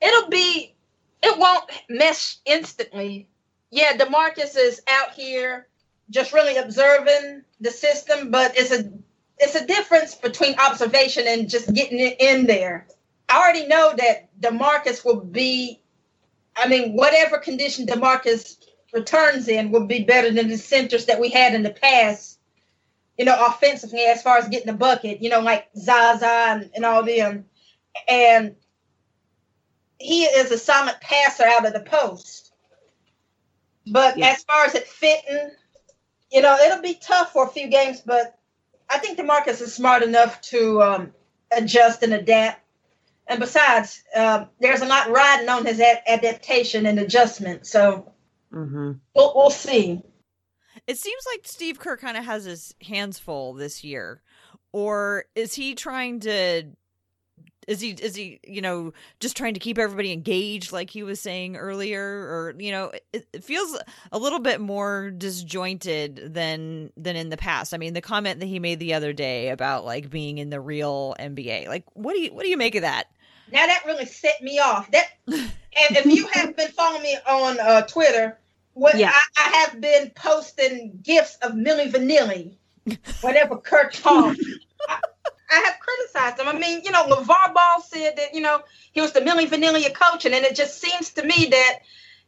It'll 0.01 0.29
be 0.29 0.75
it 1.23 1.39
won't 1.39 1.63
mesh 1.89 2.37
instantly. 2.45 3.29
Yeah, 3.69 3.95
DeMarcus 3.95 4.57
is 4.57 4.81
out 4.87 5.13
here 5.13 5.67
just 6.09 6.33
really 6.33 6.57
observing 6.57 7.43
the 7.61 7.71
system, 7.71 8.31
but 8.31 8.57
it's 8.57 8.71
a 8.71 8.91
it's 9.41 9.55
a 9.55 9.65
difference 9.65 10.15
between 10.15 10.59
observation 10.59 11.25
and 11.27 11.49
just 11.49 11.73
getting 11.73 11.99
it 11.99 12.17
in 12.19 12.45
there. 12.47 12.87
I 13.29 13.37
already 13.41 13.67
know 13.67 13.93
that 13.97 14.29
DeMarcus 14.39 15.03
will 15.03 15.21
be 15.21 15.81
I 16.55 16.67
mean, 16.67 16.93
whatever 16.95 17.37
condition 17.37 17.85
DeMarcus 17.85 18.57
returns 18.93 19.47
in 19.47 19.71
will 19.71 19.85
be 19.87 20.03
better 20.03 20.31
than 20.31 20.49
the 20.49 20.57
centers 20.57 21.05
that 21.05 21.19
we 21.19 21.29
had 21.29 21.53
in 21.55 21.63
the 21.63 21.69
past, 21.71 22.39
you 23.17 23.25
know, 23.25 23.45
offensively 23.47 24.01
as 24.01 24.21
far 24.21 24.37
as 24.37 24.49
getting 24.49 24.67
the 24.67 24.77
bucket, 24.77 25.21
you 25.21 25.29
know, 25.29 25.39
like 25.39 25.69
Zaza 25.77 26.27
and, 26.27 26.69
and 26.75 26.85
all 26.85 27.03
them. 27.03 27.45
And 28.07 28.55
he 29.97 30.23
is 30.25 30.51
a 30.51 30.57
solid 30.57 30.95
passer 31.01 31.45
out 31.45 31.65
of 31.65 31.73
the 31.73 31.79
post. 31.79 32.51
But 33.87 34.17
Yeah. 34.17 34.31
as 34.31 34.43
far 34.43 34.65
as 34.65 34.75
it 34.75 34.87
fitting, 34.87 35.51
you 36.31 36.41
know, 36.41 36.55
it'll 36.57 36.81
be 36.81 36.95
tough 36.95 37.31
for 37.31 37.45
a 37.45 37.49
few 37.49 37.67
games, 37.69 38.01
but 38.01 38.37
I 38.91 38.97
think 38.99 39.17
DeMarcus 39.17 39.61
is 39.61 39.73
smart 39.73 40.03
enough 40.03 40.41
to 40.41 40.81
um, 40.81 41.13
adjust 41.55 42.03
and 42.03 42.13
adapt. 42.13 42.59
And 43.27 43.39
besides, 43.39 44.03
um, 44.15 44.49
there's 44.59 44.81
a 44.81 44.85
lot 44.85 45.09
riding 45.09 45.47
on 45.47 45.65
his 45.65 45.79
a- 45.79 46.11
adaptation 46.11 46.85
and 46.85 46.99
adjustment. 46.99 47.65
So 47.65 48.11
Mm-hmm. 48.53 48.91
we'll, 49.15 49.31
we'll 49.33 49.49
see. 49.49 50.01
It 50.85 50.97
seems 50.97 51.23
like 51.33 51.41
Steve 51.45 51.79
Kerr 51.79 51.95
kind 51.95 52.17
of 52.17 52.25
has 52.25 52.43
his 52.43 52.75
hands 52.85 53.17
full 53.17 53.53
this 53.53 53.81
year, 53.83 54.21
or 54.73 55.25
is 55.35 55.53
he 55.53 55.73
trying 55.73 56.19
to? 56.21 56.63
Is 57.67 57.79
he 57.79 57.91
is 57.91 58.15
he 58.15 58.39
you 58.43 58.61
know 58.61 58.93
just 59.19 59.37
trying 59.37 59.53
to 59.53 59.59
keep 59.59 59.77
everybody 59.77 60.11
engaged 60.11 60.71
like 60.71 60.89
he 60.89 61.03
was 61.03 61.19
saying 61.19 61.57
earlier, 61.57 62.01
or 62.01 62.55
you 62.57 62.71
know 62.71 62.91
it, 63.13 63.27
it 63.33 63.43
feels 63.43 63.77
a 64.11 64.17
little 64.17 64.39
bit 64.39 64.59
more 64.59 65.11
disjointed 65.11 66.33
than 66.33 66.91
than 66.97 67.15
in 67.15 67.29
the 67.29 67.37
past. 67.37 67.73
I 67.73 67.77
mean, 67.77 67.93
the 67.93 68.01
comment 68.01 68.39
that 68.39 68.47
he 68.47 68.59
made 68.59 68.79
the 68.79 68.93
other 68.93 69.13
day 69.13 69.49
about 69.49 69.85
like 69.85 70.09
being 70.09 70.37
in 70.37 70.49
the 70.49 70.59
real 70.59 71.15
NBA, 71.19 71.67
like 71.67 71.85
what 71.93 72.13
do 72.13 72.21
you 72.21 72.33
what 72.33 72.43
do 72.43 72.49
you 72.49 72.57
make 72.57 72.75
of 72.75 72.81
that? 72.81 73.07
Now 73.51 73.65
that 73.65 73.83
really 73.85 74.05
set 74.05 74.41
me 74.41 74.59
off. 74.59 74.89
That 74.91 75.07
and 75.27 75.51
if 75.97 76.05
you 76.05 76.27
have 76.33 76.55
been 76.55 76.71
following 76.71 77.03
me 77.03 77.17
on 77.27 77.59
uh, 77.59 77.81
Twitter, 77.83 78.37
what 78.73 78.97
Yeah. 78.97 79.11
I, 79.13 79.21
I 79.37 79.49
have 79.57 79.81
been 79.81 80.11
posting 80.15 80.99
gifs 81.03 81.37
of 81.41 81.53
Milli 81.53 81.91
Vanilli 81.91 82.55
whatever 83.21 83.57
Kerr 83.57 83.89
talks. 83.89 84.39
I, 85.51 85.57
I 85.57 85.59
have 85.65 85.79
criticized 85.79 86.39
him. 86.39 86.47
I 86.47 86.59
mean, 86.59 86.81
you 86.83 86.91
know, 86.91 87.05
LeVar 87.05 87.53
Ball 87.53 87.81
said 87.81 88.17
that, 88.17 88.33
you 88.33 88.41
know, 88.41 88.61
he 88.91 89.01
was 89.01 89.13
the 89.13 89.21
Milli 89.21 89.47
Vanilli 89.47 89.85
of 89.85 89.93
coaching, 89.93 90.33
and 90.33 90.45
it 90.45 90.55
just 90.55 90.81
seems 90.81 91.11
to 91.11 91.23
me 91.23 91.47
that 91.51 91.79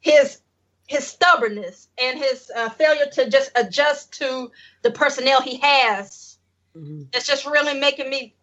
his 0.02 0.40
his 0.88 1.08
stubbornness 1.08 1.88
and 1.98 2.20
his 2.20 2.52
uh, 2.56 2.70
failure 2.70 3.06
to 3.14 3.30
just 3.30 3.52
adjust 3.56 4.14
to 4.20 4.52
the 4.82 4.92
personnel 4.92 5.42
he 5.42 5.58
has. 5.58 6.38
Mm-hmm. 6.76 7.04
It's 7.14 7.26
just 7.26 7.46
really 7.46 7.80
making 7.80 8.10
me 8.10 8.34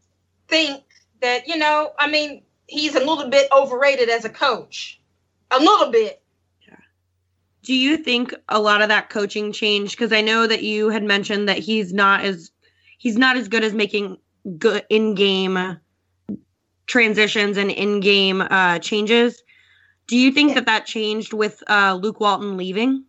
think 0.48 0.82
that 1.20 1.48
you 1.48 1.56
know, 1.56 1.92
I 1.98 2.10
mean, 2.10 2.42
he's 2.66 2.94
a 2.94 3.00
little 3.00 3.28
bit 3.28 3.48
overrated 3.52 4.08
as 4.08 4.24
a 4.24 4.30
coach, 4.30 5.00
a 5.50 5.58
little 5.58 5.90
bit. 5.90 6.22
Yeah. 6.66 6.76
Do 7.62 7.74
you 7.74 7.98
think 7.98 8.34
a 8.48 8.58
lot 8.58 8.82
of 8.82 8.88
that 8.88 9.10
coaching 9.10 9.52
change? 9.52 9.92
Because 9.92 10.12
I 10.12 10.22
know 10.22 10.46
that 10.46 10.62
you 10.62 10.88
had 10.88 11.02
mentioned 11.02 11.48
that 11.48 11.58
he's 11.58 11.92
not 11.92 12.24
as 12.24 12.50
he's 12.96 13.18
not 13.18 13.36
as 13.36 13.48
good 13.48 13.64
as 13.64 13.74
making 13.74 14.18
good 14.58 14.84
in-game 14.88 15.78
transitions 16.86 17.56
and 17.56 17.70
in-game 17.70 18.40
uh, 18.42 18.78
changes. 18.78 19.42
Do 20.06 20.16
you 20.16 20.32
think 20.32 20.54
that 20.54 20.66
that 20.66 20.86
changed 20.86 21.32
with 21.32 21.62
uh, 21.68 21.98
Luke 22.00 22.20
Walton 22.20 22.56
leaving? 22.56 23.04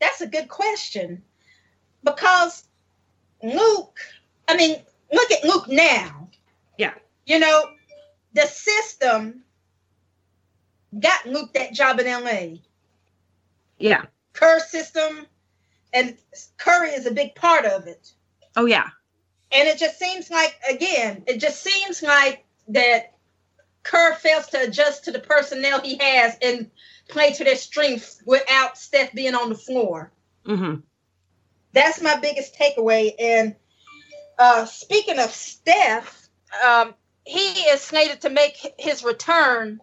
That's 0.00 0.20
a 0.20 0.26
good 0.26 0.48
question 0.48 1.22
because 2.02 2.64
Luke. 3.42 3.98
I 4.48 4.56
mean, 4.56 4.76
look 5.12 5.30
at 5.30 5.44
Luke 5.44 5.68
now. 5.68 6.28
Yeah. 6.78 6.94
You 7.26 7.38
know, 7.38 7.70
the 8.34 8.42
system 8.42 9.44
got 10.98 11.26
Luke 11.26 11.52
that 11.54 11.72
job 11.72 12.00
in 12.00 12.06
LA. 12.06 12.58
Yeah. 13.78 14.02
Kerr 14.32 14.58
system, 14.60 15.26
and 15.92 16.16
Curry 16.58 16.90
is 16.90 17.06
a 17.06 17.12
big 17.12 17.34
part 17.34 17.64
of 17.64 17.86
it. 17.86 18.12
Oh 18.56 18.66
yeah. 18.66 18.88
And 19.54 19.68
it 19.68 19.78
just 19.78 19.98
seems 19.98 20.30
like 20.30 20.58
again, 20.68 21.22
it 21.26 21.38
just 21.38 21.62
seems 21.62 22.02
like 22.02 22.44
that 22.68 23.14
Kerr 23.84 24.14
fails 24.14 24.46
to 24.48 24.62
adjust 24.62 25.04
to 25.04 25.12
the 25.12 25.20
personnel 25.20 25.80
he 25.80 25.96
has 25.98 26.36
and 26.42 26.70
play 27.08 27.32
to 27.32 27.44
their 27.44 27.56
strengths 27.56 28.20
without 28.26 28.76
Steph 28.78 29.12
being 29.12 29.34
on 29.34 29.50
the 29.50 29.54
floor. 29.54 30.10
Mm-hmm. 30.46 30.80
That's 31.72 32.02
my 32.02 32.18
biggest 32.18 32.56
takeaway. 32.56 33.12
And 33.18 33.56
uh, 34.38 34.64
speaking 34.64 35.18
of 35.18 35.30
Steph, 35.30 36.28
um, 36.64 36.94
he 37.24 37.62
is 37.68 37.80
slated 37.80 38.22
to 38.22 38.30
make 38.30 38.74
his 38.78 39.04
return 39.04 39.80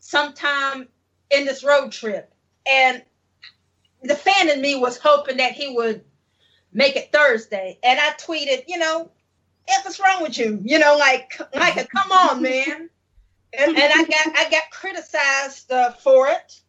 sometime 0.00 0.88
in 1.30 1.44
this 1.44 1.62
road 1.62 1.92
trip. 1.92 2.32
And 2.70 3.02
the 4.02 4.14
fan 4.14 4.48
in 4.48 4.60
me 4.60 4.74
was 4.74 4.98
hoping 4.98 5.36
that 5.36 5.52
he 5.52 5.74
would 5.74 6.04
make 6.72 6.96
it 6.96 7.12
Thursday. 7.12 7.78
And 7.82 7.98
I 8.00 8.10
tweeted, 8.12 8.64
you 8.68 8.78
know, 8.78 9.10
if 9.68 9.84
what's 9.84 10.00
wrong 10.00 10.22
with 10.22 10.38
you? 10.38 10.60
You 10.62 10.78
know, 10.78 10.96
like, 10.98 11.40
like, 11.54 11.88
come 11.90 12.12
on, 12.12 12.42
man. 12.42 12.88
And, 13.58 13.76
and 13.76 13.92
I 13.92 14.04
got 14.04 14.38
I 14.38 14.50
got 14.50 14.70
criticized 14.70 15.70
uh, 15.70 15.92
for 15.92 16.28
it 16.28 16.60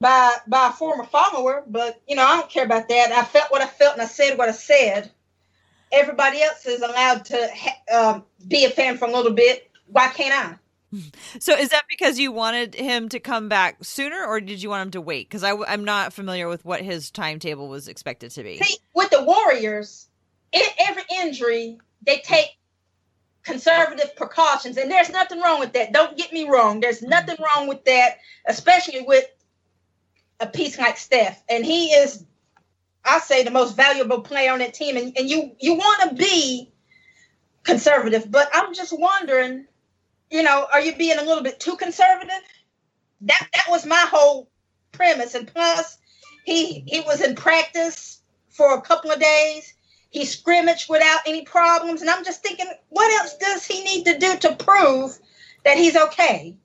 by 0.00 0.34
by 0.48 0.68
a 0.68 0.72
former 0.72 1.04
follower, 1.04 1.62
but 1.68 2.02
you 2.08 2.16
know 2.16 2.24
I 2.24 2.40
don't 2.40 2.50
care 2.50 2.64
about 2.64 2.88
that. 2.88 3.12
I 3.12 3.22
felt 3.22 3.52
what 3.52 3.62
I 3.62 3.66
felt 3.68 3.92
and 3.92 4.02
I 4.02 4.06
said 4.06 4.36
what 4.36 4.48
I 4.48 4.52
said 4.52 5.10
everybody 5.92 6.42
else 6.42 6.66
is 6.66 6.80
allowed 6.80 7.24
to 7.26 7.50
ha- 7.54 8.12
um, 8.14 8.24
be 8.48 8.64
a 8.64 8.70
fan 8.70 8.96
for 8.96 9.06
a 9.06 9.12
little 9.12 9.32
bit. 9.32 9.70
Why 9.86 10.08
can't 10.08 10.34
I? 10.34 10.58
So 11.40 11.56
is 11.56 11.70
that 11.70 11.84
because 11.88 12.18
you 12.18 12.32
wanted 12.32 12.74
him 12.74 13.08
to 13.10 13.18
come 13.18 13.48
back 13.48 13.82
sooner, 13.82 14.24
or 14.24 14.40
did 14.40 14.62
you 14.62 14.68
want 14.68 14.82
him 14.82 14.90
to 14.92 15.00
wait? 15.00 15.28
Because 15.28 15.42
I'm 15.42 15.84
not 15.84 16.12
familiar 16.12 16.48
with 16.48 16.64
what 16.64 16.82
his 16.82 17.10
timetable 17.10 17.68
was 17.68 17.88
expected 17.88 18.30
to 18.32 18.42
be. 18.42 18.58
See, 18.58 18.76
with 18.94 19.10
the 19.10 19.22
Warriors, 19.24 20.08
in 20.52 20.62
every 20.78 21.04
injury 21.20 21.78
they 22.04 22.18
take 22.18 22.58
conservative 23.42 24.14
precautions, 24.16 24.76
and 24.76 24.90
there's 24.90 25.10
nothing 25.10 25.40
wrong 25.40 25.60
with 25.60 25.72
that. 25.72 25.92
Don't 25.92 26.16
get 26.16 26.32
me 26.32 26.48
wrong. 26.48 26.80
There's 26.80 27.00
mm-hmm. 27.00 27.10
nothing 27.10 27.36
wrong 27.40 27.68
with 27.68 27.84
that, 27.86 28.18
especially 28.46 29.02
with 29.02 29.24
a 30.40 30.46
piece 30.46 30.78
like 30.78 30.98
Steph, 30.98 31.42
and 31.48 31.64
he 31.64 31.88
is 31.88 32.24
I 33.04 33.18
say 33.18 33.42
the 33.42 33.50
most 33.50 33.76
valuable 33.76 34.20
player 34.20 34.52
on 34.52 34.60
that 34.60 34.74
team, 34.74 34.96
and, 34.96 35.16
and 35.16 35.28
you 35.28 35.52
you 35.58 35.74
want 35.74 36.10
to 36.10 36.14
be 36.14 36.72
conservative, 37.64 38.30
but 38.30 38.48
I'm 38.52 38.74
just 38.74 38.92
wondering, 38.96 39.66
you 40.32 40.42
know, 40.42 40.66
are 40.72 40.80
you 40.80 40.96
being 40.96 41.18
a 41.18 41.24
little 41.24 41.42
bit 41.42 41.60
too 41.60 41.76
conservative? 41.76 42.34
That 43.22 43.48
that 43.52 43.66
was 43.68 43.86
my 43.86 44.04
whole 44.10 44.50
premise, 44.90 45.34
and 45.34 45.46
plus, 45.46 45.98
he 46.44 46.80
he 46.86 47.00
was 47.00 47.20
in 47.20 47.34
practice 47.34 48.20
for 48.50 48.74
a 48.74 48.80
couple 48.80 49.10
of 49.10 49.20
days. 49.20 49.74
He 50.10 50.24
scrimmaged 50.24 50.90
without 50.90 51.20
any 51.26 51.42
problems, 51.42 52.00
and 52.00 52.10
I'm 52.10 52.24
just 52.24 52.42
thinking, 52.42 52.66
what 52.88 53.10
else 53.20 53.36
does 53.38 53.64
he 53.64 53.82
need 53.84 54.04
to 54.06 54.18
do 54.18 54.36
to 54.38 54.56
prove 54.56 55.18
that 55.64 55.78
he's 55.78 55.96
okay? 55.96 56.56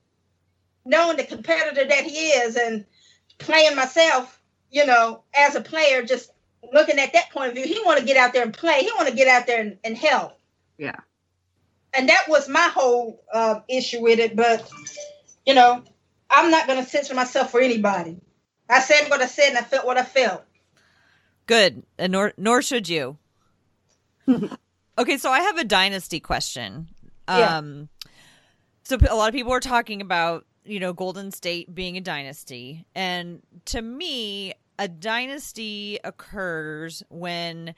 Knowing 0.84 1.18
the 1.18 1.24
competitor 1.24 1.86
that 1.86 2.04
he 2.04 2.30
is, 2.30 2.56
and 2.56 2.86
playing 3.38 3.76
myself 3.76 4.38
you 4.72 4.86
know, 4.86 5.24
as 5.36 5.56
a 5.56 5.62
player, 5.62 6.04
just 6.04 6.32
looking 6.74 7.00
at 7.00 7.14
that 7.14 7.32
point 7.32 7.50
of 7.50 7.56
view, 7.56 7.66
he 7.66 7.82
want 7.86 8.00
to 8.00 8.06
get 8.06 8.18
out 8.18 8.34
there 8.34 8.44
and 8.44 8.54
play. 8.54 8.82
He 8.82 8.92
want 8.96 9.08
to 9.08 9.16
get 9.16 9.28
out 9.28 9.48
there 9.48 9.62
and, 9.62 9.78
and, 9.84 9.98
help. 9.98 10.34
Yeah. 10.78 11.00
And 11.94 12.10
that 12.10 12.26
was 12.28 12.48
my 12.50 12.70
whole 12.74 13.24
uh, 13.34 13.62
issue 13.68 14.02
with 14.02 14.20
it. 14.20 14.36
But, 14.36 14.70
you 15.46 15.54
know, 15.54 15.84
I'm 16.30 16.52
not 16.52 16.68
going 16.68 16.84
to 16.84 16.90
censor 16.90 17.16
myself 17.16 17.52
for 17.52 17.62
anybody. 17.62 18.18
I 18.70 18.80
said 18.80 19.10
what 19.10 19.22
I 19.22 19.28
said 19.28 19.50
and 19.50 19.58
I 19.58 19.62
felt 19.62 19.86
what 19.86 19.98
I 19.98 20.04
felt. 20.04 20.44
Good. 21.46 21.84
And 21.98 22.12
nor, 22.12 22.34
nor 22.38 22.62
should 22.62 22.90
you. 22.90 23.18
okay, 24.98 25.18
so 25.18 25.32
I 25.32 25.40
have 25.40 25.58
a 25.58 25.64
dynasty 25.64 26.20
question. 26.20 26.90
Yeah. 27.30 27.58
Um, 27.58 27.90
so 28.84 28.98
a 29.10 29.16
lot 29.16 29.30
of 29.30 29.34
people 29.34 29.54
are 29.54 29.60
talking 29.60 30.02
about 30.02 30.46
you 30.68 30.80
know, 30.80 30.94
Golden 30.94 31.32
State 31.32 31.74
being 31.74 31.98
a 31.98 32.02
dynasty. 32.02 32.86
And 32.94 33.42
to 33.66 33.82
me, 33.82 34.54
a 34.78 34.88
dynasty 34.88 35.98
occurs 36.04 37.04
when 37.10 37.74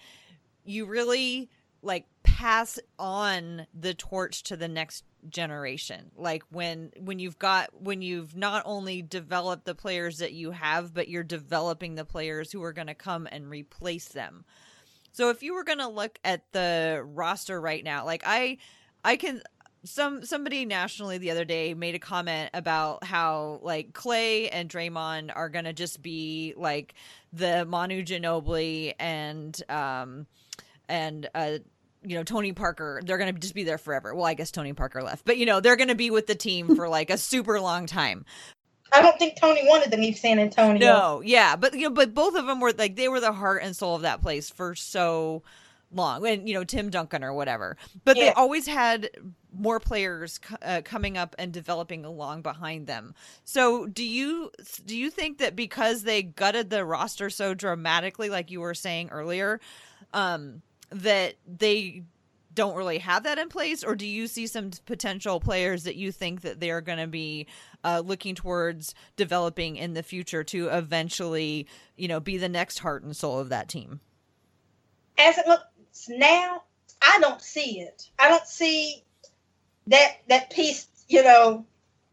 you 0.66 0.86
really 0.86 1.50
like 1.82 2.06
pass 2.40 2.80
on 2.98 3.68
the 3.78 3.94
torch 3.94 4.44
to 4.44 4.56
the 4.56 4.70
next 4.70 5.04
generation. 5.28 6.10
Like 6.16 6.44
when 6.50 6.94
when 6.98 7.20
you've 7.20 7.38
got 7.38 7.70
when 7.82 8.02
you've 8.02 8.34
not 8.34 8.64
only 8.66 9.02
developed 9.02 9.66
the 9.66 9.76
players 9.76 10.20
that 10.20 10.32
you 10.32 10.52
have 10.52 10.94
but 10.94 11.10
you're 11.10 11.24
developing 11.24 11.96
the 11.96 12.06
players 12.06 12.50
who 12.50 12.64
are 12.64 12.72
going 12.72 12.88
to 12.88 12.96
come 12.96 13.28
and 13.30 13.50
replace 13.50 14.08
them. 14.08 14.46
So 15.12 15.32
if 15.32 15.44
you 15.44 15.54
were 15.54 15.66
going 15.66 15.80
to 15.80 15.90
look 15.90 16.18
at 16.24 16.50
the 16.54 17.02
roster 17.06 17.60
right 17.60 17.84
now 17.84 18.06
like 18.06 18.24
i 18.26 18.58
i 19.04 19.18
can 19.18 19.42
some 19.84 20.24
somebody 20.24 20.64
nationally 20.64 21.18
the 21.18 21.32
other 21.32 21.44
day 21.44 21.74
made 21.74 21.96
a 21.96 22.00
comment 22.00 22.52
about 22.54 23.04
how 23.04 23.60
like 23.64 23.94
Clay 23.94 24.50
and 24.50 24.70
Draymond 24.70 25.32
are 25.36 25.50
gonna 25.50 25.72
just 25.72 26.02
be 26.02 26.54
like 26.58 26.96
the 27.32 27.66
Manu 27.66 28.04
Ginobili 28.04 28.94
and 29.00 29.62
um 29.70 30.28
and 30.90 31.30
uh 31.34 31.60
you 32.04 32.16
know 32.16 32.24
Tony 32.24 32.54
Parker 32.54 33.02
they're 33.04 33.18
going 33.18 33.34
to 33.34 33.40
just 33.40 33.54
be 33.54 33.64
there 33.64 33.78
forever. 33.78 34.14
Well, 34.16 34.26
I 34.26 34.34
guess 34.34 34.52
Tony 34.52 34.74
Parker 34.74 35.02
left. 35.02 35.26
But 35.26 35.38
you 35.38 35.46
know, 35.46 35.60
they're 35.60 35.76
going 35.76 35.90
to 35.90 35.96
be 35.96 36.12
with 36.12 36.28
the 36.28 36.36
team 36.36 36.76
for 36.76 36.90
like 36.98 37.10
a 37.10 37.18
super 37.18 37.60
long 37.60 37.86
time. 37.86 38.26
I 38.92 39.02
don't 39.02 39.20
think 39.20 39.40
Tony 39.40 39.62
wanted 39.66 39.92
to 39.92 39.98
leave 39.98 40.18
San 40.18 40.40
Antonio. 40.40 40.80
No, 40.80 41.22
yeah, 41.24 41.56
but 41.56 41.76
you 41.76 41.82
know, 41.82 41.90
but 41.92 42.14
both 42.14 42.36
of 42.36 42.48
them 42.48 42.60
were 42.60 42.74
like 42.74 42.96
they 42.96 43.08
were 43.08 43.20
the 43.20 43.32
heart 43.34 43.62
and 43.64 43.76
soul 43.76 43.96
of 43.96 44.02
that 44.02 44.22
place 44.22 44.50
for 44.50 44.76
so 44.76 45.44
long 45.92 46.26
and 46.28 46.48
you 46.48 46.54
know 46.54 46.64
tim 46.64 46.90
duncan 46.90 47.24
or 47.24 47.34
whatever 47.34 47.76
but 48.06 48.16
yeah. 48.16 48.26
they 48.26 48.32
always 48.34 48.68
had 48.68 49.10
more 49.52 49.80
players 49.80 50.40
uh, 50.62 50.82
coming 50.86 51.18
up 51.18 51.36
and 51.40 51.52
developing 51.52 52.06
along 52.06 52.42
behind 52.42 52.86
them 52.86 53.14
so 53.44 53.88
do 53.88 54.04
you 54.04 54.52
do 54.86 54.96
you 54.96 55.10
think 55.10 55.40
that 55.40 55.56
because 55.56 56.04
they 56.04 56.22
gutted 56.22 56.70
the 56.70 56.86
roster 56.86 57.30
so 57.30 57.54
dramatically 57.54 58.30
like 58.30 58.52
you 58.52 58.60
were 58.62 58.76
saying 58.76 59.10
earlier 59.10 59.60
um 60.14 60.62
that 60.92 61.36
they 61.48 62.04
don't 62.56 62.76
really 62.76 62.98
have 62.98 63.24
that 63.24 63.38
in 63.38 63.48
place 63.48 63.84
or 63.84 63.96
do 63.96 64.06
you 64.06 64.28
see 64.28 64.48
some 64.48 64.72
potential 64.86 65.40
players 65.40 65.84
that 65.84 65.96
you 65.96 66.12
think 66.12 66.42
that 66.42 66.60
they're 66.60 66.82
going 66.82 66.98
to 66.98 67.08
be 67.08 67.48
uh, 67.84 68.02
looking 68.04 68.36
towards 68.36 68.94
developing 69.16 69.78
in 69.78 69.94
the 69.94 70.04
future 70.04 70.44
to 70.44 70.68
eventually 70.68 71.68
you 71.96 72.08
know 72.08 72.20
be 72.20 72.38
the 72.38 72.50
next 72.50 72.80
heart 72.80 73.04
and 73.04 73.16
soul 73.16 73.40
of 73.40 73.50
that 73.50 73.70
team 73.70 74.02
as 75.20 75.38
it 75.38 75.48
looks 75.48 75.64
now, 76.08 76.64
I 77.02 77.20
don't 77.20 77.42
see 77.42 77.82
it. 77.82 78.10
I 78.18 78.30
don't 78.30 78.46
see 78.48 79.04
that 79.88 80.18
that 80.28 80.50
piece, 80.50 80.88
you 81.08 81.24
know, 81.24 81.66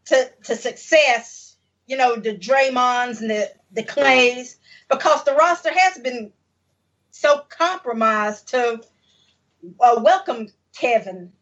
to 0.06 0.30
to 0.44 0.56
success, 0.56 1.56
you 1.86 1.96
know, 1.96 2.16
the 2.16 2.34
Draymonds 2.34 3.20
and 3.20 3.30
the 3.30 3.52
the 3.72 3.82
Klays, 3.82 4.58
because 4.88 5.24
the 5.24 5.34
roster 5.34 5.70
has 5.72 5.98
been 5.98 6.32
so 7.16 7.42
compromised 7.48 8.48
to 8.48 8.80
uh, 9.80 10.00
welcome 10.02 10.48
Kevin, 10.76 11.32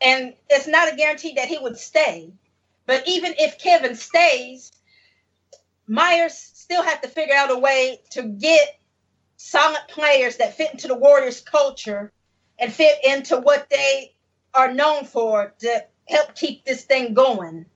and 0.00 0.34
it's 0.50 0.66
not 0.66 0.92
a 0.92 0.96
guarantee 0.96 1.34
that 1.34 1.48
he 1.48 1.58
would 1.58 1.78
stay. 1.78 2.32
But 2.86 3.06
even 3.06 3.34
if 3.38 3.58
Kevin 3.58 3.94
stays, 3.94 4.72
Myers 5.86 6.34
still 6.34 6.82
have 6.82 7.00
to 7.02 7.08
figure 7.08 7.36
out 7.36 7.52
a 7.52 7.58
way 7.58 8.00
to 8.10 8.22
get 8.22 8.80
solid 9.36 9.82
players 9.88 10.38
that 10.38 10.56
fit 10.56 10.72
into 10.72 10.88
the 10.88 10.94
Warriors 10.94 11.40
culture 11.40 12.12
and 12.58 12.72
fit 12.72 12.98
into 13.04 13.38
what 13.38 13.70
they 13.70 14.14
are 14.54 14.74
known 14.74 15.04
for 15.04 15.54
to 15.60 15.84
help 16.08 16.34
keep 16.34 16.64
this 16.64 16.84
thing 16.84 17.14
going. 17.14 17.66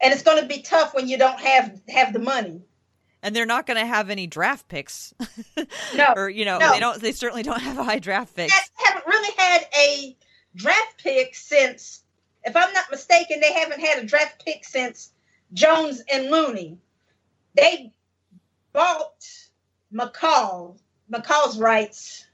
And 0.00 0.12
it's 0.12 0.22
going 0.22 0.40
to 0.40 0.48
be 0.48 0.62
tough 0.62 0.94
when 0.94 1.08
you 1.08 1.18
don't 1.18 1.40
have 1.40 1.80
have 1.88 2.12
the 2.12 2.18
money. 2.20 2.62
And 3.24 3.34
they're 3.34 3.46
not 3.46 3.66
going 3.66 3.78
to 3.80 3.86
have 3.86 4.10
any 4.10 4.26
draft 4.28 4.68
picks. 4.68 5.12
No, 5.94 6.12
or 6.16 6.28
you 6.28 6.44
know, 6.44 6.58
no. 6.58 6.72
they 6.72 6.80
don't. 6.80 7.00
They 7.00 7.12
certainly 7.12 7.42
don't 7.42 7.60
have 7.60 7.78
a 7.78 7.82
high 7.84 7.98
draft 7.98 8.36
pick. 8.36 8.50
They 8.50 8.84
haven't 8.84 9.06
really 9.06 9.32
had 9.38 9.66
a 9.78 10.16
draft 10.56 10.98
pick 11.02 11.34
since, 11.34 12.02
if 12.44 12.54
I'm 12.56 12.72
not 12.72 12.84
mistaken, 12.90 13.40
they 13.40 13.52
haven't 13.52 13.80
had 13.80 14.02
a 14.02 14.06
draft 14.06 14.44
pick 14.44 14.64
since 14.64 15.12
Jones 15.52 16.02
and 16.12 16.30
Looney. 16.30 16.78
They 17.56 17.92
bought 18.72 19.24
McCaw, 19.92 20.76
McCaw's 21.12 21.58
rights, 21.58 22.26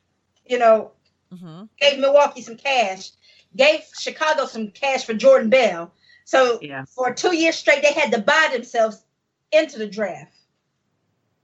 you 0.46 0.58
know, 0.58 0.92
hmm 1.38 1.64
gave 1.80 1.98
Milwaukee 2.00 2.42
some 2.42 2.56
cash, 2.56 3.10
gave 3.54 3.80
Chicago 3.98 4.46
some 4.46 4.68
cash 4.70 5.04
for 5.04 5.14
Jordan 5.14 5.50
Bell. 5.50 5.92
So 6.24 6.58
Yeah. 6.62 6.84
for 6.86 7.12
two 7.14 7.36
years 7.36 7.56
straight, 7.56 7.82
they 7.82 7.92
had 7.92 8.10
to 8.12 8.20
buy 8.20 8.48
themselves 8.52 9.04
into 9.52 9.78
the 9.78 9.86
draft. 9.86 10.34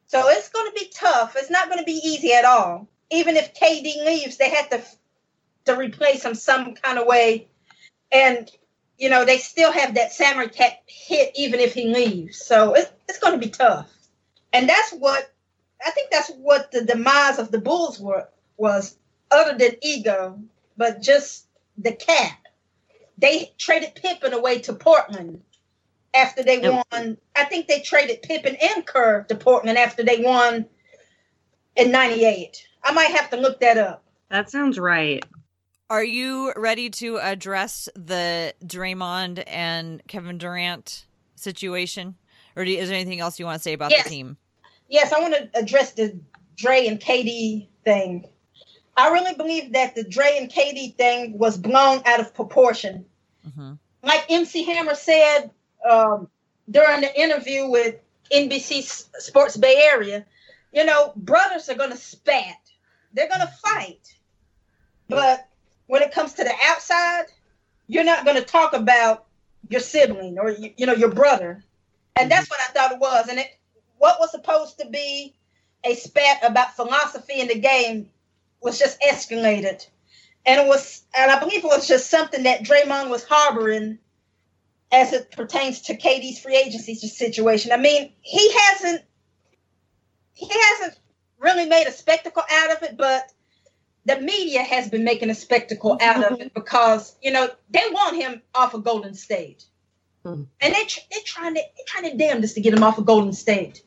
So 0.07 0.29
it's 0.29 0.49
going 0.49 0.71
to 0.71 0.75
be 0.75 0.91
tough. 0.95 1.35
It's 1.37 1.51
not 1.51 1.69
going 1.69 1.79
to 1.79 1.85
be 1.85 2.01
easy 2.05 2.33
at 2.33 2.45
all. 2.45 2.89
Even 3.11 3.37
if 3.37 3.55
KD 3.55 4.05
leaves, 4.05 4.37
they 4.37 4.51
have 4.51 4.71
to 4.71 4.83
to 5.67 5.77
replace 5.77 6.25
him 6.25 6.35
some 6.35 6.75
kind 6.75 6.99
of 6.99 7.07
way, 7.07 7.49
and 8.13 8.51
you 8.99 9.11
know 9.11 9.25
they 9.25 9.39
still 9.39 9.73
have 9.73 9.95
that 9.95 10.13
salary 10.13 10.49
cap 10.49 10.75
hit 10.87 11.33
even 11.37 11.61
if 11.61 11.75
he 11.75 11.93
leaves. 11.93 12.39
So 12.39 12.75
it, 12.75 12.91
it's 13.09 13.19
going 13.19 13.39
to 13.39 13.45
be 13.45 13.51
tough, 13.51 13.91
and 14.53 14.69
that's 14.69 14.93
what 14.93 15.33
I 15.85 15.91
think. 15.91 16.11
That's 16.11 16.31
what 16.31 16.71
the 16.71 16.85
demise 16.85 17.39
of 17.39 17.51
the 17.51 17.61
Bulls 17.61 18.01
were 18.01 18.29
was, 18.57 18.97
other 19.31 19.59
than 19.59 19.77
ego, 19.83 20.41
but 20.77 21.03
just 21.03 21.47
the 21.79 21.93
cap. 21.93 22.39
They 23.19 23.53
traded 23.59 23.95
Pippen 23.95 24.35
away 24.35 24.61
to 24.61 24.75
Portland 24.75 25.43
after 26.17 26.43
they 26.43 26.61
Yep. 26.61 26.87
won. 26.93 27.19
I 27.37 27.45
think 27.45 27.67
they 27.69 27.81
traded 27.81 28.23
Pippen 28.23 28.57
and 28.57 28.87
Kerr 28.87 29.23
to 29.25 29.35
Portland 29.35 29.79
after 29.79 30.03
they 30.03 30.19
won 30.19 30.67
in 31.77 31.91
'98. 31.91 32.67
I 32.83 32.93
might 32.93 33.11
have 33.11 33.31
to 33.31 33.37
look 33.37 33.61
that 33.61 33.79
up. 33.79 34.05
That 34.31 34.51
sounds 34.51 34.79
right. 34.79 35.25
Are 35.89 36.05
you 36.05 36.53
ready 36.57 36.91
to 36.91 37.19
address 37.19 37.89
the 37.95 38.53
Draymond 38.65 39.45
and 39.47 40.03
Kevin 40.09 40.39
Durant 40.39 41.07
situation, 41.37 42.17
or 42.57 42.65
do, 42.65 42.73
is 42.73 42.89
there 42.89 42.99
anything 42.99 43.21
else 43.21 43.39
you 43.39 43.45
want 43.45 43.59
to 43.61 43.63
say 43.63 43.73
about 43.73 43.93
Yes. 43.93 44.05
the 44.05 44.11
team? 44.11 44.37
Yes, 44.89 45.13
I 45.13 45.21
want 45.21 45.35
to 45.35 45.49
address 45.55 45.93
the 45.93 46.19
Dre 46.57 46.87
and 46.87 47.01
KD 47.01 47.69
thing. 47.85 48.29
I 48.97 49.11
really 49.11 49.35
believe 49.35 49.75
that 49.75 49.95
the 49.95 50.03
Dre 50.05 50.39
and 50.41 50.51
KD 50.51 50.97
thing 50.97 51.39
was 51.39 51.57
blown 51.59 52.03
out 52.07 52.19
of 52.19 52.35
proportion. 52.35 53.05
Mm-hmm. 53.47 53.75
Like 54.03 54.25
MC 54.31 54.65
Hammer 54.65 54.95
said 54.95 55.51
um, 55.89 56.29
during 56.71 57.01
the 57.01 57.21
interview 57.21 57.69
with 57.69 57.97
NBC 58.33 58.83
Sports 59.19 59.57
Bay 59.57 59.89
Area, 59.93 60.25
you 60.73 60.85
know, 60.85 61.13
brothers 61.17 61.69
are 61.69 61.75
going 61.75 61.91
to 61.91 61.97
spat. 61.97 62.59
They're 63.13 63.29
going 63.29 63.41
to 63.41 63.53
fight. 63.65 64.15
But 65.09 65.49
when 65.87 66.03
it 66.03 66.13
comes 66.13 66.35
to 66.35 66.45
the 66.45 66.55
outside, 66.65 67.27
you're 67.87 68.05
not 68.05 68.25
going 68.25 68.37
to 68.37 68.45
talk 68.45 68.73
about 68.73 69.27
your 69.69 69.81
sibling 69.81 70.39
or 70.39 70.51
you, 70.51 70.73
you 70.77 70.87
know 70.87 70.95
your 70.95 71.13
brother. 71.13 71.65
And 72.17 72.31
that's 72.31 72.51
what 72.51 72.61
I 72.61 72.73
thought 72.73 72.93
it 72.93 72.99
was. 72.99 73.29
And 73.29 73.39
it 73.39 73.59
what 73.99 74.19
was 74.21 74.31
supposed 74.31 74.79
to 74.81 74.89
be 74.89 75.35
a 75.85 75.95
spat 75.95 76.39
about 76.43 76.77
philosophy 76.77 77.41
in 77.41 77.49
the 77.49 77.59
game 77.59 78.11
was 78.61 78.79
just 78.79 79.01
escalated. 79.01 79.87
And 80.45 80.61
it 80.61 80.67
was 80.67 81.05
and 81.17 81.31
I 81.31 81.39
believe 81.39 81.65
it 81.65 81.69
was 81.69 81.89
just 81.89 82.11
something 82.11 82.43
that 82.45 82.63
Draymond 82.63 83.11
was 83.11 83.25
harboring 83.25 83.99
as 84.93 85.13
it 85.13 85.31
pertains 85.33 85.81
to 85.83 85.97
KD's 85.97 86.39
free 86.39 86.57
agency 86.57 86.95
situation. 86.95 87.73
I 87.73 87.77
mean, 87.77 88.13
he 88.21 88.53
hasn't 88.59 89.03
he 90.33 90.49
hasn't 90.49 90.99
really 91.39 91.67
made 91.67 91.87
a 91.87 91.93
spectacle 91.93 92.43
out 92.51 92.77
of 92.77 92.83
it, 92.83 92.97
but 92.97 93.33
the 94.05 94.21
media 94.21 94.63
has 94.63 94.89
been 94.89 95.03
making 95.05 95.31
a 95.31 95.35
spectacle 95.35 95.99
out 96.01 96.31
of 96.31 96.41
it 96.41 96.55
because 96.55 97.17
you 97.23 97.31
know 97.31 97.49
they 97.71 97.83
want 97.91 98.17
him 98.17 98.43
off 98.55 98.75
of 98.75 98.85
Golden 98.85 99.15
State, 99.15 99.65
Hmm. 100.25 100.43
and 100.61 100.75
they 100.75 100.87
they're 101.11 101.21
trying 101.25 101.55
to 101.55 101.61
they're 101.61 101.85
trying 101.87 102.11
to 102.11 102.17
damn 102.17 102.41
this 102.41 102.55
to 102.55 102.61
get 102.61 102.75
him 102.75 102.83
off 102.83 102.99
of 102.99 103.07
Golden 103.07 103.33
State. 103.33 103.83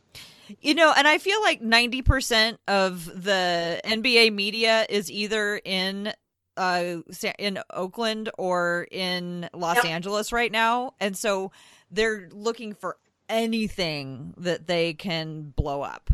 You 0.62 0.74
know, 0.74 0.92
and 0.98 1.08
I 1.08 1.20
feel 1.20 1.40
like 1.44 1.62
90% 1.62 2.58
of 2.68 3.06
the 3.24 3.80
NBA 3.84 4.34
media 4.34 4.88
is 4.90 5.12
either 5.12 5.62
in 5.64 6.12
uh 6.60 6.98
in 7.40 7.60
Oakland 7.72 8.30
or 8.38 8.88
in 8.92 9.50
Los 9.54 9.78
Yep. 9.78 9.86
Angeles 9.86 10.32
right 10.32 10.52
now, 10.52 10.94
and 11.00 11.18
so 11.18 11.52
they're 11.90 12.30
looking 12.32 12.74
for 12.74 12.98
anything 13.30 14.34
that 14.38 14.68
they 14.68 14.94
can 14.94 15.54
blow 15.56 15.82
up. 15.82 16.10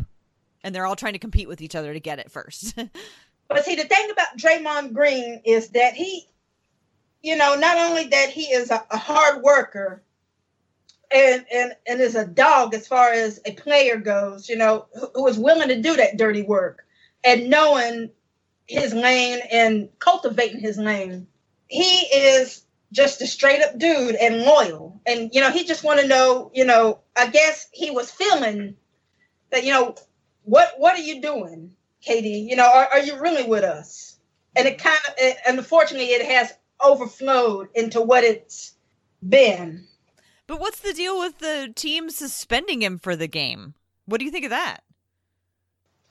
And 0.62 0.74
they're 0.74 0.86
all 0.86 0.96
trying 0.96 1.12
to 1.12 1.18
compete 1.18 1.48
with 1.48 1.60
each 1.60 1.74
other 1.74 1.92
to 1.92 2.00
get 2.00 2.18
it 2.18 2.30
first. 2.30 2.76
But 3.48 3.64
see, 3.64 3.76
the 3.76 3.84
thing 3.84 4.10
about 4.10 4.36
Draymond 4.36 4.92
Green 4.92 5.40
is 5.44 5.68
that 5.68 5.94
he, 5.94 6.26
you 7.22 7.36
know, 7.36 7.54
not 7.54 7.78
only 7.78 8.08
that 8.08 8.30
he 8.30 8.46
is 8.46 8.72
a, 8.72 8.84
a 8.90 8.96
hard 8.96 9.42
worker 9.42 10.02
and, 11.12 11.46
and 11.52 11.72
and 11.86 12.00
is 12.00 12.16
a 12.16 12.26
dog 12.26 12.74
as 12.74 12.88
far 12.88 13.12
as 13.12 13.38
a 13.46 13.52
player 13.52 13.98
goes, 13.98 14.48
you 14.48 14.56
know, 14.56 14.86
who, 14.94 15.10
who 15.14 15.26
is 15.28 15.38
willing 15.38 15.68
to 15.68 15.80
do 15.80 15.94
that 15.94 16.16
dirty 16.16 16.42
work 16.42 16.84
and 17.22 17.48
knowing 17.48 18.10
his 18.66 18.92
lane 18.94 19.40
and 19.50 19.88
cultivating 19.98 20.60
his 20.60 20.78
lane. 20.78 21.26
He 21.68 21.84
is 21.84 22.64
just 22.92 23.20
a 23.20 23.26
straight 23.26 23.62
up 23.62 23.78
dude 23.78 24.14
and 24.14 24.42
loyal. 24.42 25.00
And 25.06 25.30
you 25.32 25.40
know, 25.40 25.50
he 25.50 25.64
just 25.64 25.84
want 25.84 26.00
to 26.00 26.06
know, 26.06 26.50
you 26.54 26.64
know, 26.64 27.00
I 27.16 27.28
guess 27.28 27.68
he 27.72 27.90
was 27.90 28.10
feeling 28.10 28.76
that, 29.50 29.64
you 29.64 29.72
know, 29.72 29.94
what 30.44 30.74
what 30.78 30.94
are 30.94 31.02
you 31.02 31.20
doing? 31.20 31.72
KD, 32.06 32.48
you 32.48 32.56
know, 32.56 32.66
are, 32.66 32.86
are 32.92 33.00
you 33.00 33.18
really 33.18 33.44
with 33.44 33.64
us? 33.64 34.16
And 34.54 34.66
it 34.66 34.78
kind 34.78 34.98
of, 35.08 35.14
and 35.46 35.58
unfortunately, 35.58 36.08
it 36.10 36.24
has 36.24 36.52
overflowed 36.80 37.68
into 37.74 38.00
what 38.00 38.24
it's 38.24 38.74
been. 39.26 39.86
but 40.46 40.60
what's 40.60 40.80
the 40.80 40.92
deal 40.92 41.18
with 41.18 41.38
the 41.38 41.72
team 41.74 42.10
suspending 42.10 42.82
him 42.82 42.98
for 42.98 43.16
the 43.16 43.26
game? 43.26 43.74
What 44.04 44.18
do 44.18 44.24
you 44.24 44.30
think 44.30 44.44
of 44.44 44.50
that? 44.50 44.82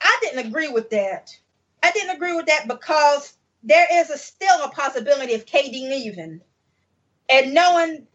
I 0.01 0.17
didn't 0.21 0.45
agree 0.45 0.67
with 0.67 0.89
that. 0.89 1.37
I 1.85 1.91
didn't 1.91 2.15
agree 2.15 2.35
with 2.35 2.47
that 2.47 2.67
because 2.67 3.33
there 3.61 3.85
is 3.91 4.09
a 4.09 4.17
still 4.17 4.63
a 4.63 4.69
possibility 4.69 5.35
of 5.35 5.45
KD 5.45 5.87
leaving, 5.89 6.41
and 7.29 7.53
knowing 7.53 8.07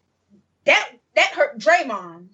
that 0.65 0.91
that 1.15 1.27
hurt 1.33 1.57
Draymond, 1.57 2.27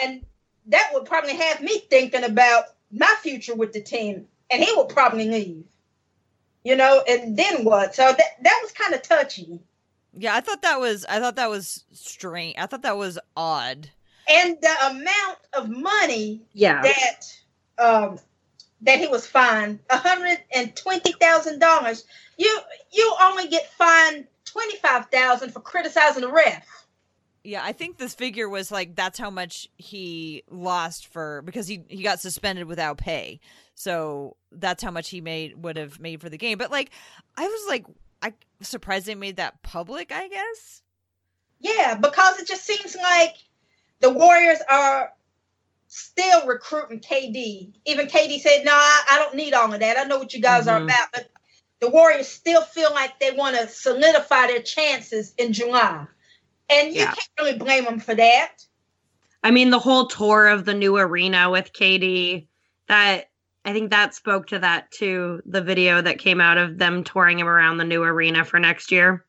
and 0.00 0.26
that 0.66 0.90
would 0.92 1.06
probably 1.06 1.36
have 1.36 1.62
me 1.62 1.78
thinking 1.90 2.22
about 2.24 2.64
my 2.92 3.14
future 3.22 3.54
with 3.54 3.72
the 3.72 3.80
team, 3.80 4.26
and 4.50 4.62
he 4.62 4.72
would 4.76 4.90
probably 4.90 5.28
leave. 5.28 5.64
You 6.64 6.76
know, 6.76 7.02
and 7.08 7.36
then 7.36 7.64
what? 7.64 7.94
So 7.94 8.02
that 8.02 8.42
that 8.42 8.58
was 8.62 8.72
kind 8.72 8.92
of 8.92 9.00
touchy. 9.02 9.60
Yeah, 10.12 10.34
I 10.34 10.40
thought 10.40 10.62
that 10.62 10.78
was 10.80 11.06
I 11.08 11.18
thought 11.18 11.36
that 11.36 11.48
was 11.48 11.84
strange. 11.92 12.56
I 12.58 12.66
thought 12.66 12.82
that 12.82 12.96
was 12.98 13.18
odd. 13.36 13.90
and 14.28 14.58
the 14.60 14.86
amount 14.90 15.38
of 15.54 15.70
money 15.70 16.42
Yeah. 16.52 16.82
that 16.82 17.20
um 17.78 18.18
that 18.82 18.98
he 18.98 19.06
was 19.06 19.26
fined 19.26 19.78
a 19.90 19.96
hundred 19.96 20.38
and 20.54 20.74
twenty 20.76 21.12
thousand 21.12 21.58
dollars 21.58 22.04
you 22.38 22.58
you 22.92 23.14
only 23.22 23.48
get 23.48 23.70
fined 23.72 24.26
twenty 24.44 24.76
five 24.78 25.06
thousand 25.06 25.50
for 25.50 25.60
criticizing 25.60 26.22
the 26.22 26.30
ref 26.30 26.86
Yeah, 27.44 27.62
I 27.64 27.72
think 27.72 27.96
this 27.98 28.14
figure 28.14 28.48
was 28.48 28.72
like 28.72 28.96
that's 28.96 29.18
how 29.18 29.30
much 29.30 29.68
he 29.76 30.42
lost 30.50 31.06
for 31.06 31.42
because 31.42 31.68
he 31.68 31.84
he 31.88 32.02
got 32.02 32.20
suspended 32.20 32.66
without 32.66 32.98
pay. 32.98 33.40
So 33.74 34.36
that's 34.50 34.82
how 34.82 34.90
much 34.90 35.10
he 35.10 35.20
made 35.20 35.62
would 35.62 35.76
have 35.76 36.00
made 36.00 36.20
for 36.20 36.28
the 36.28 36.38
game. 36.38 36.58
But 36.58 36.70
like 36.72 36.90
I 37.36 37.46
was 37.46 37.68
like 37.68 37.86
I 38.22 38.32
surprised 38.62 39.06
they 39.06 39.14
made 39.14 39.36
that 39.36 39.62
public, 39.62 40.10
I 40.12 40.28
guess. 40.28 40.82
yeah 41.60 41.94
because 41.94 42.38
it 42.40 42.48
just 42.48 42.64
seems 42.66 42.96
like 42.96 43.36
the 44.00 44.10
warriors 44.10 44.58
are 44.70 45.12
still 45.96 46.46
recruiting 46.46 47.00
kd 47.00 47.72
even 47.86 48.06
kd 48.06 48.38
said 48.38 48.64
no 48.64 48.72
I, 48.72 49.02
I 49.10 49.18
don't 49.18 49.34
need 49.34 49.54
all 49.54 49.72
of 49.72 49.80
that 49.80 49.98
i 49.98 50.04
know 50.04 50.18
what 50.18 50.34
you 50.34 50.42
guys 50.42 50.68
are 50.68 50.80
Mhm. 50.80 50.84
about 50.84 51.08
but 51.12 51.30
the 51.80 51.90
warriors 51.90 52.28
still 52.28 52.62
feel 52.62 52.92
like 52.92 53.18
they 53.18 53.30
want 53.32 53.56
to 53.56 53.68
solidify 53.68 54.48
their 54.48 54.62
chances 54.62 55.32
in 55.38 55.52
july 55.52 56.06
and 56.68 56.88
you 56.88 57.00
Yeah. 57.00 57.06
can't 57.06 57.28
really 57.38 57.58
blame 57.58 57.84
them 57.84 57.98
for 58.00 58.14
that 58.14 58.52
I 59.44 59.52
mean, 59.52 59.70
the 59.70 59.78
whole 59.78 60.08
tour 60.08 60.48
of 60.48 60.64
the 60.64 60.74
new 60.74 60.96
arena 60.96 61.48
with 61.50 61.72
KD, 61.72 62.48
that 62.88 63.30
I 63.64 63.72
think 63.72 63.90
that 63.90 64.12
spoke 64.12 64.48
to 64.48 64.58
that 64.58 64.90
too. 64.90 65.40
The 65.46 65.62
video 65.62 66.02
that 66.02 66.18
came 66.18 66.40
out 66.40 66.58
of 66.58 66.78
them 66.78 67.04
touring 67.04 67.38
him 67.38 67.46
around 67.46 67.76
the 67.76 67.84
new 67.84 68.02
arena 68.02 68.44
for 68.44 68.58
next 68.58 68.90
year. 68.90 69.24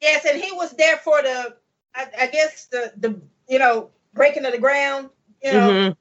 Yes, 0.00 0.24
and 0.24 0.42
he 0.42 0.50
was 0.52 0.70
there 0.72 0.96
for 0.96 1.20
the, 1.20 1.56
I, 1.94 2.06
I 2.22 2.26
guess 2.28 2.66
the 2.66 2.92
the 2.96 3.20
you 3.46 3.58
know 3.58 3.90
breaking 4.14 4.46
of 4.46 4.52
the 4.52 4.58
ground. 4.58 5.10
You 5.44 5.52
know, 5.52 5.68
Mhm. 5.70 5.96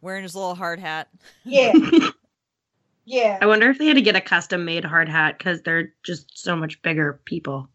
Wearing 0.00 0.22
his 0.22 0.34
little 0.36 0.54
hard 0.54 0.78
hat. 0.78 1.08
yeah, 1.44 1.72
yeah. 3.04 3.38
I 3.40 3.46
wonder 3.46 3.68
if 3.70 3.78
they 3.78 3.86
had 3.86 3.96
to 3.96 4.02
get 4.02 4.14
a 4.16 4.20
custom 4.20 4.64
made 4.64 4.84
hard 4.84 5.08
hat 5.08 5.36
because 5.38 5.62
they're 5.62 5.92
just 6.04 6.38
so 6.38 6.54
much 6.54 6.80
bigger 6.82 7.20
people. 7.24 7.68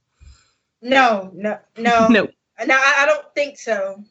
No, 0.81 1.29
no, 1.33 1.59
no, 1.77 2.07
No, 2.09 2.23
no. 2.23 2.27
I, 2.59 2.95
I 2.99 3.05
don't 3.05 3.25
think 3.35 3.57
so. 3.59 4.03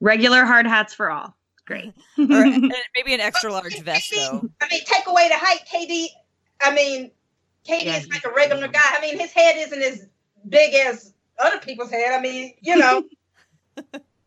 regular 0.00 0.44
hard 0.44 0.66
hats 0.66 0.92
for 0.94 1.10
all. 1.10 1.34
Great. 1.64 1.94
or 2.18 2.24
maybe 2.94 3.14
an 3.14 3.20
extra 3.20 3.50
large 3.52 3.78
vest 3.80 4.12
though. 4.14 4.48
I 4.60 4.68
mean, 4.68 4.80
take 4.84 5.06
away 5.06 5.28
the 5.28 5.36
height, 5.38 5.60
KD. 5.72 6.08
I 6.60 6.74
mean, 6.74 7.10
KD 7.66 7.84
Yeah, 7.84 7.96
is 7.98 8.08
like 8.10 8.24
a 8.26 8.30
regular 8.32 8.68
guy. 8.68 8.80
I 8.84 9.00
mean, 9.00 9.18
his 9.18 9.32
head 9.32 9.54
isn't 9.56 9.80
as 9.82 10.06
big 10.48 10.74
as 10.74 11.14
other 11.38 11.58
people's 11.58 11.90
head. 11.90 12.12
I 12.12 12.20
mean, 12.20 12.52
you 12.60 12.76
know, 12.76 13.04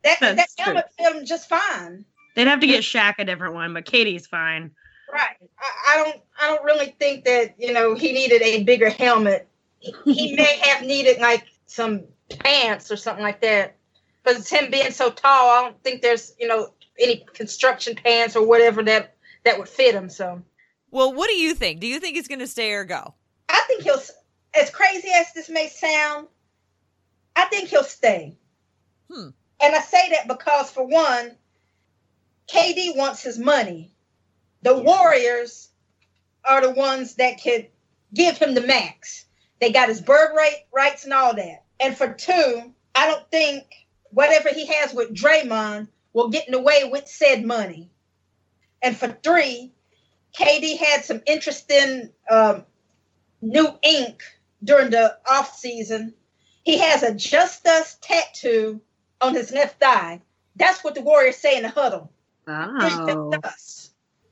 that 0.05 0.19
that 0.21 0.37
That's 0.37 0.55
true. 0.55 0.65
helmet 0.65 0.85
fit 0.97 1.15
him 1.15 1.25
just 1.25 1.49
fine. 1.49 2.05
They'd 2.35 2.47
have 2.47 2.61
to 2.61 2.67
get 2.67 2.83
Shaq 2.83 3.15
a 3.19 3.25
different 3.25 3.53
one, 3.53 3.73
but 3.73 3.85
KD's 3.85 4.27
fine. 4.27 4.71
Right. 5.11 5.35
I, 5.59 5.93
I 5.93 6.03
don't. 6.03 6.21
I 6.41 6.47
don't 6.47 6.63
really 6.63 6.95
think 6.99 7.25
that 7.25 7.55
you 7.57 7.73
know 7.73 7.95
he 7.95 8.13
needed 8.13 8.41
a 8.41 8.63
bigger 8.63 8.89
helmet. 8.89 9.47
He 9.79 10.35
may 10.35 10.59
have 10.63 10.81
needed 10.81 11.19
like 11.19 11.45
some 11.65 12.03
pants 12.29 12.91
or 12.91 12.97
something 12.97 13.23
like 13.23 13.41
that. 13.41 13.75
But 14.23 14.37
it's 14.37 14.49
him 14.49 14.71
being 14.71 14.91
so 14.91 15.11
tall, 15.11 15.49
I 15.49 15.61
don't 15.61 15.83
think 15.83 16.01
there's 16.01 16.33
you 16.39 16.47
know 16.47 16.69
any 16.99 17.25
construction 17.33 17.95
pants 17.95 18.35
or 18.35 18.45
whatever 18.45 18.81
that 18.83 19.15
that 19.43 19.57
would 19.57 19.69
fit 19.69 19.93
him. 19.95 20.09
So 20.09 20.41
Well, 20.91 21.13
what 21.13 21.29
do 21.29 21.35
you 21.35 21.53
think? 21.53 21.79
Do 21.79 21.87
you 21.87 21.99
think 21.99 22.15
he's 22.15 22.27
going 22.27 22.39
to 22.39 22.47
stay 22.47 22.71
or 22.71 22.85
go? 22.85 23.13
I 23.49 23.63
think 23.67 23.83
he'll. 23.83 24.01
As 24.59 24.69
crazy 24.69 25.09
as 25.13 25.33
this 25.33 25.49
may 25.49 25.67
sound, 25.67 26.27
I 27.35 27.45
think 27.45 27.69
he'll 27.69 27.83
stay. 27.83 28.37
Hmm. 29.11 29.29
And 29.61 29.75
I 29.75 29.81
say 29.81 30.09
that 30.11 30.27
because, 30.27 30.69
for 30.71 30.85
one, 30.85 31.35
KD 32.47 32.95
wants 32.95 33.21
his 33.23 33.39
money. 33.39 33.91
The 34.61 34.77
Warriors 34.77 35.69
are 36.43 36.61
the 36.61 36.71
ones 36.71 37.15
that 37.15 37.41
could 37.41 37.67
give 38.13 38.37
him 38.37 38.53
the 38.53 38.61
max. 38.61 39.25
They 39.59 39.71
got 39.71 39.89
his 39.89 40.01
bird 40.01 40.35
rate 40.35 40.65
rights 40.71 41.05
and 41.05 41.13
all 41.13 41.35
that. 41.35 41.63
And 41.79 41.97
for 41.97 42.13
two, 42.13 42.73
I 42.93 43.07
don't 43.07 43.29
think 43.31 43.63
whatever 44.11 44.49
he 44.49 44.65
has 44.67 44.93
with 44.93 45.13
Draymond 45.13 45.87
will 46.13 46.29
get 46.29 46.47
in 46.47 46.53
the 46.53 46.61
way 46.61 46.83
with 46.89 47.07
said 47.07 47.43
money. 47.43 47.89
And 48.81 48.95
for 48.95 49.07
three, 49.07 49.73
KD 50.37 50.77
had 50.77 51.03
some 51.03 51.21
interesting 51.25 52.11
um, 52.29 52.65
new 53.41 53.67
ink 53.83 54.23
during 54.63 54.91
the 54.91 55.17
off 55.29 55.55
season. 55.55 56.13
He 56.63 56.79
has 56.79 57.03
a 57.03 57.13
Just 57.13 57.65
Us 57.67 57.97
tattoo 58.01 58.81
on 59.21 59.33
his 59.33 59.51
left 59.51 59.79
thigh. 59.79 60.21
That's 60.55 60.83
what 60.83 60.95
the 60.95 61.01
Warriors 61.01 61.37
say 61.37 61.57
in 61.57 61.63
the 61.63 61.69
huddle. 61.69 62.11
Oh. 62.47 63.31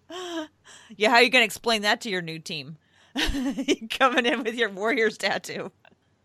Yeah, 0.95 1.09
how 1.09 1.15
are 1.15 1.23
you 1.23 1.31
going 1.31 1.41
to 1.41 1.45
explain 1.45 1.81
that 1.81 2.01
to 2.01 2.09
your 2.09 2.21
new 2.21 2.37
team? 2.37 2.77
Coming 3.89 4.27
in 4.27 4.43
with 4.43 4.53
your 4.53 4.69
Warriors 4.69 5.17
tattoo. 5.17 5.71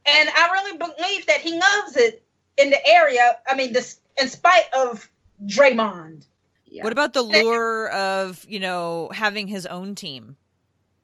And 0.05 0.29
I 0.29 0.51
really 0.53 0.77
believe 0.77 1.27
that 1.27 1.41
he 1.41 1.53
loves 1.53 1.97
it 1.97 2.23
in 2.59 2.69
the 2.69 2.87
area. 2.87 3.39
I 3.47 3.57
mean, 3.57 3.73
this 3.73 4.01
in 4.21 4.29
spite 4.29 4.67
of 4.77 5.09
Draymond. 5.47 6.27
Yeah. 6.67 6.85
What 6.85 6.93
about 6.93 7.15
the 7.15 7.23
lure 7.23 7.89
of, 7.89 8.45
you 8.47 8.61
know, 8.61 9.11
having 9.15 9.47
his 9.47 9.65
own 9.65 9.95
team? 9.95 10.37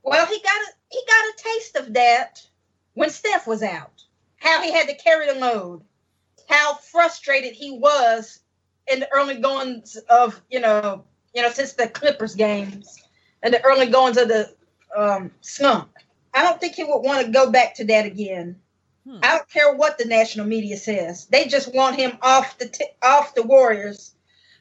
Well, 0.02 0.26
he 0.26 0.38
got 0.40 0.52
a 0.52 0.66
he 0.90 1.00
got 1.06 1.24
a 1.24 1.34
taste 1.36 1.76
of 1.76 1.94
that 1.94 2.46
when 2.92 3.10
Steph 3.10 3.46
was 3.46 3.62
out. 3.62 4.02
How 4.36 4.62
he 4.62 4.72
had 4.72 4.88
to 4.88 4.94
carry 4.94 5.26
the 5.26 5.38
load. 5.38 5.82
How 6.48 6.74
frustrated 6.74 7.52
he 7.52 7.78
was 7.78 8.40
in 8.86 9.00
the 9.00 9.10
early 9.12 9.36
goings 9.36 9.96
of 10.10 10.40
you 10.50 10.60
know 10.60 11.04
you 11.34 11.42
know 11.42 11.50
since 11.50 11.72
the 11.72 11.88
Clippers 11.88 12.34
games 12.34 13.02
and 13.42 13.52
the 13.52 13.64
early 13.64 13.86
goings 13.86 14.16
of 14.16 14.28
the 14.28 14.54
um, 14.96 15.30
slump. 15.40 15.90
I 16.32 16.42
don't 16.42 16.60
think 16.60 16.74
he 16.74 16.84
would 16.84 17.00
want 17.00 17.24
to 17.24 17.32
go 17.32 17.50
back 17.50 17.74
to 17.76 17.84
that 17.86 18.06
again. 18.06 18.56
Hmm. 19.06 19.18
I 19.22 19.36
don't 19.36 19.48
care 19.48 19.74
what 19.74 19.98
the 19.98 20.06
national 20.06 20.46
media 20.46 20.76
says. 20.76 21.26
They 21.26 21.46
just 21.46 21.72
want 21.74 21.96
him 21.96 22.18
off 22.22 22.58
the 22.58 22.68
t- 22.68 22.86
off 23.02 23.34
the 23.34 23.42
Warriors, 23.42 24.14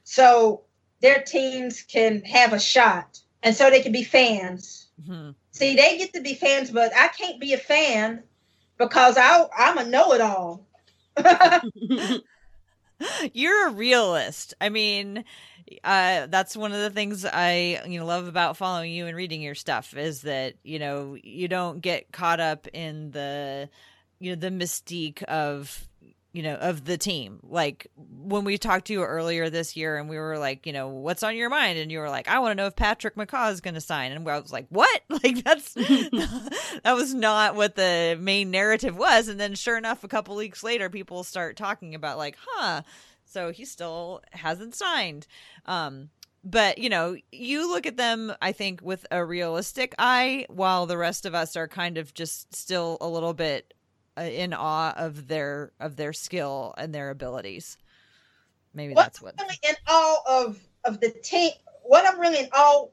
so 0.03 0.61
their 1.01 1.21
teams 1.21 1.81
can 1.81 2.21
have 2.23 2.53
a 2.53 2.59
shot, 2.59 3.19
and 3.41 3.55
so 3.55 3.69
they 3.69 3.81
can 3.81 3.91
be 3.91 4.03
fans. 4.03 4.87
Hmm. 5.05 5.31
See, 5.51 5.75
they 5.75 5.97
get 5.97 6.13
to 6.13 6.21
be 6.21 6.35
fans, 6.35 6.71
but 6.71 6.91
I 6.95 7.07
can't 7.07 7.39
be 7.39 7.53
a 7.53 7.57
fan 7.57 8.23
because 8.77 9.17
I 9.17 9.45
I'm 9.57 9.77
a 9.77 9.85
know-it-all. 9.85 10.65
You're 13.33 13.67
a 13.67 13.71
realist. 13.71 14.53
I 14.61 14.69
mean, 14.69 15.25
uh, 15.83 16.27
that's 16.27 16.55
one 16.55 16.71
of 16.71 16.79
the 16.79 16.89
things 16.89 17.25
I 17.25 17.81
you 17.87 17.99
know 17.99 18.05
love 18.05 18.27
about 18.27 18.57
following 18.57 18.91
you 18.91 19.07
and 19.07 19.15
reading 19.17 19.41
your 19.41 19.55
stuff 19.55 19.95
is 19.97 20.21
that 20.21 20.55
you 20.63 20.79
know 20.79 21.17
you 21.21 21.47
don't 21.47 21.81
get 21.81 22.11
caught 22.11 22.39
up 22.39 22.67
in 22.73 23.11
the 23.11 23.69
you 24.19 24.35
know 24.35 24.39
the 24.39 24.49
mystique 24.49 25.23
of 25.23 25.87
you 26.33 26.41
know 26.41 26.55
of 26.55 26.83
the 26.83 26.97
team. 26.97 27.39
Like 27.43 27.87
when 27.95 28.43
we 28.43 28.57
talked 28.57 28.87
to 28.87 28.93
you 28.93 29.03
earlier 29.03 29.49
this 29.49 29.77
year 29.77 29.97
and 29.97 30.09
we 30.09 30.17
were 30.17 30.37
like 30.37 30.65
you 30.65 30.73
know 30.73 30.87
what's 30.89 31.23
on 31.23 31.35
your 31.35 31.49
mind? 31.49 31.77
And 31.77 31.91
you 31.91 31.99
were 31.99 32.09
like 32.09 32.27
i 32.27 32.39
want 32.39 32.51
to 32.51 32.55
know 32.55 32.65
if 32.65 32.75
patrick 32.75 33.15
mccaw 33.15 33.51
is 33.51 33.61
going 33.61 33.75
to 33.75 33.81
sign. 33.81 34.11
And 34.11 34.27
i 34.27 34.39
was 34.39 34.51
like 34.51 34.67
what? 34.69 35.01
Like 35.23 35.43
that's 35.43 35.73
that 35.75 36.93
was 36.95 37.13
not 37.13 37.55
what 37.55 37.75
the 37.75 38.17
main 38.19 38.51
narrative 38.51 38.97
was. 38.97 39.27
And 39.27 39.39
then 39.39 39.53
sure 39.53 39.77
enough 39.77 40.03
a 40.03 40.07
couple 40.07 40.35
weeks 40.35 40.63
later 40.63 40.89
people 40.89 41.23
start 41.23 41.55
talking 41.55 41.95
about 41.95 42.17
like 42.17 42.35
huh 42.45 42.81
so 43.25 43.51
he 43.51 43.63
still 43.63 44.21
hasn't 44.31 44.75
signed. 44.75 45.27
Um 45.65 46.09
but 46.43 46.79
you 46.79 46.89
know 46.89 47.15
you 47.31 47.69
look 47.69 47.85
at 47.85 47.95
them 47.95 48.33
i 48.41 48.51
think 48.51 48.81
with 48.81 49.05
a 49.11 49.23
realistic 49.23 49.95
eye 49.97 50.45
while 50.49 50.85
the 50.85 50.97
rest 50.97 51.25
of 51.25 51.33
us 51.33 51.55
are 51.55 51.69
kind 51.69 51.97
of 51.97 52.13
just 52.13 52.53
still 52.53 52.97
a 52.99 53.07
little 53.07 53.33
bit 53.33 53.73
in 54.17 54.53
awe 54.53 54.93
of 54.95 55.27
their 55.27 55.71
of 55.79 55.95
their 55.95 56.13
skill 56.13 56.73
and 56.77 56.93
their 56.93 57.09
abilities 57.09 57.77
maybe 58.73 58.93
What 58.93 59.03
that's 59.03 59.21
what 59.21 59.35
I'm 59.39 59.45
really 59.45 59.59
in 59.67 59.75
awe 59.87 60.21
of 60.27 60.59
of 60.83 60.99
the 60.99 61.09
team. 61.09 61.51
What 61.83 62.05
I'm 62.05 62.19
really 62.19 62.39
in 62.39 62.49
awe 62.53 62.87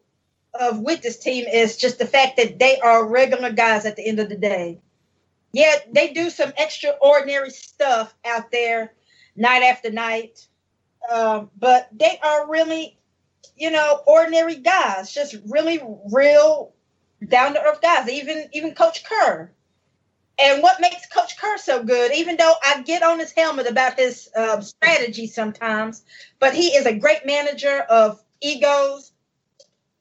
of 0.54 0.80
with 0.80 1.02
this 1.02 1.18
team 1.18 1.46
is 1.46 1.76
just 1.76 1.98
the 1.98 2.06
fact 2.06 2.36
that 2.36 2.58
they 2.58 2.78
are 2.80 3.06
regular 3.06 3.50
guys 3.50 3.86
at 3.86 3.96
the 3.96 4.06
end 4.06 4.20
of 4.20 4.28
the 4.28 4.36
day. 4.36 4.80
Yeah, 5.52 5.74
they 5.92 6.12
do 6.12 6.30
some 6.30 6.52
extraordinary 6.58 7.50
stuff 7.50 8.14
out 8.24 8.50
there 8.52 8.92
night 9.34 9.62
after 9.62 9.90
night, 9.90 10.46
um, 11.12 11.50
but 11.58 11.88
they 11.92 12.18
are 12.22 12.48
really, 12.48 12.98
you 13.56 13.70
know, 13.70 14.02
ordinary 14.06 14.56
guys. 14.56 15.12
Just 15.12 15.36
really 15.48 15.80
real, 16.12 16.72
down 17.26 17.54
to 17.54 17.62
earth 17.62 17.80
guys. 17.80 18.08
Even 18.08 18.48
even 18.52 18.74
Coach 18.74 19.04
Kerr. 19.04 19.50
And 20.42 20.62
what 20.62 20.80
makes 20.80 21.06
Coach 21.06 21.36
Kerr 21.38 21.58
so 21.58 21.82
good, 21.82 22.12
even 22.14 22.36
though 22.36 22.54
I 22.64 22.82
get 22.82 23.02
on 23.02 23.18
his 23.18 23.32
helmet 23.32 23.66
about 23.66 23.98
his 23.98 24.30
um, 24.34 24.62
strategy 24.62 25.26
sometimes, 25.26 26.02
but 26.38 26.54
he 26.54 26.68
is 26.68 26.86
a 26.86 26.94
great 26.94 27.26
manager 27.26 27.80
of 27.90 28.22
egos 28.40 29.12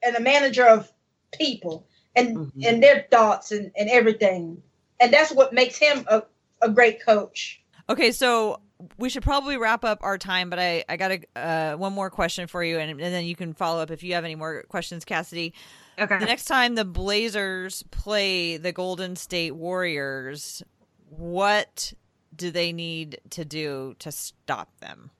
and 0.02 0.16
a 0.16 0.22
manager 0.22 0.66
of 0.66 0.92
people 1.34 1.86
and 2.16 2.38
Mhm. 2.38 2.66
and 2.66 2.84
their 2.84 3.06
thoughts 3.12 3.52
and, 3.52 3.72
and 3.76 3.90
everything. 3.90 4.62
And 5.00 5.14
that's 5.14 5.32
what 5.32 5.54
makes 5.54 5.78
him 5.78 6.06
a, 6.08 6.24
a 6.62 6.70
great 6.70 7.04
coach. 7.04 7.62
Okay, 7.90 8.12
so 8.12 8.62
we 8.98 9.10
should 9.10 9.24
probably 9.24 9.58
wrap 9.58 9.84
up 9.84 10.00
our 10.04 10.18
time, 10.18 10.50
but 10.50 10.60
I 10.60 10.86
I 10.88 10.96
got 10.96 11.12
a 11.12 11.22
uh, 11.36 11.76
one 11.76 11.94
more 11.94 12.10
question 12.10 12.48
for 12.48 12.64
you, 12.64 12.80
and, 12.80 12.90
and 12.92 13.00
then 13.14 13.26
you 13.26 13.36
can 13.36 13.54
follow 13.54 13.82
up 13.82 13.92
if 13.92 14.04
you 14.04 14.14
have 14.14 14.24
any 14.24 14.36
more 14.36 14.64
questions, 14.70 15.04
Cassidy. 15.04 15.54
Okay. 16.00 16.20
The 16.20 16.26
next 16.26 16.45
time 16.45 16.76
the 16.76 16.86
Blazers 16.86 17.84
play 17.91 18.58
the 18.58 18.72
Golden 18.72 19.16
State 19.16 19.56
Warriors, 19.56 20.64
what 21.10 21.93
do 22.36 22.52
they 22.52 22.72
need 22.72 23.20
to 23.32 23.45
do 23.45 23.95
to 24.00 24.12
stop 24.12 24.70
them? 24.80 25.12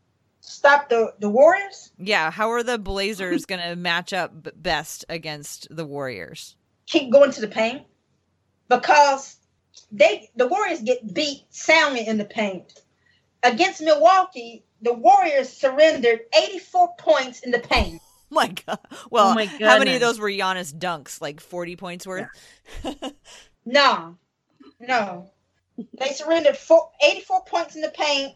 Stop 0.42 0.90
the, 0.90 1.14
the 1.20 1.30
Warriors, 1.30 1.92
Yeah, 2.00 2.32
how 2.32 2.50
are 2.52 2.64
the 2.64 2.80
Blazers 2.80 3.46
going 3.46 3.62
to 3.70 3.76
match 3.76 4.14
up 4.14 4.34
best 4.56 5.06
against 5.10 5.68
the 5.70 5.86
Warriors? 5.86 6.56
keep 6.90 7.12
going 7.12 7.32
to 7.32 7.42
the 7.42 7.48
paint 7.48 7.84
because 8.68 9.38
they 9.92 10.30
the 10.36 10.48
Warriors 10.48 10.82
get 10.82 11.14
beat 11.14 11.46
soundly 11.50 12.06
in 12.08 12.18
the 12.18 12.26
paint. 12.26 12.82
Against 13.44 13.82
Milwaukee, 13.82 14.66
the 14.82 14.94
Warriors 14.94 15.50
surrendered 15.50 16.22
84 16.36 16.96
points 16.98 17.40
in 17.42 17.52
the 17.52 17.60
paint. 17.60 18.02
My 18.32 18.48
god! 18.48 18.80
Well, 19.10 19.32
Oh 19.32 19.36
my 19.36 19.46
how 19.46 19.80
many 19.80 19.96
of 19.96 20.02
those 20.02 20.20
were 20.20 20.30
Giannis 20.30 20.74
dunks? 20.74 21.20
Like 21.22 21.40
forty 21.40 21.76
points 21.76 22.06
worth? 22.06 22.28
No, 23.66 24.18
no. 24.80 25.32
They 26.00 26.10
surrendered 26.14 26.58
four, 26.58 26.92
84 27.02 27.44
points 27.46 27.76
in 27.76 27.82
the 27.82 27.90
paint 27.90 28.34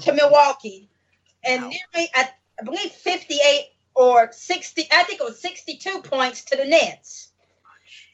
to 0.00 0.12
Milwaukee. 0.12 0.88
And 1.44 1.62
Wow. 1.62 1.70
nearly, 1.70 2.10
I, 2.14 2.30
I 2.60 2.64
believe, 2.64 2.90
58 2.92 3.66
or 3.94 4.30
60, 4.32 4.88
I 4.92 5.02
think 5.04 5.20
it 5.20 5.24
was 5.24 5.40
62 5.40 6.02
points 6.02 6.44
to 6.46 6.56
the 6.56 6.64
Nets. 6.64 7.32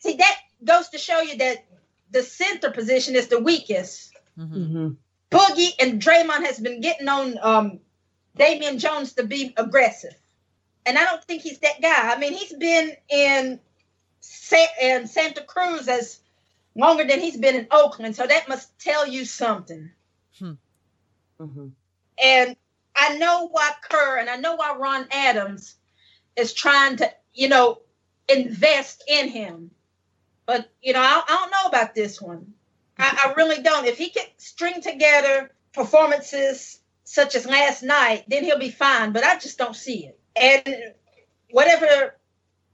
See, 0.00 0.14
that 0.16 0.36
goes 0.64 0.88
to 0.90 0.98
show 0.98 1.20
you 1.20 1.36
that 1.38 1.64
the 2.10 2.22
center 2.22 2.70
position 2.70 3.16
is 3.16 3.28
the 3.28 3.40
weakest. 3.40 4.12
Mhm. 4.38 4.52
Mhm. 4.56 4.96
Boogie 5.30 5.72
and 5.80 6.00
Draymond 6.00 6.46
has 6.46 6.58
been 6.58 6.80
getting 6.80 7.08
on 7.08 7.38
um, 7.42 7.80
Damian 8.36 8.78
Jones 8.78 9.12
to 9.14 9.24
be 9.24 9.52
aggressive. 9.56 10.14
And 10.86 10.98
I 10.98 11.04
don't 11.04 11.24
think 11.24 11.42
he's 11.42 11.58
that 11.60 11.80
guy. 11.80 12.12
I 12.12 12.18
mean, 12.18 12.32
he's 12.32 12.52
been 12.52 12.92
in, 13.08 13.60
Sa- 14.20 14.56
in 14.80 15.06
Santa 15.06 15.42
Cruz 15.42 15.88
as 15.88 16.20
longer 16.74 17.04
than 17.04 17.20
he's 17.20 17.36
been 17.36 17.54
in 17.56 17.66
Oakland. 17.70 18.16
So 18.16 18.26
that 18.26 18.48
must 18.48 18.78
tell 18.78 19.06
you 19.06 19.24
something. 19.24 19.90
Mhm. 21.40 21.72
And 22.22 22.56
I 22.96 23.16
know 23.18 23.48
why 23.48 23.72
Kerr 23.82 24.18
and 24.18 24.30
I 24.30 24.36
know 24.36 24.56
why 24.56 24.74
Ron 24.76 25.06
Adams 25.10 25.76
is 26.36 26.52
trying 26.52 26.96
to, 26.96 27.10
you 27.32 27.48
know, 27.48 27.80
invest 28.28 29.04
in 29.08 29.28
him. 29.28 29.70
But 30.46 30.70
you 30.82 30.92
know, 30.92 31.00
I, 31.00 31.22
I 31.26 31.32
don't 31.32 31.50
know 31.50 31.68
about 31.68 31.94
this 31.94 32.20
one. 32.20 32.54
I, 32.98 33.30
I 33.30 33.32
really 33.34 33.62
don't. 33.62 33.86
If 33.86 33.98
he 33.98 34.10
can 34.10 34.26
string 34.36 34.80
together 34.80 35.50
performances 35.72 36.80
such 37.04 37.34
as 37.34 37.46
last 37.46 37.82
night, 37.82 38.24
then 38.28 38.44
he'll 38.44 38.58
be 38.58 38.70
fine. 38.70 39.12
But 39.12 39.24
I 39.24 39.38
just 39.38 39.58
don't 39.58 39.76
see 39.76 40.06
it. 40.06 40.18
And 40.36 40.94
whatever 41.50 42.16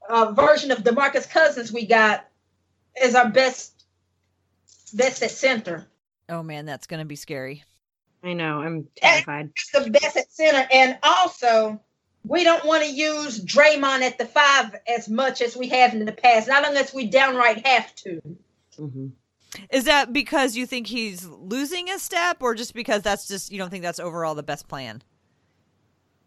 uh, 0.09 0.33
version 0.33 0.71
of 0.71 0.79
Demarcus 0.79 1.29
Cousins 1.29 1.73
we 1.73 1.87
got 1.87 2.27
is 3.01 3.15
our 3.15 3.29
best 3.29 3.85
best 4.93 5.23
at 5.23 5.31
center. 5.31 5.87
Oh 6.29 6.43
man, 6.43 6.67
that's 6.67 6.87
gonna 6.87 7.05
be 7.05 7.17
scary. 7.17 7.65
I 8.23 8.35
know. 8.35 8.61
I'm 8.61 8.89
terrified. 8.97 9.51
He's 9.57 9.85
the 9.85 9.91
best 9.91 10.17
at 10.17 10.33
center, 10.33 10.67
and 10.73 10.99
also 11.03 11.81
we 12.27 12.45
don't 12.45 12.65
want 12.65 12.85
to 12.85 12.93
use 12.93 13.43
Draymond 13.43 14.03
at 14.03 14.19
the 14.19 14.27
five 14.27 14.77
as 14.87 15.09
much 15.09 15.41
as 15.41 15.57
we 15.57 15.69
have 15.69 15.95
in 15.95 16.05
the 16.05 16.13
past, 16.13 16.49
not 16.49 16.67
unless 16.67 16.93
we 16.93 17.07
downright 17.07 17.67
have 17.67 17.95
to. 17.97 18.21
Mm-hmm. 18.79 19.07
Is 19.71 19.85
that 19.85 20.13
because 20.13 20.57
you 20.57 20.67
think 20.67 20.87
he's 20.87 21.27
losing 21.27 21.91
a 21.91 21.99
step, 21.99 22.39
or 22.41 22.55
just 22.55 22.75
because 22.75 23.03
that's 23.03 23.27
just 23.27 23.51
you 23.51 23.59
don't 23.59 23.71
think 23.71 23.83
that's 23.83 24.01
overall 24.01 24.35
the 24.35 24.43
best 24.43 24.69
plan? 24.69 25.03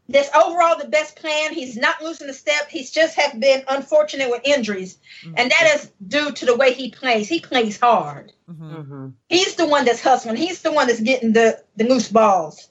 That's 0.10 0.30
overall 0.36 0.78
the 0.78 0.88
best 0.89 1.16
plan. 1.16 1.54
He's 1.54 1.78
not 1.78 2.01
losing 2.01 2.28
a 2.30 2.34
step. 2.34 2.70
He's 2.70 2.91
just 2.91 3.16
have 3.16 3.39
been 3.39 3.64
unfortunate 3.70 4.30
with 4.30 4.41
injuries, 4.43 4.97
Mm-hmm. 5.24 5.36
and 5.38 5.51
that 5.51 5.72
is 5.76 5.91
due 6.06 6.32
to 6.34 6.45
the 6.45 6.56
way 6.58 6.74
he 6.74 6.91
plays. 6.91 7.30
He 7.30 7.39
plays 7.39 7.80
hard. 7.80 8.34
Mhm. 8.51 8.60
Mm-hmm. 8.78 9.08
He's 9.30 9.56
the 9.56 9.66
one 9.68 9.86
that's 9.86 10.01
hustling. 10.01 10.36
He's 10.36 10.62
the 10.62 10.74
one 10.74 10.88
that's 10.88 10.99
getting 10.99 11.32
the 11.32 11.64
the 11.78 11.86
loose 11.86 12.10
balls. 12.10 12.68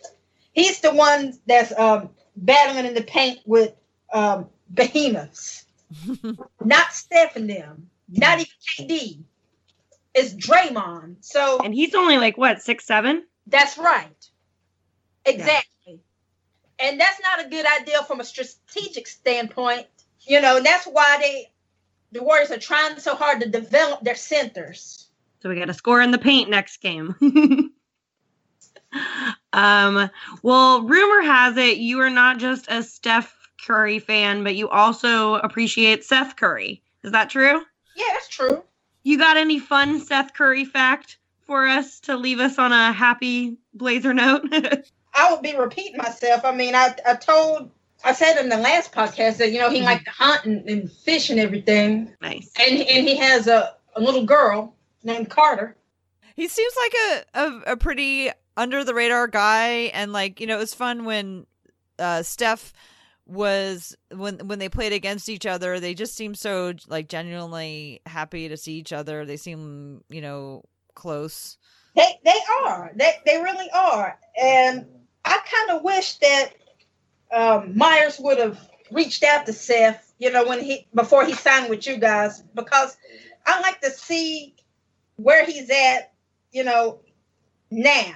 He's 0.53 0.81
the 0.81 0.95
one 0.95 1.33
that's 1.47 1.73
um, 1.79 2.11
battling 2.37 2.85
in 2.85 2.93
the 2.95 3.03
paint 3.03 3.41
with 3.47 3.73
um, 4.13 4.51
behemoths. 4.73 5.65
not 6.65 6.93
Steph 6.93 7.37
and 7.37 7.49
them. 7.49 7.89
Not 8.11 8.41
even 8.41 8.89
KD. 8.89 9.23
It's 10.15 10.35
Draymond. 10.35 11.17
So 11.25 11.61
And 11.65 11.73
he's 11.73 11.95
only 11.95 12.19
like 12.19 12.37
what 12.37 12.61
six 12.61 12.85
seven? 12.85 13.25
that's 13.47 13.79
right. 13.79 14.29
Exactly. 15.25 15.69
And 16.83 16.99
that's 16.99 17.21
not 17.23 17.47
a 17.47 17.49
good 17.49 17.65
idea 17.65 18.03
from 18.03 18.21
a 18.21 18.25
strategic 18.25 19.07
standpoint. 19.07 19.87
You 20.23 20.41
know, 20.41 20.57
and 20.57 20.67
that's 20.67 20.87
why 20.87 21.19
they 21.21 21.51
the 22.13 22.23
Warriors 22.23 22.51
are 22.51 22.59
trying 22.59 22.99
so 22.99 23.15
hard 23.15 23.41
to 23.41 23.49
develop 23.49 24.03
their 24.03 24.15
centers. 24.15 25.09
So 25.41 25.49
we 25.49 25.57
got 25.57 25.67
to 25.67 25.75
score 25.75 26.01
in 26.01 26.11
the 26.11 26.19
paint 26.19 26.51
next 26.51 26.77
game. 26.81 27.15
um, 29.53 30.11
well, 30.43 30.83
rumor 30.83 31.23
has 31.23 31.57
it 31.57 31.79
you 31.79 32.01
are 32.01 32.11
not 32.11 32.39
just 32.39 32.71
a 32.71 32.83
Steph 32.83 33.35
Curry 33.65 33.99
fan, 33.99 34.45
but 34.45 34.57
you 34.57 34.69
also 34.69 35.37
appreciate 35.37 36.05
Seth 36.05 36.37
Curry. 36.37 36.83
Is 37.03 37.13
that 37.13 37.31
true? 37.31 37.63
Yeah, 37.97 38.05
that's 38.13 38.29
true. 38.29 38.63
You 39.05 39.19
got 39.19 39.37
any 39.37 39.59
fun 39.59 40.01
Seth 40.01 40.35
Curry 40.35 40.65
fact 40.65 41.19
for 41.41 41.67
us 41.67 42.01
to 42.01 42.17
leave 42.17 42.39
us 42.39 42.59
on 42.59 42.73
a 42.73 42.93
happy 42.93 43.57
blazer 43.75 44.15
note? 44.15 44.47
I 45.15 45.33
would 45.33 45.43
be 45.43 45.57
repeating 45.57 45.97
myself. 45.99 46.45
I 46.45 46.55
mean, 46.55 46.75
I, 46.75 46.95
I 47.07 47.15
told, 47.15 47.71
I 48.05 48.13
said 48.13 48.39
in 48.41 48.49
the 48.49 48.57
last 48.57 48.93
podcast 48.93 49.37
that, 49.39 49.53
you 49.53 49.59
know, 49.59 49.71
he 49.71 49.81
Mhm. 49.81 49.85
liked 49.85 50.05
to 50.07 50.11
hunt 50.11 50.45
and, 50.45 50.69
and 50.69 50.91
fish 50.91 51.31
and 51.31 51.39
everything. 51.39 52.15
nice. 52.21 52.51
And, 52.59 52.81
and 52.81 53.07
he 53.07 53.17
has 53.17 53.47
a, 53.47 53.75
a 53.95 54.01
little 54.01 54.25
girl 54.25 54.75
named 55.03 55.29
Carter. 55.31 55.77
He 56.35 56.49
seems 56.49 56.73
like 56.83 56.95
a, 56.95 57.25
a 57.35 57.73
a 57.73 57.77
pretty 57.77 58.31
under 58.57 58.85
the 58.85 58.95
radar 58.95 59.29
guy, 59.29 59.91
and 59.93 60.15
like 60.15 60.41
you 60.41 60.47
know, 60.47 60.57
it 60.57 60.61
was 60.61 60.73
fun 60.73 61.05
when 61.05 61.47
uh, 61.99 62.23
Steph 62.23 62.73
was 63.27 63.95
when 64.11 64.39
when 64.49 64.59
they 64.59 64.71
played 64.71 64.95
against 64.95 65.29
each 65.29 65.45
other. 65.45 65.79
They 65.79 65.93
just 65.93 66.15
seemed 66.15 66.39
so 66.39 66.73
like 66.89 67.09
genuinely 67.09 68.01
happy 68.07 68.49
to 68.49 68.57
see 68.57 68.73
each 68.75 68.95
other. 68.95 69.27
They 69.27 69.37
seem 69.37 70.05
you 70.09 70.23
know 70.23 70.65
close. 70.95 71.59
They 71.95 72.19
they 72.25 72.39
are. 72.65 72.93
They 72.97 73.13
they 73.27 73.37
really 73.43 73.69
are. 73.75 74.19
And 74.43 74.87
I 75.25 75.39
kind 75.45 75.79
of 75.79 75.83
wish 75.85 76.17
that 76.19 76.53
um, 77.33 77.77
Myers 77.77 78.19
would 78.19 78.39
have 78.39 78.59
reached 78.91 79.23
out 79.23 79.47
to 79.47 79.53
Seth, 79.53 80.13
you 80.19 80.31
know, 80.31 80.47
when 80.47 80.61
he 80.61 80.87
before 80.95 81.25
he 81.25 81.33
signed 81.35 81.71
with 81.71 81.87
you 81.87 81.97
guys, 81.97 82.43
because 82.55 82.97
I 83.47 83.61
like 83.61 83.81
to 83.81 83.91
see 83.91 84.55
where 85.17 85.45
he's 85.47 85.71
at, 85.71 86.13
you 86.53 86.65
know, 86.65 87.01
now. 87.71 88.15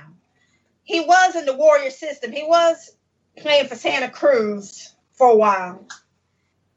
He 0.82 1.00
was 1.00 1.34
in 1.34 1.46
the 1.46 1.54
Warrior 1.54 1.90
system. 1.90 2.30
He 2.32 2.44
was 2.44 2.96
playing 3.38 3.66
for 3.68 3.74
Santa 3.74 4.09
Cruz 4.09 4.94
for 5.12 5.30
a 5.30 5.36
while, 5.36 5.84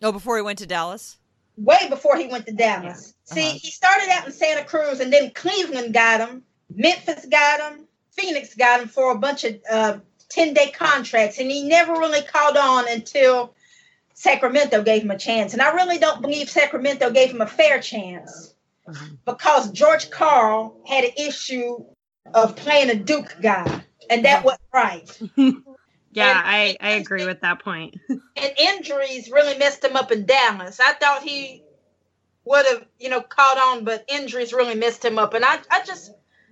Oh, 0.02 0.12
before 0.12 0.38
he 0.38 0.42
went 0.42 0.60
to 0.60 0.66
Dallas. 0.66 1.18
way 1.58 1.88
before 1.90 2.16
he 2.18 2.28
went 2.28 2.46
to 2.48 2.54
Dallas. 2.54 3.14
See, 3.26 3.42
Uh-huh. 3.50 3.58
he 3.62 3.70
started 3.70 4.10
out 4.10 4.26
in 4.26 4.32
Santa 4.32 4.64
Cruz, 4.64 5.00
and 5.02 5.12
then 5.12 5.32
Cleveland 5.32 5.94
got 5.94 6.22
him, 6.28 6.44
Memphis 6.74 7.26
got 7.26 7.60
him, 7.60 7.86
Phoenix 8.12 8.56
got 8.56 8.82
him 8.82 8.88
for 8.88 9.12
a 9.12 9.18
bunch 9.18 9.44
of 9.44 9.56
uh, 9.70 9.98
10 10.30 10.54
day 10.54 10.72
contracts, 10.72 11.40
and 11.40 11.50
he 11.50 11.64
never 11.64 11.94
really 11.94 12.22
caught 12.22 12.58
on 12.58 12.88
until 12.90 13.54
Sacramento 14.14 14.84
gave 14.84 15.04
him 15.04 15.12
a 15.12 15.18
chance. 15.18 15.54
And 15.54 15.62
I 15.62 15.74
really 15.74 15.98
don't 15.98 16.22
believe 16.22 16.50
Sacramento 16.50 17.10
gave 17.12 17.32
him 17.32 17.42
a 17.42 17.48
fair 17.48 17.80
chance 17.80 18.54
because 19.26 19.72
George 19.72 20.10
Karl 20.10 20.82
had 20.88 21.04
an 21.04 21.12
issue 21.18 21.84
of 22.34 22.56
playing 22.56 22.90
a 22.90 22.96
Duke 22.96 23.36
guy, 23.42 23.82
and 24.10 24.26
that 24.26 24.44
wasn't 24.44 24.62
right. 24.74 25.22
Yeah, 26.12 26.40
And- 26.40 26.48
I, 26.48 26.78
I 26.82 26.90
agree 26.94 27.26
with 27.26 27.42
that 27.42 27.60
point. 27.64 27.96
and 28.10 28.54
injuries 28.58 29.30
really 29.30 29.58
messed 29.58 29.84
him 29.84 29.96
up 29.96 30.12
in 30.12 30.26
Dallas. 30.26 30.80
I 30.80 30.94
thought 30.94 31.22
he 31.22 31.64
would 32.46 32.66
have, 32.66 32.86
you 33.00 33.10
know, 33.10 33.22
caught 33.22 33.58
on, 33.60 33.84
but 33.84 34.06
injuries 34.08 34.52
really 34.52 34.74
messed 34.76 35.06
him 35.06 35.20
up. 35.20 35.36
And 35.36 35.46
I, 35.46 35.60
I 35.70 35.84
just, 35.86 36.12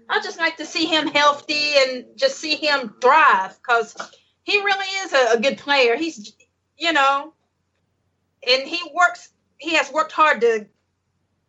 I 0.09 0.21
just 0.21 0.39
like 0.39 0.57
to 0.57 0.65
see 0.65 0.85
him 0.85 1.07
healthy 1.07 1.73
and 1.77 2.05
just 2.15 2.37
see 2.37 2.55
him 2.55 2.95
thrive 3.01 3.57
because 3.57 3.95
he 4.43 4.57
really 4.59 4.85
is 4.85 5.13
a, 5.13 5.37
a 5.37 5.41
good 5.41 5.57
player. 5.57 5.95
He's, 5.95 6.33
you 6.77 6.93
know, 6.93 7.33
and 8.47 8.67
he 8.67 8.79
works. 8.93 9.29
He 9.57 9.75
has 9.75 9.91
worked 9.91 10.11
hard 10.11 10.41
to 10.41 10.67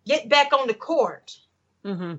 get 0.06 0.28
back 0.28 0.52
on 0.52 0.66
the 0.66 0.74
court. 0.74 1.36
hmm 1.84 2.14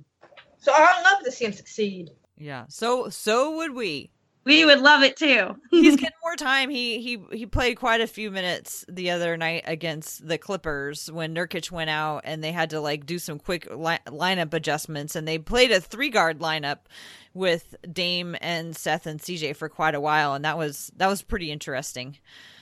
So 0.59 0.71
I 0.73 1.01
love 1.03 1.23
to 1.23 1.31
see 1.31 1.45
him 1.45 1.53
succeed. 1.53 2.11
Yeah. 2.37 2.65
So 2.69 3.09
so 3.09 3.57
would 3.57 3.73
we. 3.73 4.11
We 4.45 4.65
would 4.65 4.79
love 4.79 5.03
it 5.03 5.15
too. 5.17 5.55
He's 5.69 5.95
getting 5.95 6.17
more 6.23 6.35
time. 6.35 6.69
He 6.69 6.99
he 7.01 7.19
he 7.37 7.45
played 7.45 7.75
quite 7.75 8.01
a 8.01 8.07
few 8.07 8.31
minutes 8.31 8.85
the 8.89 9.11
other 9.11 9.37
night 9.37 9.63
against 9.65 10.27
the 10.27 10.37
Clippers 10.37 11.11
when 11.11 11.35
Nurkic 11.35 11.69
went 11.71 11.89
out, 11.89 12.21
and 12.23 12.43
they 12.43 12.51
had 12.51 12.69
to 12.71 12.79
like 12.79 13.05
do 13.05 13.19
some 13.19 13.37
quick 13.37 13.67
li- 13.69 13.99
lineup 14.07 14.53
adjustments, 14.53 15.15
and 15.15 15.27
they 15.27 15.37
played 15.37 15.71
a 15.71 15.81
three 15.81 16.09
guard 16.09 16.39
lineup 16.39 16.79
with 17.33 17.75
Dame 17.91 18.35
and 18.41 18.75
Seth 18.75 19.05
and 19.05 19.19
CJ 19.19 19.55
for 19.55 19.69
quite 19.69 19.93
a 19.93 20.01
while, 20.01 20.33
and 20.33 20.43
that 20.45 20.57
was 20.57 20.91
that 20.97 21.07
was 21.07 21.21
pretty 21.21 21.51
interesting. 21.51 22.17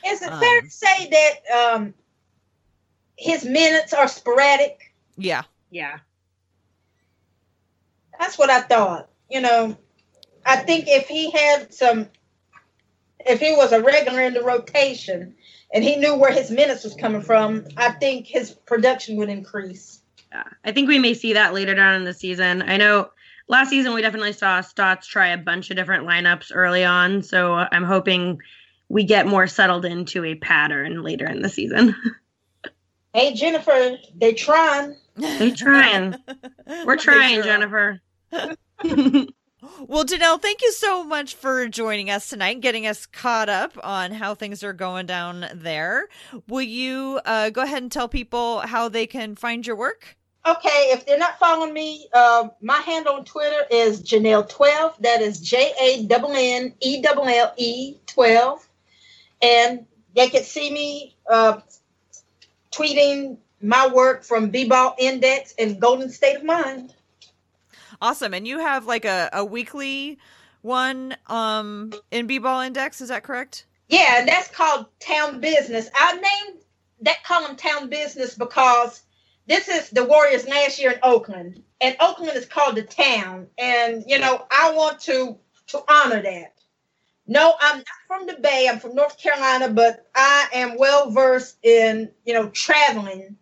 Is 0.05 0.21
it 0.21 0.29
fair 0.29 0.59
Um, 0.59 0.65
to 0.65 0.69
say 0.69 1.09
that 1.09 1.73
um, 1.75 1.93
his 3.17 3.45
minutes 3.45 3.93
are 3.93 4.07
sporadic? 4.07 4.93
Yeah. 5.15 5.43
yeah. 5.69 5.99
That's 8.19 8.37
what 8.37 8.49
I 8.49 8.61
thought. 8.61 9.09
You 9.29 9.41
know, 9.41 9.77
I 10.47 10.55
think 10.57 10.85
if 10.87 11.07
he 11.07 11.29
had 11.29 11.73
some, 11.73 12.07
if 13.19 13.39
he 13.39 13.51
was 13.53 13.73
a 13.73 13.81
regular 13.83 14.21
in 14.21 14.33
the 14.33 14.43
rotation 14.43 15.35
and 15.73 15.83
he 15.83 15.97
knew 15.97 16.15
where 16.15 16.31
his 16.31 16.49
minutes 16.49 16.83
was 16.83 16.95
coming 16.95 17.21
from, 17.21 17.65
I 17.75 17.91
think 17.91 18.25
his 18.25 18.51
production 18.51 19.17
would 19.17 19.29
increase. 19.29 20.01
Yeah, 20.31 20.43
I 20.63 20.71
think 20.71 20.87
we 20.87 20.99
may 20.99 21.13
see 21.13 21.33
that 21.33 21.53
later 21.53 21.75
down 21.75 21.95
in 21.95 22.05
the 22.05 22.13
season. 22.13 22.61
I 22.61 22.77
know 22.77 23.09
last 23.47 23.69
season 23.69 23.93
we 23.93 24.01
definitely 24.01 24.33
saw 24.33 24.61
Stotts 24.61 25.05
try 25.07 25.27
a 25.27 25.37
bunch 25.37 25.69
of 25.69 25.75
different 25.77 26.07
lineups 26.07 26.51
early 26.53 26.85
on, 26.85 27.21
so 27.23 27.53
I'm 27.53 27.83
hoping 27.83 28.39
we 28.89 29.03
get 29.03 29.27
more 29.27 29.47
settled 29.47 29.83
into 29.83 30.23
a 30.23 30.35
pattern 30.35 31.03
later 31.03 31.27
in 31.27 31.41
the 31.41 31.49
season. 31.49 31.93
Hey, 33.13 33.33
Jennifer, 33.33 33.97
they 34.15 34.33
trying. 34.33 34.95
They 35.15 35.49
trying. 35.49 36.15
We're 36.85 36.97
They 36.97 37.01
trying, 37.01 37.35
sure. 37.35 37.43
Jennifer. 37.43 38.01
Well, 39.87 40.05
Janelle, 40.05 40.41
thank 40.41 40.61
you 40.61 40.71
so 40.71 41.03
much 41.03 41.35
for 41.35 41.67
joining 41.67 42.09
us 42.09 42.29
tonight, 42.29 42.61
getting 42.61 42.87
us 42.87 43.05
caught 43.05 43.49
up 43.49 43.77
on 43.83 44.11
how 44.11 44.35
things 44.35 44.63
are 44.63 44.73
going 44.73 45.05
down 45.05 45.45
there. 45.53 46.07
Will 46.47 46.61
you 46.61 47.19
uh, 47.25 47.49
go 47.49 47.61
ahead 47.61 47.81
and 47.81 47.91
tell 47.91 48.07
people 48.07 48.59
how 48.59 48.89
they 48.89 49.07
can 49.07 49.35
find 49.35 49.65
your 49.65 49.75
work? 49.75 50.17
Okay, 50.47 50.91
if 50.91 51.05
they're 51.05 51.17
not 51.17 51.37
following 51.39 51.73
me, 51.73 52.07
uh, 52.13 52.47
my 52.61 52.77
handle 52.77 53.15
on 53.15 53.25
Twitter 53.25 53.65
is 53.69 54.01
Janelle12. 54.01 54.97
That 54.99 55.21
is 55.21 55.41
J 55.41 55.73
A 55.81 56.07
N 56.09 56.25
N 56.35 56.73
E 56.79 57.03
L 57.05 57.27
L 57.27 57.53
E 57.57 57.95
12. 58.05 58.69
And 59.41 59.85
they 60.15 60.29
can 60.29 60.43
see 60.43 60.71
me 60.71 61.15
uh, 61.29 61.59
tweeting 62.71 63.37
my 63.61 63.87
work 63.87 64.23
from 64.23 64.49
B-Ball 64.49 64.95
Index 64.99 65.53
and 65.59 65.79
Golden 65.81 66.09
State 66.09 66.37
of 66.37 66.43
Mind. 66.43 66.93
Awesome. 68.01 68.33
And 68.33 68.47
you 68.47 68.59
have 68.59 68.85
like 68.85 69.05
a, 69.05 69.29
a 69.33 69.43
weekly 69.43 70.17
one 70.61 71.15
um 71.27 71.93
in 72.11 72.27
B-ball 72.27 72.61
index, 72.61 73.01
is 73.01 73.09
that 73.09 73.23
correct? 73.23 73.65
Yeah, 73.89 74.19
and 74.19 74.27
that's 74.27 74.49
called 74.49 74.87
town 74.99 75.39
business. 75.39 75.89
I 75.95 76.13
named 76.13 76.61
that 77.01 77.23
column 77.23 77.55
town 77.55 77.89
business 77.89 78.35
because 78.35 79.03
this 79.47 79.69
is 79.69 79.89
the 79.89 80.03
Warriors 80.03 80.47
last 80.47 80.79
year 80.79 80.91
in 80.91 80.99
Oakland, 81.03 81.63
and 81.79 81.95
Oakland 82.01 82.35
is 82.35 82.45
called 82.45 82.75
the 82.75 82.83
town. 82.83 83.47
And 83.57 84.03
you 84.07 84.19
know, 84.19 84.45
I 84.51 84.73
want 84.73 84.99
to 85.01 85.37
to 85.67 85.83
honor 85.87 86.21
that. 86.21 86.53
No, 87.27 87.55
I'm 87.59 87.77
not 87.77 87.85
from 88.07 88.27
the 88.27 88.41
Bay. 88.41 88.67
I'm 88.69 88.79
from 88.79 88.95
North 88.95 89.17
Carolina, 89.17 89.69
but 89.69 90.05
I 90.15 90.47
am 90.53 90.77
well 90.77 91.11
versed 91.11 91.57
in 91.63 92.11
you 92.25 92.33
know 92.33 92.49
traveling 92.49 93.37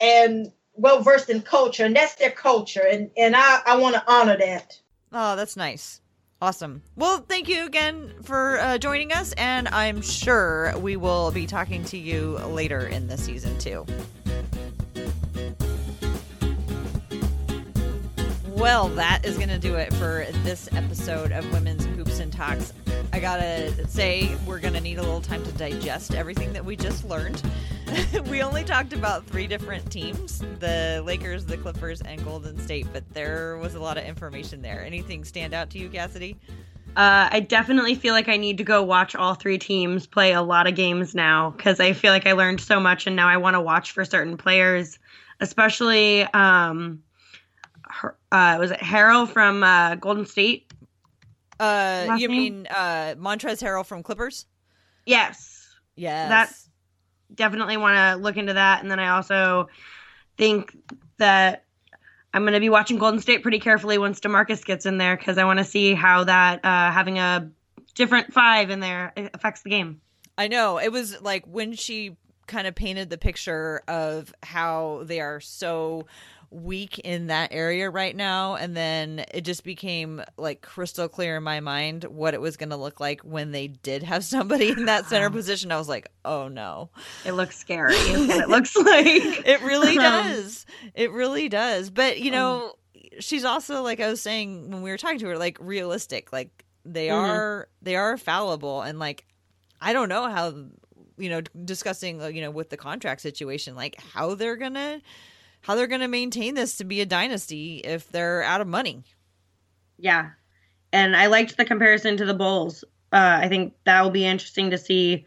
and 0.00 0.52
well 0.80 1.02
versed 1.02 1.28
in 1.28 1.42
culture, 1.42 1.84
and 1.84 1.94
that's 1.94 2.14
their 2.14 2.30
culture, 2.30 2.86
and 2.90 3.10
and 3.16 3.36
I 3.36 3.60
I 3.66 3.76
want 3.76 3.94
to 3.94 4.04
honor 4.06 4.36
that. 4.38 4.80
Oh, 5.12 5.36
that's 5.36 5.56
nice. 5.56 6.00
Awesome. 6.42 6.82
Well, 6.96 7.18
thank 7.28 7.48
you 7.48 7.66
again 7.66 8.14
for 8.22 8.58
uh, 8.60 8.78
joining 8.78 9.12
us, 9.12 9.32
and 9.32 9.68
I'm 9.68 10.00
sure 10.00 10.72
we 10.78 10.96
will 10.96 11.30
be 11.32 11.46
talking 11.46 11.84
to 11.86 11.98
you 11.98 12.38
later 12.48 12.86
in 12.86 13.08
the 13.08 13.18
season 13.18 13.58
too. 13.58 13.84
Well, 18.46 18.88
that 18.90 19.24
is 19.24 19.36
going 19.36 19.48
to 19.50 19.58
do 19.58 19.74
it 19.74 19.92
for 19.94 20.26
this 20.44 20.68
episode 20.72 21.32
of 21.32 21.50
Women's 21.52 21.86
Hoops 22.20 22.36
Talks. 22.36 22.72
I 23.12 23.18
gotta 23.18 23.88
say, 23.88 24.36
we're 24.46 24.60
gonna 24.60 24.80
need 24.80 24.98
a 24.98 25.02
little 25.02 25.22
time 25.22 25.42
to 25.44 25.52
digest 25.52 26.14
everything 26.14 26.52
that 26.52 26.64
we 26.64 26.76
just 26.76 27.04
learned. 27.04 27.42
we 28.28 28.42
only 28.42 28.62
talked 28.62 28.92
about 28.92 29.24
three 29.24 29.46
different 29.46 29.90
teams 29.90 30.40
the 30.58 31.02
Lakers, 31.04 31.46
the 31.46 31.56
Clippers, 31.56 32.02
and 32.02 32.22
Golden 32.24 32.58
State, 32.58 32.86
but 32.92 33.08
there 33.14 33.56
was 33.56 33.74
a 33.74 33.80
lot 33.80 33.96
of 33.96 34.04
information 34.04 34.60
there. 34.60 34.84
Anything 34.84 35.24
stand 35.24 35.54
out 35.54 35.70
to 35.70 35.78
you, 35.78 35.88
Cassidy? 35.88 36.36
Uh, 36.96 37.28
I 37.30 37.40
definitely 37.40 37.94
feel 37.94 38.12
like 38.12 38.28
I 38.28 38.36
need 38.36 38.58
to 38.58 38.64
go 38.64 38.82
watch 38.82 39.14
all 39.14 39.34
three 39.34 39.58
teams 39.58 40.06
play 40.06 40.32
a 40.32 40.42
lot 40.42 40.66
of 40.66 40.74
games 40.74 41.14
now 41.14 41.50
because 41.50 41.80
I 41.80 41.92
feel 41.92 42.12
like 42.12 42.26
I 42.26 42.32
learned 42.32 42.60
so 42.60 42.80
much 42.80 43.06
and 43.06 43.16
now 43.16 43.28
I 43.28 43.38
want 43.38 43.54
to 43.54 43.60
watch 43.60 43.92
for 43.92 44.04
certain 44.04 44.36
players, 44.36 44.98
especially 45.40 46.24
um, 46.24 47.02
uh, 48.32 48.56
was 48.60 48.72
it 48.72 48.80
Harrell 48.80 49.28
from 49.28 49.62
uh, 49.62 49.94
Golden 49.94 50.26
State? 50.26 50.69
Uh, 51.60 52.06
Last 52.08 52.20
you 52.20 52.28
name? 52.28 52.38
mean 52.38 52.66
uh, 52.68 53.14
Montrezl 53.18 53.62
Harrell 53.62 53.84
from 53.84 54.02
Clippers? 54.02 54.46
Yes, 55.06 55.68
Yes. 55.96 56.28
That- 56.30 56.54
definitely 57.36 57.76
want 57.76 57.94
to 57.96 58.20
look 58.22 58.36
into 58.36 58.54
that. 58.54 58.82
And 58.82 58.90
then 58.90 58.98
I 58.98 59.10
also 59.10 59.68
think 60.36 60.76
that 61.18 61.64
I'm 62.34 62.42
going 62.42 62.54
to 62.54 62.60
be 62.60 62.68
watching 62.70 62.98
Golden 62.98 63.20
State 63.20 63.42
pretty 63.42 63.60
carefully 63.60 63.98
once 63.98 64.18
Demarcus 64.18 64.64
gets 64.64 64.84
in 64.86 64.98
there 64.98 65.16
because 65.16 65.38
I 65.38 65.44
want 65.44 65.58
to 65.58 65.64
see 65.64 65.94
how 65.94 66.24
that 66.24 66.64
uh, 66.64 66.90
having 66.90 67.18
a 67.18 67.50
different 67.94 68.32
five 68.32 68.70
in 68.70 68.80
there 68.80 69.12
affects 69.34 69.62
the 69.62 69.70
game. 69.70 70.00
I 70.38 70.48
know. 70.48 70.78
It 70.78 70.90
was 70.90 71.20
like 71.22 71.44
when 71.46 71.74
she 71.74 72.16
kind 72.46 72.66
of 72.66 72.74
painted 72.74 73.10
the 73.10 73.18
picture 73.18 73.82
of 73.86 74.34
how 74.42 75.02
they 75.04 75.20
are 75.20 75.38
so 75.40 76.06
weak 76.52 76.98
in 77.00 77.28
that 77.28 77.52
area 77.52 77.88
right 77.88 78.16
now 78.16 78.56
and 78.56 78.76
then 78.76 79.24
it 79.32 79.42
just 79.42 79.62
became 79.62 80.20
like 80.36 80.62
crystal 80.62 81.08
clear 81.08 81.36
in 81.36 81.42
my 81.44 81.60
mind 81.60 82.02
what 82.04 82.34
it 82.34 82.40
was 82.40 82.56
going 82.56 82.70
to 82.70 82.76
look 82.76 82.98
like 82.98 83.20
when 83.20 83.52
they 83.52 83.68
did 83.68 84.02
have 84.02 84.24
somebody 84.24 84.70
in 84.70 84.86
that 84.86 85.06
center 85.06 85.30
position 85.38 85.70
i 85.70 85.76
was 85.78 85.88
like 85.88 86.10
oh 86.24 86.48
no 86.48 86.90
It 87.24 87.32
looks 87.32 87.56
scary. 87.56 87.94
It 87.94 88.48
looks 88.48 88.74
like. 88.76 89.06
it 89.46 89.62
really 89.62 89.96
Um, 89.98 90.02
does 90.04 90.66
it 90.94 91.12
really 91.12 91.48
does 91.48 91.88
but 91.88 92.18
you 92.18 92.32
know 92.32 92.72
she's 93.20 93.44
also 93.44 93.82
like 93.82 94.00
i 94.00 94.08
was 94.08 94.20
saying 94.20 94.70
when 94.72 94.82
we 94.82 94.90
were 94.90 94.98
talking 94.98 95.20
to 95.20 95.26
her 95.28 95.38
like 95.38 95.56
realistic 95.60 96.32
like 96.32 96.64
they 96.84 97.08
Mhm. 97.08 97.14
are 97.14 97.68
they 97.80 97.94
are 97.94 98.16
fallible 98.16 98.82
and 98.82 98.98
like 98.98 99.24
i 99.80 99.92
don't 99.92 100.08
know 100.08 100.28
how 100.28 100.52
you 101.16 101.28
know 101.28 101.42
discussing 101.64 102.20
you 102.34 102.40
know 102.40 102.50
with 102.50 102.70
the 102.70 102.76
contract 102.76 103.20
situation 103.20 103.76
like 103.76 104.00
how 104.14 104.34
they're 104.34 104.56
gonna 104.56 105.00
how 105.62 105.74
they're 105.74 105.86
gonna 105.86 106.08
maintain 106.08 106.54
this 106.54 106.76
to 106.76 106.84
be 106.84 107.00
a 107.00 107.06
dynasty 107.06 107.78
if 107.78 108.10
they're 108.10 108.42
out 108.42 108.60
of 108.60 108.66
money 108.66 109.04
Yeah. 109.98 110.30
And 110.92 111.14
I 111.14 111.26
liked 111.26 111.56
the 111.56 111.64
comparison 111.64 112.16
to 112.16 112.24
the 112.24 112.34
Bulls. 112.34 112.82
Uh, 113.12 113.38
I 113.42 113.48
think 113.48 113.74
that 113.84 114.02
will 114.02 114.10
be 114.10 114.26
interesting 114.26 114.70
to 114.70 114.78
see 114.78 115.26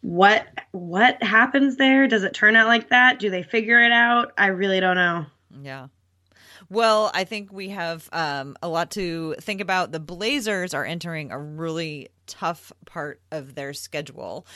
what 0.00 0.46
what 0.72 1.20
happens 1.22 1.76
there. 1.76 2.06
Does 2.06 2.22
it 2.22 2.34
turn 2.34 2.54
out 2.56 2.68
like 2.68 2.90
that? 2.90 3.18
Do 3.18 3.30
they 3.30 3.42
figure 3.42 3.82
it 3.82 3.92
out? 3.92 4.32
I 4.38 4.46
really 4.48 4.80
don't 4.80 4.96
know. 4.96 5.26
Yeah. 5.62 5.88
Well, 6.70 7.10
I 7.14 7.24
think 7.24 7.52
we 7.52 7.70
have 7.70 8.08
um, 8.12 8.56
a 8.62 8.68
lot 8.68 8.90
to 8.92 9.34
think 9.40 9.60
about. 9.60 9.90
The 9.90 10.00
Blazers 10.00 10.74
are 10.74 10.84
entering 10.84 11.32
a 11.32 11.38
really 11.38 12.10
tough 12.28 12.72
part 12.86 13.20
of 13.32 13.54
their 13.54 13.72
schedule. 13.72 14.46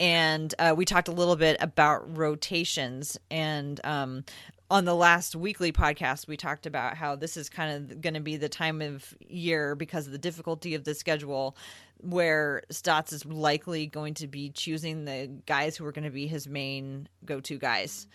And 0.00 0.52
uh, 0.58 0.74
we 0.76 0.84
talked 0.84 1.08
a 1.08 1.12
little 1.12 1.36
bit 1.36 1.56
about 1.60 2.16
rotations. 2.16 3.18
And 3.30 3.80
um, 3.84 4.24
on 4.70 4.84
the 4.84 4.94
last 4.94 5.36
weekly 5.36 5.72
podcast, 5.72 6.26
we 6.26 6.36
talked 6.36 6.66
about 6.66 6.96
how 6.96 7.16
this 7.16 7.36
is 7.36 7.48
kind 7.48 7.90
of 7.90 8.00
going 8.00 8.14
to 8.14 8.20
be 8.20 8.36
the 8.36 8.48
time 8.48 8.82
of 8.82 9.14
year 9.20 9.74
because 9.74 10.06
of 10.06 10.12
the 10.12 10.18
difficulty 10.18 10.74
of 10.74 10.84
the 10.84 10.94
schedule 10.94 11.56
where 12.00 12.62
Stotts 12.70 13.12
is 13.12 13.24
likely 13.24 13.86
going 13.86 14.14
to 14.14 14.26
be 14.26 14.50
choosing 14.50 15.04
the 15.04 15.30
guys 15.46 15.76
who 15.76 15.84
are 15.84 15.92
going 15.92 16.04
to 16.04 16.10
be 16.10 16.26
his 16.26 16.46
main 16.46 17.08
go 17.24 17.40
to 17.40 17.58
guys. 17.58 18.06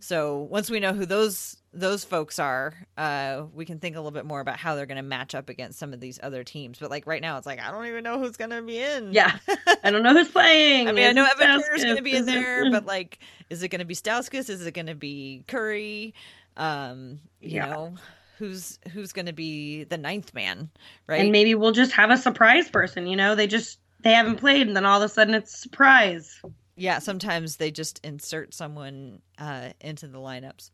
So 0.00 0.38
once 0.38 0.70
we 0.70 0.80
know 0.80 0.92
who 0.92 1.06
those 1.06 1.56
those 1.74 2.04
folks 2.04 2.38
are, 2.38 2.74
uh, 2.98 3.44
we 3.54 3.64
can 3.64 3.78
think 3.78 3.96
a 3.96 3.98
little 3.98 4.10
bit 4.12 4.26
more 4.26 4.40
about 4.40 4.58
how 4.58 4.74
they're 4.74 4.86
going 4.86 4.96
to 4.96 5.02
match 5.02 5.34
up 5.34 5.48
against 5.48 5.78
some 5.78 5.92
of 5.92 6.00
these 6.00 6.18
other 6.22 6.44
teams. 6.44 6.78
But 6.78 6.90
like 6.90 7.06
right 7.06 7.22
now, 7.22 7.38
it's 7.38 7.46
like 7.46 7.60
I 7.60 7.70
don't 7.70 7.86
even 7.86 8.04
know 8.04 8.18
who's 8.18 8.36
going 8.36 8.50
to 8.50 8.60
be 8.62 8.78
in. 8.78 9.12
Yeah. 9.12 9.36
I 9.82 9.90
don't 9.90 10.02
know 10.02 10.12
who's 10.12 10.28
playing. 10.28 10.88
I 10.88 10.92
mean, 10.92 11.06
I 11.08 11.12
know 11.12 11.24
Is 11.24 11.32
Evan 11.40 11.60
Turner's 11.62 11.84
going 11.84 11.96
to 11.96 12.02
be 12.02 12.14
in 12.14 12.26
there, 12.26 12.70
but 12.70 12.84
like, 12.86 13.20
is 13.50 13.62
it 13.62 13.68
going 13.68 13.78
to 13.80 13.84
be 13.86 13.94
Stauskas? 13.94 14.50
Is 14.50 14.66
it 14.66 14.72
going 14.74 14.86
to 14.86 14.94
be 14.94 15.44
Curry? 15.48 16.14
Um, 16.56 17.20
you 17.40 17.52
Yeah. 17.56 17.66
know, 17.66 17.94
who's 18.38 18.78
who's 18.92 19.12
going 19.12 19.26
to 19.26 19.32
be 19.32 19.84
the 19.84 19.96
ninth 19.96 20.34
man, 20.34 20.68
right? 21.06 21.20
And 21.20 21.32
maybe 21.32 21.54
we'll 21.54 21.72
just 21.72 21.92
have 21.92 22.10
a 22.10 22.16
surprise 22.18 22.68
person, 22.68 23.06
you 23.06 23.16
know? 23.16 23.34
They 23.34 23.46
just 23.46 23.78
they 24.02 24.12
haven't 24.12 24.36
played 24.36 24.66
and 24.66 24.76
then 24.76 24.84
all 24.84 25.00
of 25.00 25.06
a 25.06 25.08
sudden 25.08 25.32
it's 25.32 25.56
surprise. 25.56 26.38
yeah, 26.76 26.98
sometimes 26.98 27.56
they 27.56 27.70
just 27.70 28.00
insert 28.04 28.52
someone 28.52 29.22
uh, 29.38 29.70
into 29.80 30.08
the 30.08 30.18
lineups. 30.18 30.70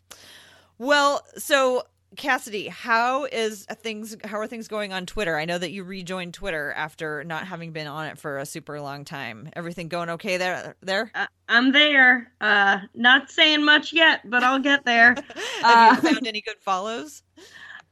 Well, 0.79 1.23
so 1.37 1.83
Cassidy, 2.17 2.69
how 2.69 3.25
is 3.27 3.67
things? 3.83 4.17
How 4.25 4.39
are 4.39 4.47
things 4.47 4.67
going 4.69 4.93
on 4.93 5.07
Twitter? 5.07 5.37
I 5.37 5.45
know 5.45 5.59
that 5.59 5.71
you 5.73 5.85
rejoined 5.85 6.35
Twitter 6.35 6.73
after 6.73 7.23
not 7.25 7.47
having 7.47 7.73
been 7.73 7.87
on 7.87 8.07
it 8.07 8.19
for 8.19 8.39
a 8.39 8.47
super 8.47 8.81
long 8.81 9.05
time. 9.05 9.51
Everything 9.55 9.89
going 9.89 10.09
okay 10.11 10.37
there? 10.37 10.75
There? 10.81 11.11
Uh, 11.15 11.27
I'm 11.49 11.73
there. 11.73 12.33
Uh 12.41 12.79
not 12.95 13.31
saying 13.31 13.65
much 13.65 13.93
yet, 13.93 14.29
but 14.29 14.43
I'll 14.43 14.59
get 14.61 14.85
there. 14.85 15.15
Have 15.63 16.03
you 16.03 16.09
Uh, 16.09 16.13
found 16.13 16.27
any 16.27 16.41
good 16.41 16.59
follows? 16.61 17.23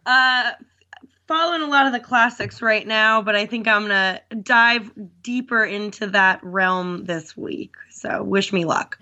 Uh, 0.06 0.52
following 1.26 1.62
a 1.62 1.66
lot 1.66 1.86
of 1.86 1.92
the 1.92 1.98
classics 1.98 2.62
right 2.62 2.86
now, 2.86 3.20
but 3.20 3.34
I 3.34 3.44
think 3.46 3.66
I'm 3.66 3.82
gonna 3.82 4.20
dive 4.42 4.92
deeper 5.20 5.64
into 5.64 6.06
that 6.10 6.38
realm 6.44 7.06
this 7.06 7.36
week. 7.36 7.74
So 8.06 8.22
wish 8.22 8.52
me 8.52 8.64
luck. 8.64 8.98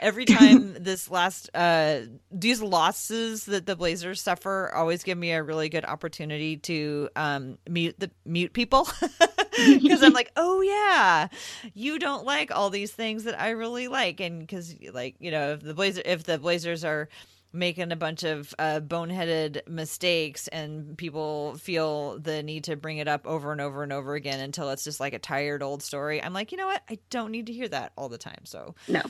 Every 0.00 0.24
time 0.24 0.74
this 0.80 1.10
last 1.10 1.50
uh 1.54 2.00
these 2.32 2.60
losses 2.60 3.44
that 3.46 3.66
the 3.66 3.76
Blazers 3.76 4.20
suffer 4.20 4.72
always 4.74 5.04
give 5.04 5.16
me 5.16 5.32
a 5.32 5.42
really 5.42 5.68
good 5.68 5.84
opportunity 5.84 6.56
to 6.58 7.08
um 7.14 7.58
mute 7.68 7.94
the 7.98 8.10
mute 8.24 8.52
people 8.52 8.88
because 9.80 10.02
I'm 10.02 10.12
like, 10.12 10.32
"Oh 10.36 10.60
yeah, 10.62 11.28
you 11.74 11.98
don't 11.98 12.24
like 12.24 12.50
all 12.50 12.70
these 12.70 12.90
things 12.90 13.24
that 13.24 13.40
I 13.40 13.50
really 13.50 13.88
like." 13.88 14.20
And 14.20 14.48
cuz 14.48 14.74
like, 14.92 15.16
you 15.20 15.30
know, 15.30 15.52
if 15.52 15.60
the 15.60 15.74
Blazer 15.74 16.02
if 16.04 16.24
the 16.24 16.38
Blazers 16.38 16.84
are 16.84 17.08
making 17.52 17.90
a 17.92 17.96
bunch 17.96 18.22
of 18.22 18.54
uh, 18.58 18.80
boneheaded 18.80 19.66
mistakes 19.68 20.46
and 20.48 20.96
people 20.96 21.56
feel 21.56 22.18
the 22.18 22.42
need 22.42 22.64
to 22.64 22.76
bring 22.76 22.98
it 22.98 23.08
up 23.08 23.26
over 23.26 23.50
and 23.52 23.60
over 23.60 23.82
and 23.82 23.92
over 23.92 24.14
again 24.14 24.38
until 24.40 24.70
it's 24.70 24.84
just 24.84 25.00
like 25.00 25.12
a 25.14 25.18
tired 25.18 25.62
old 25.62 25.82
story. 25.82 26.22
I'm 26.22 26.32
like, 26.32 26.52
you 26.52 26.58
know 26.58 26.66
what? 26.66 26.82
I 26.88 26.98
don't 27.10 27.30
need 27.32 27.46
to 27.46 27.52
hear 27.52 27.68
that 27.68 27.92
all 27.96 28.08
the 28.08 28.18
time. 28.18 28.44
So 28.44 28.74
No. 28.86 29.02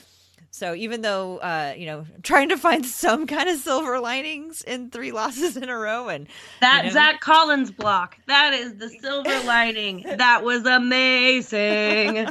so 0.50 0.74
even 0.74 1.02
though 1.02 1.36
uh, 1.38 1.74
you 1.76 1.84
know, 1.86 2.06
trying 2.22 2.48
to 2.48 2.56
find 2.56 2.86
some 3.04 3.26
kind 3.26 3.48
of 3.50 3.58
silver 3.58 4.00
linings 4.00 4.62
in 4.62 4.90
three 4.90 5.12
losses 5.12 5.56
in 5.58 5.68
a 5.68 5.76
row, 5.76 6.08
and 6.08 6.26
That 6.60 6.84
You 6.84 6.90
know? 6.90 6.94
Zach 6.94 7.20
Collins 7.20 7.70
block. 7.70 8.16
That 8.26 8.54
is 8.54 8.76
the 8.76 8.88
silver 8.88 9.38
lining. 9.46 10.02
That 10.16 10.44
was 10.44 10.64
amazing. 10.64 12.28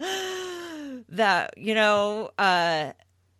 that 1.10 1.54
you 1.56 1.74
know, 1.74 2.30
uh, 2.38 2.92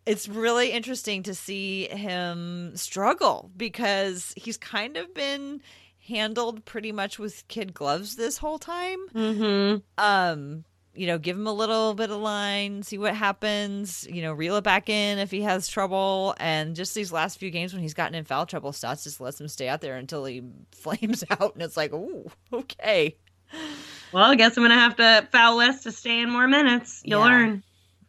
it's 0.07 0.27
really 0.27 0.71
interesting 0.71 1.23
to 1.23 1.35
see 1.35 1.87
him 1.89 2.75
struggle 2.75 3.51
because 3.55 4.33
he's 4.37 4.57
kind 4.57 4.97
of 4.97 5.13
been 5.13 5.61
handled 6.07 6.63
pretty 6.65 6.91
much 6.91 7.19
with 7.19 7.47
kid 7.49 7.73
gloves 7.73 8.15
this 8.15 8.37
whole 8.37 8.57
time. 8.57 8.99
hmm 9.13 9.75
um 9.97 10.63
you 10.95 11.05
know, 11.05 11.19
give 11.19 11.37
him 11.37 11.45
a 11.45 11.53
little 11.53 11.93
bit 11.93 12.09
of 12.09 12.19
line, 12.19 12.81
see 12.81 12.97
what 12.97 13.13
happens, 13.13 14.07
you 14.09 14.23
know, 14.23 14.33
reel 14.33 14.55
it 14.55 14.63
back 14.63 14.89
in 14.89 15.19
if 15.19 15.29
he 15.29 15.43
has 15.43 15.67
trouble. 15.67 16.33
And 16.39 16.75
just 16.75 16.95
these 16.95 17.11
last 17.11 17.37
few 17.37 17.51
games 17.51 17.71
when 17.71 17.83
he's 17.83 17.93
gotten 17.93 18.15
in 18.15 18.23
foul 18.25 18.47
trouble, 18.47 18.73
Stotts 18.73 19.03
just 19.03 19.21
lets 19.21 19.39
him 19.39 19.47
stay 19.47 19.67
out 19.67 19.81
there 19.81 19.95
until 19.97 20.25
he 20.25 20.41
flames 20.71 21.23
out. 21.29 21.53
And 21.53 21.61
it's 21.61 21.77
like, 21.77 21.93
ooh, 21.93 22.31
okay. 22.51 23.15
Well, 24.11 24.31
I 24.31 24.35
guess 24.35 24.57
I'm 24.57 24.61
going 24.63 24.71
to 24.71 24.75
have 24.75 24.95
to 24.95 25.27
foul 25.31 25.57
less 25.57 25.83
to 25.83 25.91
stay 25.91 26.19
in 26.19 26.31
more 26.31 26.47
minutes. 26.47 27.03
You'll 27.05 27.19
Yeah. 27.19 27.25
learn. 27.25 27.63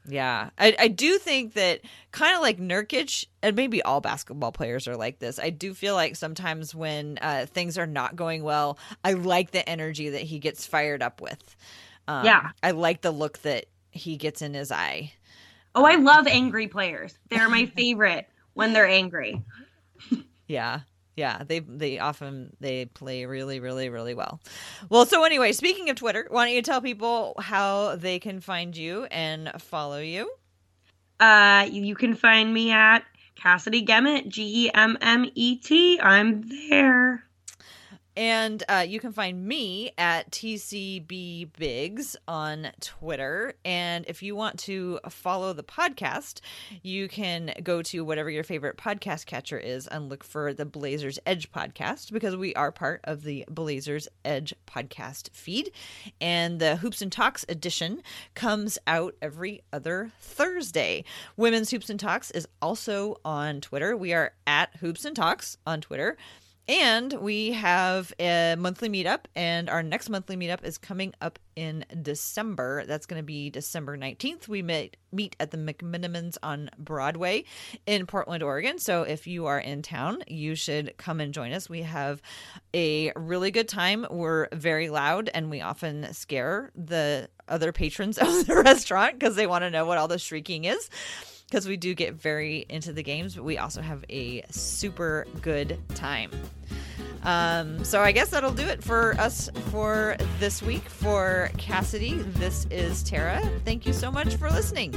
Yeah, 0.08 0.50
I, 0.58 0.74
I 0.78 0.88
do 0.88 1.18
think 1.18 1.52
that 1.54 1.82
kind 2.12 2.34
of 2.34 2.40
like 2.40 2.58
Nurkic, 2.58 3.26
and 3.42 3.54
maybe 3.54 3.82
all 3.82 4.00
basketball 4.00 4.52
players 4.52 4.88
are 4.88 4.96
like 4.96 5.18
this. 5.18 5.38
I 5.38 5.50
do 5.50 5.74
feel 5.74 5.94
like 5.94 6.16
sometimes 6.16 6.74
when 6.74 7.18
uh, 7.20 7.46
things 7.46 7.76
are 7.76 7.86
not 7.86 8.16
going 8.16 8.42
well, 8.42 8.78
I 9.04 9.12
like 9.12 9.50
the 9.50 9.68
energy 9.68 10.08
that 10.10 10.22
he 10.22 10.38
gets 10.38 10.66
fired 10.66 11.02
up 11.02 11.20
with. 11.20 11.56
Um, 12.06 12.24
Yeah. 12.24 12.50
I 12.62 12.70
like 12.70 13.02
the 13.02 13.10
look 13.10 13.38
that 13.42 13.66
he 13.90 14.16
gets 14.16 14.40
in 14.40 14.54
his 14.54 14.72
eye. 14.72 15.12
Oh, 15.74 15.84
I 15.84 15.96
love 15.96 16.26
angry 16.26 16.68
players. 16.68 17.18
They're 17.28 17.50
my 17.50 17.66
favorite 17.76 18.26
when 18.54 18.72
they're 18.72 18.88
angry. 18.88 19.42
Yeah. 20.46 20.80
Yeah, 21.18 21.42
they 21.44 21.58
they 21.58 21.98
often 21.98 22.54
they 22.60 22.84
play 22.84 23.24
really 23.26 23.58
really 23.58 23.88
really 23.88 24.14
well. 24.14 24.40
Well, 24.88 25.04
so 25.04 25.24
anyway, 25.24 25.50
speaking 25.50 25.90
of 25.90 25.96
Twitter, 25.96 26.28
why 26.30 26.46
don't 26.46 26.54
you 26.54 26.62
tell 26.62 26.80
people 26.80 27.34
how 27.40 27.96
they 27.96 28.20
can 28.20 28.40
find 28.40 28.76
you 28.76 29.06
and 29.06 29.50
follow 29.58 29.98
you? 29.98 30.30
Uh, 31.18 31.66
you, 31.68 31.82
you 31.82 31.96
can 31.96 32.14
find 32.14 32.54
me 32.54 32.70
at 32.70 33.00
Cassidy 33.34 33.84
Gemmet, 33.84 34.28
G 34.28 34.66
E 34.66 34.70
M 34.72 34.96
M 35.00 35.28
E 35.34 35.56
T. 35.56 35.98
I'm 36.00 36.48
there. 36.70 37.24
And 38.18 38.64
uh, 38.68 38.84
you 38.84 38.98
can 38.98 39.12
find 39.12 39.46
me 39.46 39.92
at 39.96 40.32
TCB 40.32 41.50
Bigs 41.56 42.16
on 42.26 42.72
Twitter. 42.80 43.54
And 43.64 44.04
if 44.08 44.24
you 44.24 44.34
want 44.34 44.58
to 44.60 44.98
follow 45.08 45.52
the 45.52 45.62
podcast, 45.62 46.40
you 46.82 47.06
can 47.06 47.54
go 47.62 47.80
to 47.82 48.04
whatever 48.04 48.28
your 48.28 48.42
favorite 48.42 48.76
podcast 48.76 49.26
catcher 49.26 49.56
is 49.56 49.86
and 49.86 50.08
look 50.08 50.24
for 50.24 50.52
the 50.52 50.66
Blazers 50.66 51.20
Edge 51.26 51.52
podcast 51.52 52.10
because 52.10 52.34
we 52.34 52.52
are 52.56 52.72
part 52.72 53.02
of 53.04 53.22
the 53.22 53.44
Blazers 53.48 54.08
Edge 54.24 54.52
podcast 54.66 55.30
feed. 55.32 55.70
And 56.20 56.58
the 56.58 56.74
Hoops 56.74 57.00
and 57.00 57.12
Talks 57.12 57.44
edition 57.48 58.02
comes 58.34 58.80
out 58.88 59.14
every 59.22 59.62
other 59.72 60.10
Thursday. 60.18 61.04
Women's 61.36 61.70
Hoops 61.70 61.88
and 61.88 62.00
Talks 62.00 62.32
is 62.32 62.48
also 62.60 63.20
on 63.24 63.60
Twitter. 63.60 63.96
We 63.96 64.12
are 64.12 64.32
at 64.44 64.74
Hoops 64.78 65.04
and 65.04 65.14
Talks 65.14 65.56
on 65.64 65.80
Twitter. 65.80 66.16
And 66.68 67.14
we 67.14 67.52
have 67.52 68.12
a 68.20 68.54
monthly 68.58 68.90
meetup, 68.90 69.20
and 69.34 69.70
our 69.70 69.82
next 69.82 70.10
monthly 70.10 70.36
meetup 70.36 70.62
is 70.64 70.76
coming 70.76 71.14
up 71.22 71.38
in 71.56 71.86
December. 72.02 72.84
That's 72.84 73.06
going 73.06 73.18
to 73.18 73.24
be 73.24 73.48
December 73.48 73.96
19th. 73.96 74.48
We 74.48 74.60
meet, 74.60 74.98
meet 75.10 75.34
at 75.40 75.50
the 75.50 75.56
McMenamins 75.56 76.36
on 76.42 76.68
Broadway 76.78 77.44
in 77.86 78.04
Portland, 78.04 78.42
Oregon. 78.42 78.78
So 78.78 79.04
if 79.04 79.26
you 79.26 79.46
are 79.46 79.58
in 79.58 79.80
town, 79.80 80.22
you 80.26 80.54
should 80.54 80.94
come 80.98 81.20
and 81.20 81.32
join 81.32 81.52
us. 81.52 81.70
We 81.70 81.82
have 81.82 82.20
a 82.74 83.12
really 83.16 83.50
good 83.50 83.68
time. 83.68 84.04
We're 84.10 84.48
very 84.52 84.90
loud, 84.90 85.30
and 85.32 85.50
we 85.50 85.62
often 85.62 86.12
scare 86.12 86.70
the 86.74 87.30
other 87.48 87.72
patrons 87.72 88.18
of 88.18 88.46
the 88.46 88.56
restaurant 88.56 89.18
because 89.18 89.36
they 89.36 89.46
want 89.46 89.62
to 89.62 89.70
know 89.70 89.86
what 89.86 89.96
all 89.96 90.08
the 90.08 90.18
shrieking 90.18 90.64
is 90.64 90.90
because 91.48 91.66
we 91.66 91.76
do 91.78 91.94
get 91.94 92.14
very 92.14 92.66
into 92.68 92.92
the 92.92 93.02
games, 93.02 93.34
but 93.34 93.44
we 93.44 93.56
also 93.56 93.80
have 93.80 94.04
a 94.10 94.42
super 94.50 95.26
good 95.40 95.78
time. 95.94 96.30
Um, 97.22 97.82
so 97.84 98.00
I 98.00 98.12
guess 98.12 98.30
that'll 98.30 98.52
do 98.52 98.66
it 98.66 98.82
for 98.82 99.14
us 99.14 99.50
for 99.70 100.16
this 100.38 100.62
week. 100.62 100.88
For 100.88 101.50
Cassidy, 101.56 102.14
this 102.14 102.66
is 102.70 103.02
Tara. 103.02 103.40
Thank 103.64 103.86
you 103.86 103.92
so 103.92 104.12
much 104.12 104.36
for 104.36 104.50
listening. 104.50 104.92